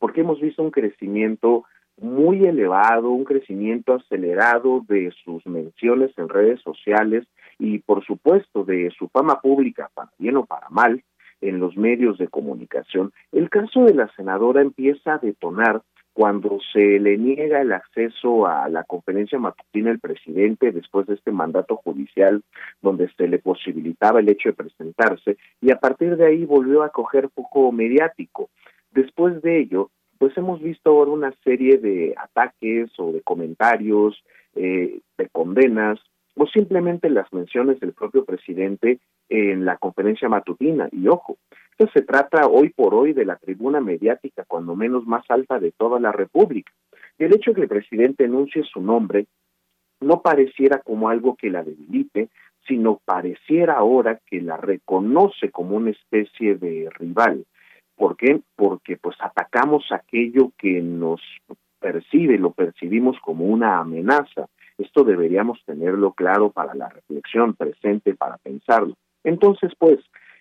[0.00, 1.64] porque hemos visto un crecimiento
[2.00, 7.26] muy elevado, un crecimiento acelerado de sus menciones en redes sociales
[7.58, 11.04] y por supuesto de su fama pública, para bien o para mal,
[11.42, 13.12] en los medios de comunicación.
[13.32, 15.82] El caso de la senadora empieza a detonar
[16.12, 21.30] cuando se le niega el acceso a la conferencia matutina del presidente después de este
[21.30, 22.42] mandato judicial
[22.82, 26.90] donde se le posibilitaba el hecho de presentarse y a partir de ahí volvió a
[26.90, 28.50] coger poco mediático.
[28.90, 34.22] Después de ello, pues hemos visto ahora una serie de ataques o de comentarios,
[34.54, 35.98] eh, de condenas,
[36.34, 38.98] o simplemente las menciones del propio presidente
[39.28, 40.88] en la conferencia matutina.
[40.92, 41.38] Y ojo,
[41.70, 45.72] esto se trata hoy por hoy de la tribuna mediática, cuando menos más alta de
[45.72, 46.72] toda la República.
[47.18, 49.26] Y el hecho de que el presidente enuncie su nombre
[50.00, 52.28] no pareciera como algo que la debilite,
[52.66, 57.44] sino pareciera ahora que la reconoce como una especie de rival.
[58.00, 58.40] ¿Por qué?
[58.56, 61.20] Porque pues atacamos aquello que nos
[61.78, 64.48] percibe, lo percibimos como una amenaza.
[64.78, 68.94] Esto deberíamos tenerlo claro para la reflexión presente, para pensarlo.
[69.22, 69.98] Entonces, pues,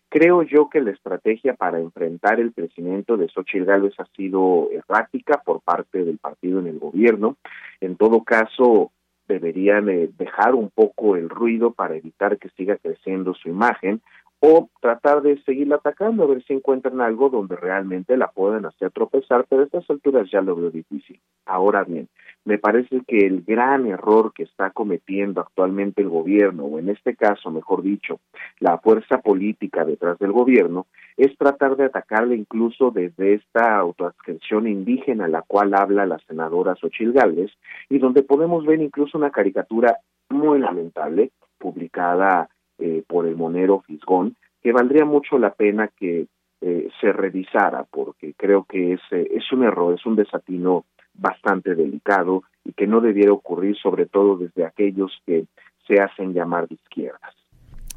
[0.08, 5.42] creo yo que la estrategia para enfrentar el crecimiento de Xochitl Gálvez ha sido errática
[5.44, 7.36] por parte del partido en el gobierno.
[7.82, 8.94] En todo caso,
[9.28, 14.02] deberían eh, dejar un poco el ruido para evitar que siga creciendo su imagen
[14.42, 18.92] o tratar de seguirla atacando a ver si encuentran algo donde realmente la puedan hacer
[18.92, 21.20] tropezar, pero a estas alturas ya lo veo difícil.
[21.46, 22.08] Ahora bien,
[22.46, 27.16] me parece que el gran error que está cometiendo actualmente el gobierno, o en este
[27.16, 28.20] caso, mejor dicho,
[28.60, 30.88] la fuerza política detrás del gobierno,
[31.18, 37.12] es tratar de atacarle incluso desde esta autoadscripción indígena la cual habla la senadora Xochil
[37.12, 37.52] Gálvez,
[37.90, 39.98] y donde podemos ver incluso una caricatura
[40.30, 42.50] muy lamentable publicada
[42.80, 46.28] eh, por el monero Fisgón, que valdría mucho la pena que
[46.62, 51.76] eh, se revisara, porque creo que es, eh, es un error, es un desatino bastante
[51.76, 55.46] delicado y que no debiera ocurrir sobre todo desde aquellos que
[55.88, 57.36] se hacen llamar de izquierdas.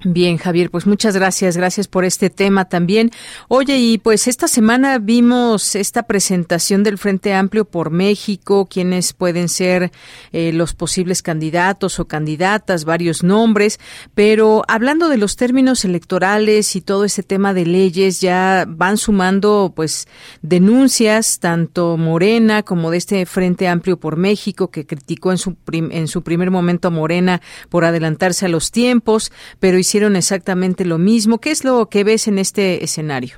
[0.04, 3.12] Bien, Javier, pues muchas gracias, gracias por este tema también.
[3.46, 9.48] Oye, y pues esta semana vimos esta presentación del Frente Amplio por México, quienes pueden
[9.48, 9.92] ser
[10.32, 13.78] eh, los posibles candidatos o candidatas, varios nombres,
[14.12, 19.72] pero hablando de los términos electorales y todo ese tema de leyes, ya van sumando
[19.74, 20.08] pues
[20.42, 26.08] denuncias, tanto Morena como de este Frente Amplio por México, que criticó en su, en
[26.08, 29.30] su primer momento a Morena por adelantarse a los tiempos,
[29.60, 31.38] pero hicieron exactamente lo mismo.
[31.38, 33.36] ¿Qué es lo que ves en este escenario?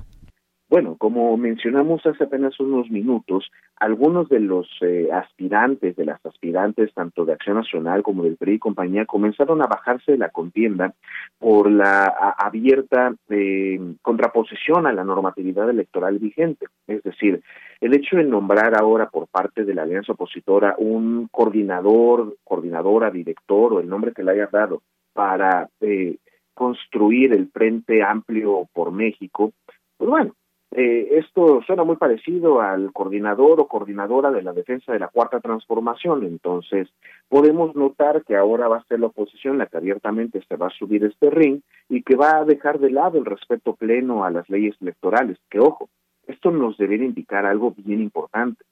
[0.68, 6.93] Bueno, como mencionamos hace apenas unos minutos, algunos de los eh, aspirantes, de las aspirantes
[6.94, 10.94] tanto de Acción Nacional como del PRI y compañía, comenzaron a bajarse de la contienda
[11.39, 12.06] por la
[12.39, 16.66] abierta eh, contraposición a la normatividad electoral vigente.
[16.86, 17.43] Es decir,
[17.81, 23.74] el hecho de nombrar ahora por parte de la alianza opositora un coordinador, coordinadora, director
[23.74, 24.82] o el nombre que le haya dado
[25.12, 26.16] para eh,
[26.55, 29.52] construir el Frente Amplio por México,
[29.97, 30.35] pues bueno,
[30.76, 35.39] eh, esto suena muy parecido al coordinador o coordinadora de la defensa de la cuarta
[35.39, 36.89] transformación, entonces
[37.28, 40.76] podemos notar que ahora va a ser la oposición la que abiertamente se va a
[40.76, 44.51] subir este ring y que va a dejar de lado el respeto pleno a las
[44.51, 45.89] leyes electorales, que ojo,
[46.26, 48.64] esto nos debería indicar algo bien importante.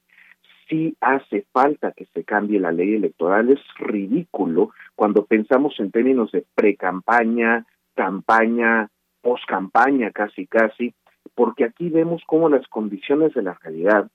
[0.67, 6.31] Si hace falta que se cambie la ley electoral, es ridículo cuando pensamos en términos
[6.33, 8.89] de pre-campaña, campaña,
[9.21, 10.93] post-campaña casi casi,
[11.35, 14.09] porque aquí vemos cómo las condiciones de la realidad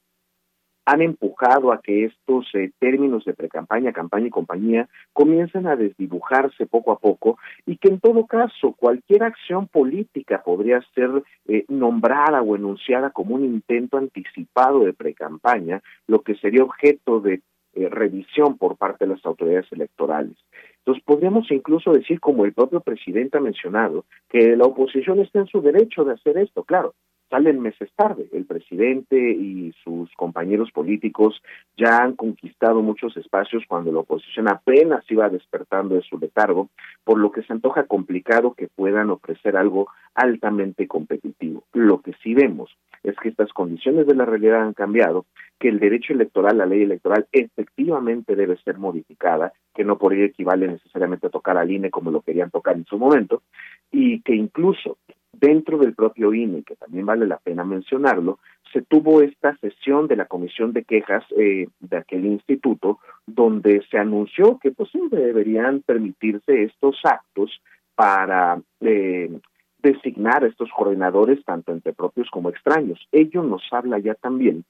[0.89, 6.65] han empujado a que estos eh, términos de precampaña, campaña y compañía comiencen a desdibujarse
[6.65, 11.11] poco a poco y que en todo caso cualquier acción política podría ser
[11.47, 17.43] eh, nombrada o enunciada como un intento anticipado de precampaña, lo que sería objeto de
[17.75, 20.37] eh, revisión por parte de las autoridades electorales.
[20.79, 25.47] Entonces, podríamos incluso decir, como el propio presidente ha mencionado, que la oposición está en
[25.47, 26.65] su derecho de hacer esto.
[26.65, 26.95] Claro,
[27.31, 28.29] salen meses tarde.
[28.33, 31.43] El presidente y sus compañeros políticos
[31.77, 36.71] ya han conquistado muchos espacios cuando la oposición apenas iba despertando de su letargo,
[37.05, 41.65] por lo que se antoja complicado que puedan ofrecer algo altamente competitivo.
[41.73, 42.71] Lo que sí vemos
[43.03, 45.27] es que estas condiciones de la realidad han cambiado,
[45.59, 50.25] que el derecho electoral, la ley electoral, efectivamente debe ser modificada, que no por ello
[50.25, 53.43] equivale necesariamente a tocar al INE como lo querían tocar en su momento,
[53.91, 54.99] y que incluso
[55.33, 58.39] dentro del propio INE, que también vale la pena mencionarlo,
[58.73, 63.99] se tuvo esta sesión de la comisión de quejas eh, de aquel instituto, donde se
[63.99, 67.63] anunció que pues deberían permitirse estos actos
[67.95, 69.31] para eh,
[69.79, 73.07] designar a estos coordinadores tanto entre propios como extraños.
[73.13, 74.65] Ello nos habla ya también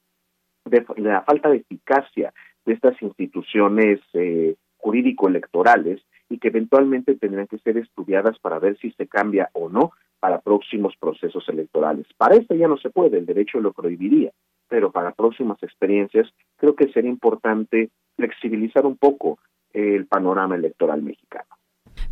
[0.65, 2.33] de, la falta de eficacia
[2.65, 8.91] de estas instituciones eh, jurídico-electorales y que eventualmente tendrán que ser estudiadas para ver si
[8.93, 12.07] se cambia o no para próximos procesos electorales.
[12.17, 14.33] Para esto ya no se puede, el derecho lo prohibiría,
[14.69, 19.39] pero para próximas experiencias creo que sería importante flexibilizar un poco
[19.73, 21.58] el panorama electoral mexicano.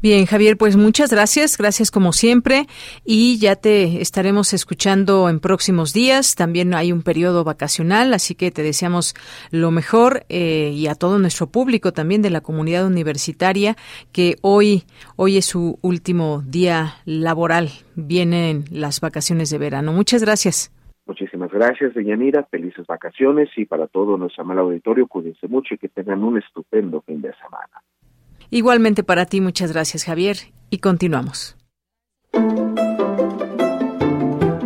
[0.02, 2.66] Bien, Javier, pues muchas gracias, gracias como siempre
[3.04, 6.34] y ya te estaremos escuchando en próximos días.
[6.34, 9.14] También hay un periodo vacacional, así que te deseamos
[9.50, 13.74] lo mejor eh, y a todo nuestro público también de la comunidad universitaria
[14.12, 14.84] que hoy
[15.16, 17.70] hoy es su último día laboral.
[17.94, 19.94] Vienen las vacaciones de verano.
[19.94, 20.70] Muchas gracias.
[21.06, 22.44] Muchísimas gracias, Deyanira.
[22.50, 27.00] Felices vacaciones y para todo nuestro mal auditorio, cuídense mucho y que tengan un estupendo
[27.00, 27.80] fin de semana.
[28.50, 30.38] Igualmente para ti, muchas gracias Javier
[30.70, 31.56] y continuamos.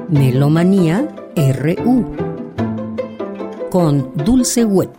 [0.09, 2.31] Melomanía RU
[3.71, 4.91] con Dulce Wet.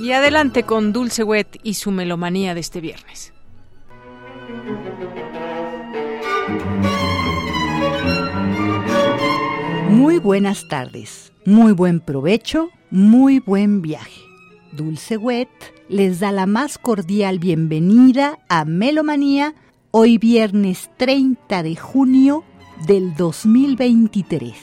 [0.00, 3.32] Y adelante con Dulce Wet y su melomanía de este viernes.
[9.88, 14.20] Muy buenas tardes, muy buen provecho muy buen viaje.
[14.72, 15.48] Dulce Wet
[15.88, 19.54] les da la más cordial bienvenida a Melomanía
[19.90, 22.44] hoy viernes 30 de junio
[22.86, 24.56] del 2023.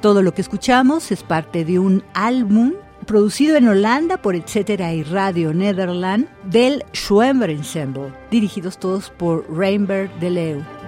[0.00, 2.72] Todo lo que escuchamos es parte de un álbum
[3.06, 10.10] producido en Holanda por Etcétera y Radio Nederland del Schwember Ensemble, dirigidos todos por Reinberg
[10.18, 10.83] de Leeuw.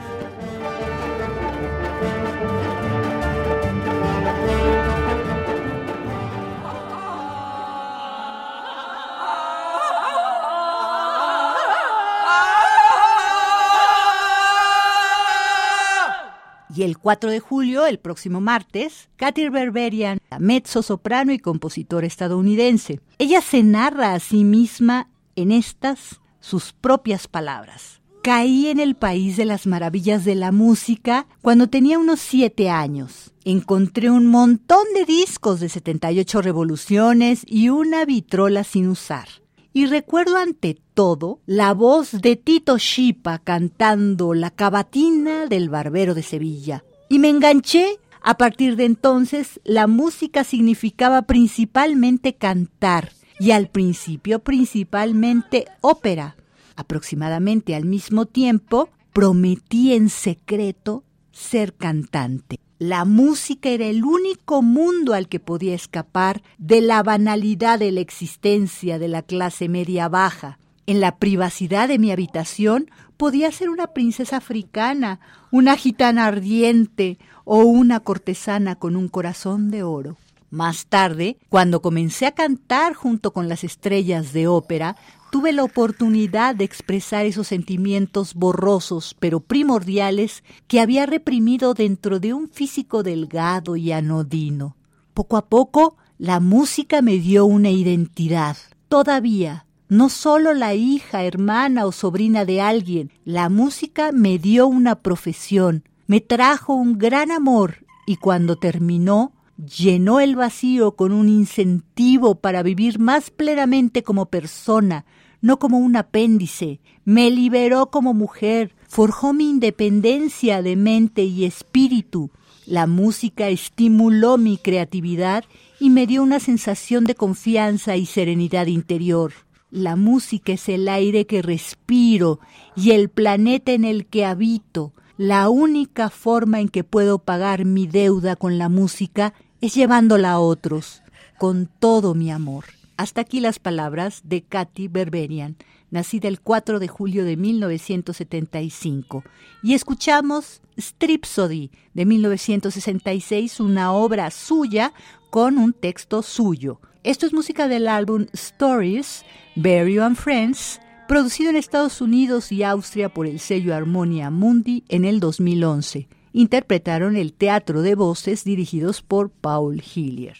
[16.77, 23.01] Y el 4 de julio, el próximo martes, Katy Berberian, mezzo soprano y compositora estadounidense.
[23.17, 28.03] Ella se narra a sí misma en estas sus propias palabras.
[28.23, 33.33] Caí en el país de las maravillas de la música cuando tenía unos siete años.
[33.45, 39.29] Encontré un montón de discos de 78 revoluciones y una vitrola sin usar.
[39.77, 46.23] Y recuerdo ante todo la voz de Tito Chipa cantando la cavatina del barbero de
[46.23, 46.83] Sevilla.
[47.11, 47.99] Y me enganché.
[48.23, 56.37] A partir de entonces, la música significaba principalmente cantar y al principio principalmente ópera.
[56.75, 62.61] Aproximadamente al mismo tiempo, prometí en secreto ser cantante.
[62.79, 68.01] La música era el único mundo al que podía escapar de la banalidad de la
[68.01, 70.59] existencia de la clase media baja.
[70.87, 75.21] En la privacidad de mi habitación podía ser una princesa africana,
[75.51, 80.19] una gitana ardiente o una cortesana con un corazón de oro.
[80.51, 84.97] Más tarde, cuando comencé a cantar junto con las estrellas de ópera,
[85.31, 92.33] tuve la oportunidad de expresar esos sentimientos borrosos pero primordiales que había reprimido dentro de
[92.33, 94.77] un físico delgado y anodino.
[95.15, 98.57] Poco a poco, la música me dio una identidad.
[98.89, 104.97] Todavía, no solo la hija, hermana o sobrina de alguien, la música me dio una
[104.97, 112.37] profesión, me trajo un gran amor y cuando terminó, llenó el vacío con un incentivo
[112.37, 115.05] para vivir más plenamente como persona,
[115.47, 122.31] no como un apéndice, me liberó como mujer, forjó mi independencia de mente y espíritu.
[122.67, 125.45] La música estimuló mi creatividad
[125.79, 129.35] y me dio una sensación de confianza y serenidad interior.
[129.71, 132.41] La música es el aire que respiro
[132.75, 134.95] y el planeta en el que habito.
[135.17, 140.39] La única forma en que puedo pagar mi deuda con la música es llevándola a
[140.41, 141.03] otros,
[141.39, 142.65] con todo mi amor.
[142.97, 145.57] Hasta aquí las palabras de Katy Berberian,
[145.91, 149.23] nacida el 4 de julio de 1975.
[149.63, 154.95] Y escuchamos Stripsody de 1966, una obra suya
[155.31, 156.81] con un texto suyo.
[157.03, 159.25] Esto es música del álbum Stories,
[159.57, 165.05] Barry and Friends, producido en Estados Unidos y Austria por el sello Harmonia Mundi en
[165.05, 166.09] el 2011.
[166.33, 170.37] Interpretaron el teatro de voces dirigidos por Paul Hillier.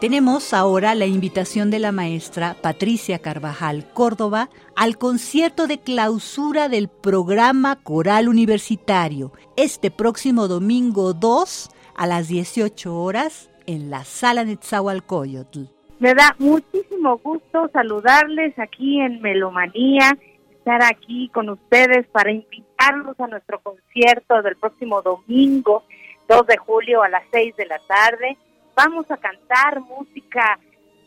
[0.00, 6.88] Tenemos ahora la invitación de la maestra Patricia Carvajal Córdoba al concierto de clausura del
[6.88, 15.60] programa coral universitario este próximo domingo 2 a las 18 horas en la sala Netzahualcoyotl.
[15.98, 20.16] Me da muchísimo gusto saludarles aquí en Melomanía,
[20.50, 25.84] estar aquí con ustedes para invitarlos a nuestro concierto del próximo domingo
[26.28, 28.36] 2 de julio a las 6 de la tarde
[28.76, 30.58] Vamos a cantar música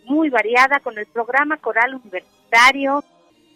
[0.05, 3.03] muy variada con el programa coral universitario.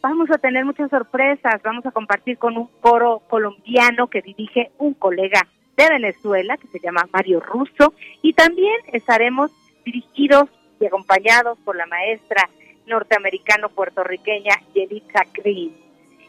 [0.03, 1.59] Vamos a tener muchas sorpresas.
[1.63, 5.47] Vamos a compartir con un coro colombiano que dirige un colega
[5.77, 9.51] de Venezuela que se llama Mario Russo y también estaremos
[9.85, 12.49] dirigidos y acompañados por la maestra
[12.87, 15.75] norteamericano-puertorriqueña Yelitza Green.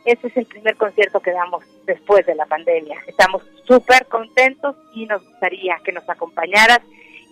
[0.05, 3.01] Este es el primer concierto que damos después de la pandemia.
[3.07, 6.81] Estamos súper contentos y nos gustaría que nos acompañaras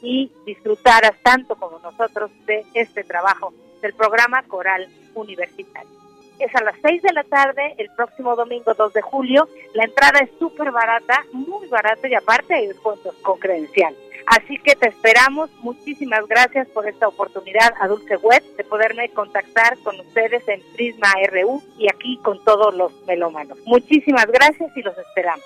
[0.03, 3.53] y disfrutaras tanto como nosotros de este trabajo
[3.83, 6.02] del programa Coral Universitario.
[6.39, 9.49] Es a las 6 de la tarde, el próximo domingo 2 de julio.
[9.75, 13.95] La entrada es súper barata, muy barata y aparte hay descuentos con credencial.
[14.27, 15.51] Así que te esperamos.
[15.63, 21.13] Muchísimas gracias por esta oportunidad a Dulce Web de poderme contactar con ustedes en Prisma
[21.31, 23.59] RU y aquí con todos los melómanos.
[23.65, 25.45] Muchísimas gracias y los esperamos.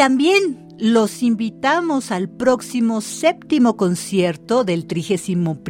[0.00, 5.60] También los invitamos al próximo séptimo concierto del 31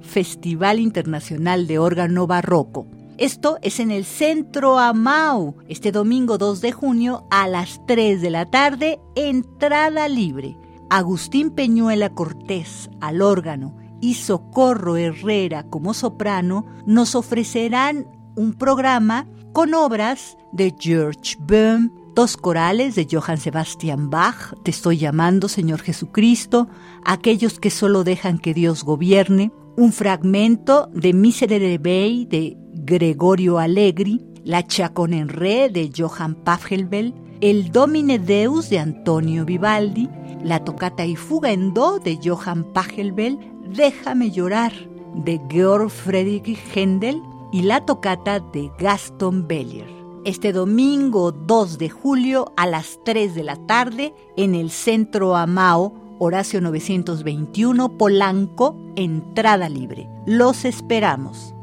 [0.00, 2.88] Festival Internacional de Órgano Barroco.
[3.18, 8.30] Esto es en el Centro Amau, este domingo 2 de junio a las 3 de
[8.30, 10.56] la tarde, entrada libre.
[10.90, 19.72] Agustín Peñuela Cortés al órgano y Socorro Herrera como soprano nos ofrecerán un programa con
[19.74, 26.68] obras de George Böhm, Dos corales de Johann Sebastian Bach, Te estoy llamando, Señor Jesucristo,
[27.06, 34.20] aquellos que solo dejan que Dios gobierne, un fragmento de Miserere Bay de Gregorio Allegri,
[34.44, 40.10] La Chacon en Re de Johann Pachelbel, El Domine Deus de Antonio Vivaldi,
[40.44, 43.38] La Tocata y Fuga en Do de Johann Pachelbel,
[43.74, 44.74] Déjame llorar
[45.14, 47.22] de Georg Friedrich Händel
[47.54, 53.42] y la tocata de Gaston Bellier este domingo 2 de julio a las 3 de
[53.42, 60.08] la tarde en el Centro Amao, Horacio 921, Polanco, entrada libre.
[60.26, 61.54] Los esperamos.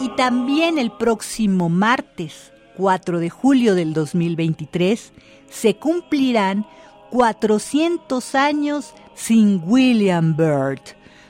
[0.00, 5.12] Y también el próximo martes 4 de julio del 2023
[5.48, 6.66] se cumplirán
[7.10, 10.80] 400 años sin William Byrd,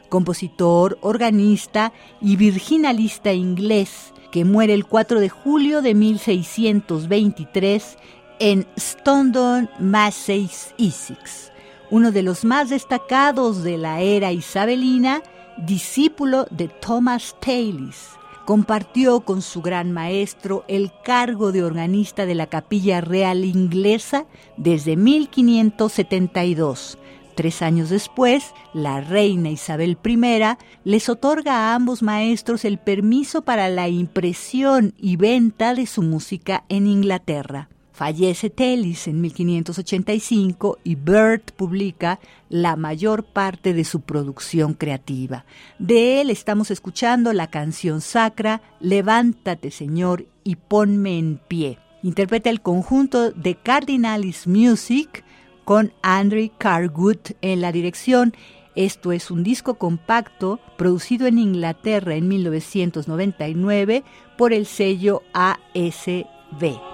[0.08, 7.98] compositor, organista y virginalista inglés que muere el 4 de julio de 1623
[8.40, 11.52] en Stondon, Massachusetts,
[11.90, 15.22] uno de los más destacados de la era isabelina,
[15.58, 18.13] discípulo de Thomas Tallis
[18.44, 24.26] compartió con su gran maestro el cargo de organista de la Capilla Real Inglesa
[24.56, 26.98] desde 1572.
[27.34, 33.68] Tres años después, la reina Isabel I les otorga a ambos maestros el permiso para
[33.68, 37.68] la impresión y venta de su música en Inglaterra.
[37.94, 42.18] Fallece Telis en 1585 y Bird publica
[42.48, 45.44] la mayor parte de su producción creativa.
[45.78, 51.78] De él estamos escuchando la canción sacra Levántate Señor y ponme en pie.
[52.02, 55.24] Interpreta el conjunto de Cardinalis Music
[55.64, 58.34] con Andrew Cargood en la dirección.
[58.74, 64.02] Esto es un disco compacto producido en Inglaterra en 1999
[64.36, 66.93] por el sello ASB.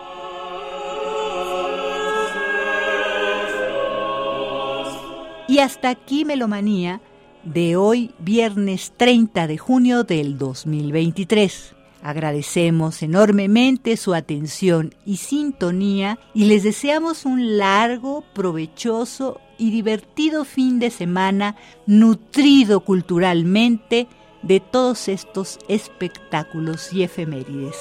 [5.51, 7.01] Y hasta aquí Melomanía
[7.43, 11.74] de hoy, viernes 30 de junio del 2023.
[12.05, 20.78] Agradecemos enormemente su atención y sintonía y les deseamos un largo, provechoso y divertido fin
[20.78, 24.06] de semana nutrido culturalmente
[24.43, 27.74] de todos estos espectáculos y efemérides.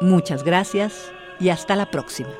[0.00, 2.30] Muchas gracias y hasta la próxima.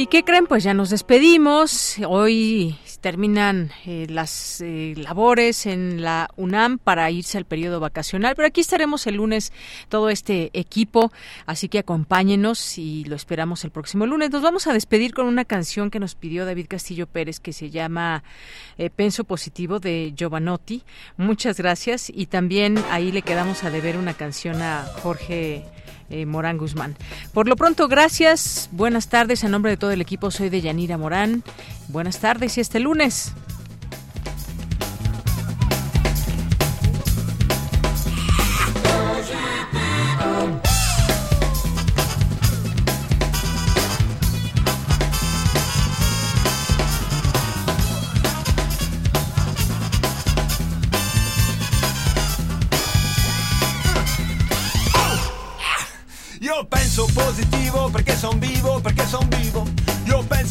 [0.00, 0.46] ¿Y qué creen?
[0.46, 1.96] Pues ya nos despedimos.
[2.08, 8.48] Hoy terminan eh, las eh, labores en la UNAM para irse al periodo vacacional, pero
[8.48, 9.52] aquí estaremos el lunes
[9.90, 11.12] todo este equipo,
[11.44, 14.30] así que acompáñenos y lo esperamos el próximo lunes.
[14.30, 17.68] Nos vamos a despedir con una canción que nos pidió David Castillo Pérez que se
[17.68, 18.24] llama
[18.78, 20.82] eh, Penso Positivo de Giovanotti.
[21.18, 25.66] Muchas gracias y también ahí le quedamos a deber una canción a Jorge
[26.10, 26.96] eh, Morán Guzmán.
[27.32, 28.68] Por lo pronto, gracias.
[28.72, 29.44] Buenas tardes.
[29.44, 31.42] En nombre de todo el equipo, soy de Yanira Morán.
[31.88, 33.32] Buenas tardes y este lunes.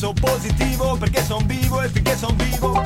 [0.10, 2.82] Penso positivo perché son vivo e finché son vivo.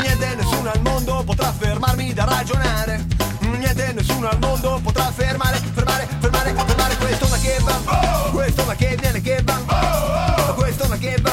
[0.00, 3.04] Niente nessuno al mondo potrà fermarmi da ragionare.
[3.40, 8.30] Niente nessuno al mondo potrà fermare, fermare, fermare, fermare questo ma che va.
[8.30, 10.54] Questo ma che viene che va.
[10.54, 11.32] Questo ma che va.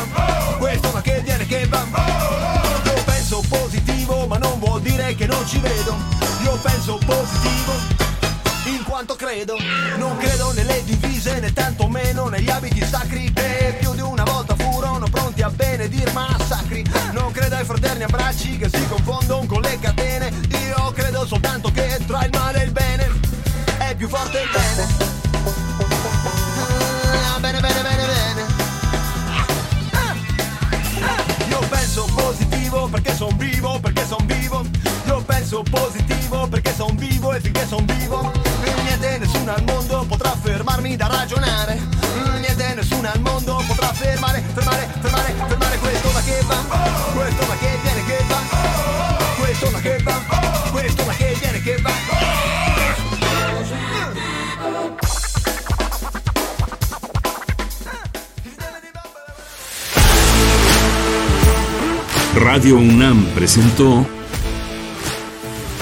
[0.58, 1.86] Questo ma che viene che va.
[2.86, 5.96] Io penso positivo ma non vuol dire che non ci vedo.
[6.44, 7.74] Io penso positivo
[8.66, 9.56] in quanto credo.
[9.98, 14.56] Non credo nelle divise né tantomeno negli abiti sacri che più di una volta
[15.54, 16.84] a benedir massacri.
[17.12, 20.32] Non credo ai fraterni abbracci che si confondono con le catene.
[20.50, 23.12] Io credo soltanto che tra il male e il bene
[23.78, 24.88] è più forte il bene.
[27.26, 28.42] Ah, bene, bene, bene, bene.
[31.50, 34.66] Io penso positivo perché son vivo, perché son vivo.
[35.06, 38.32] Io penso positivo perché son vivo e finché son vivo
[38.84, 41.78] Niente nessuno al mondo potrà fermarmi da ragionare
[42.40, 45.23] Niente nessuno al mondo potrà fermare, fermare, fermare
[62.54, 64.06] Radio UNAM presentó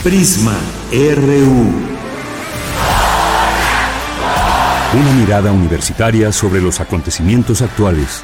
[0.03, 0.56] Prisma
[0.91, 1.72] RU.
[4.93, 8.23] Una mirada universitaria sobre los acontecimientos actuales.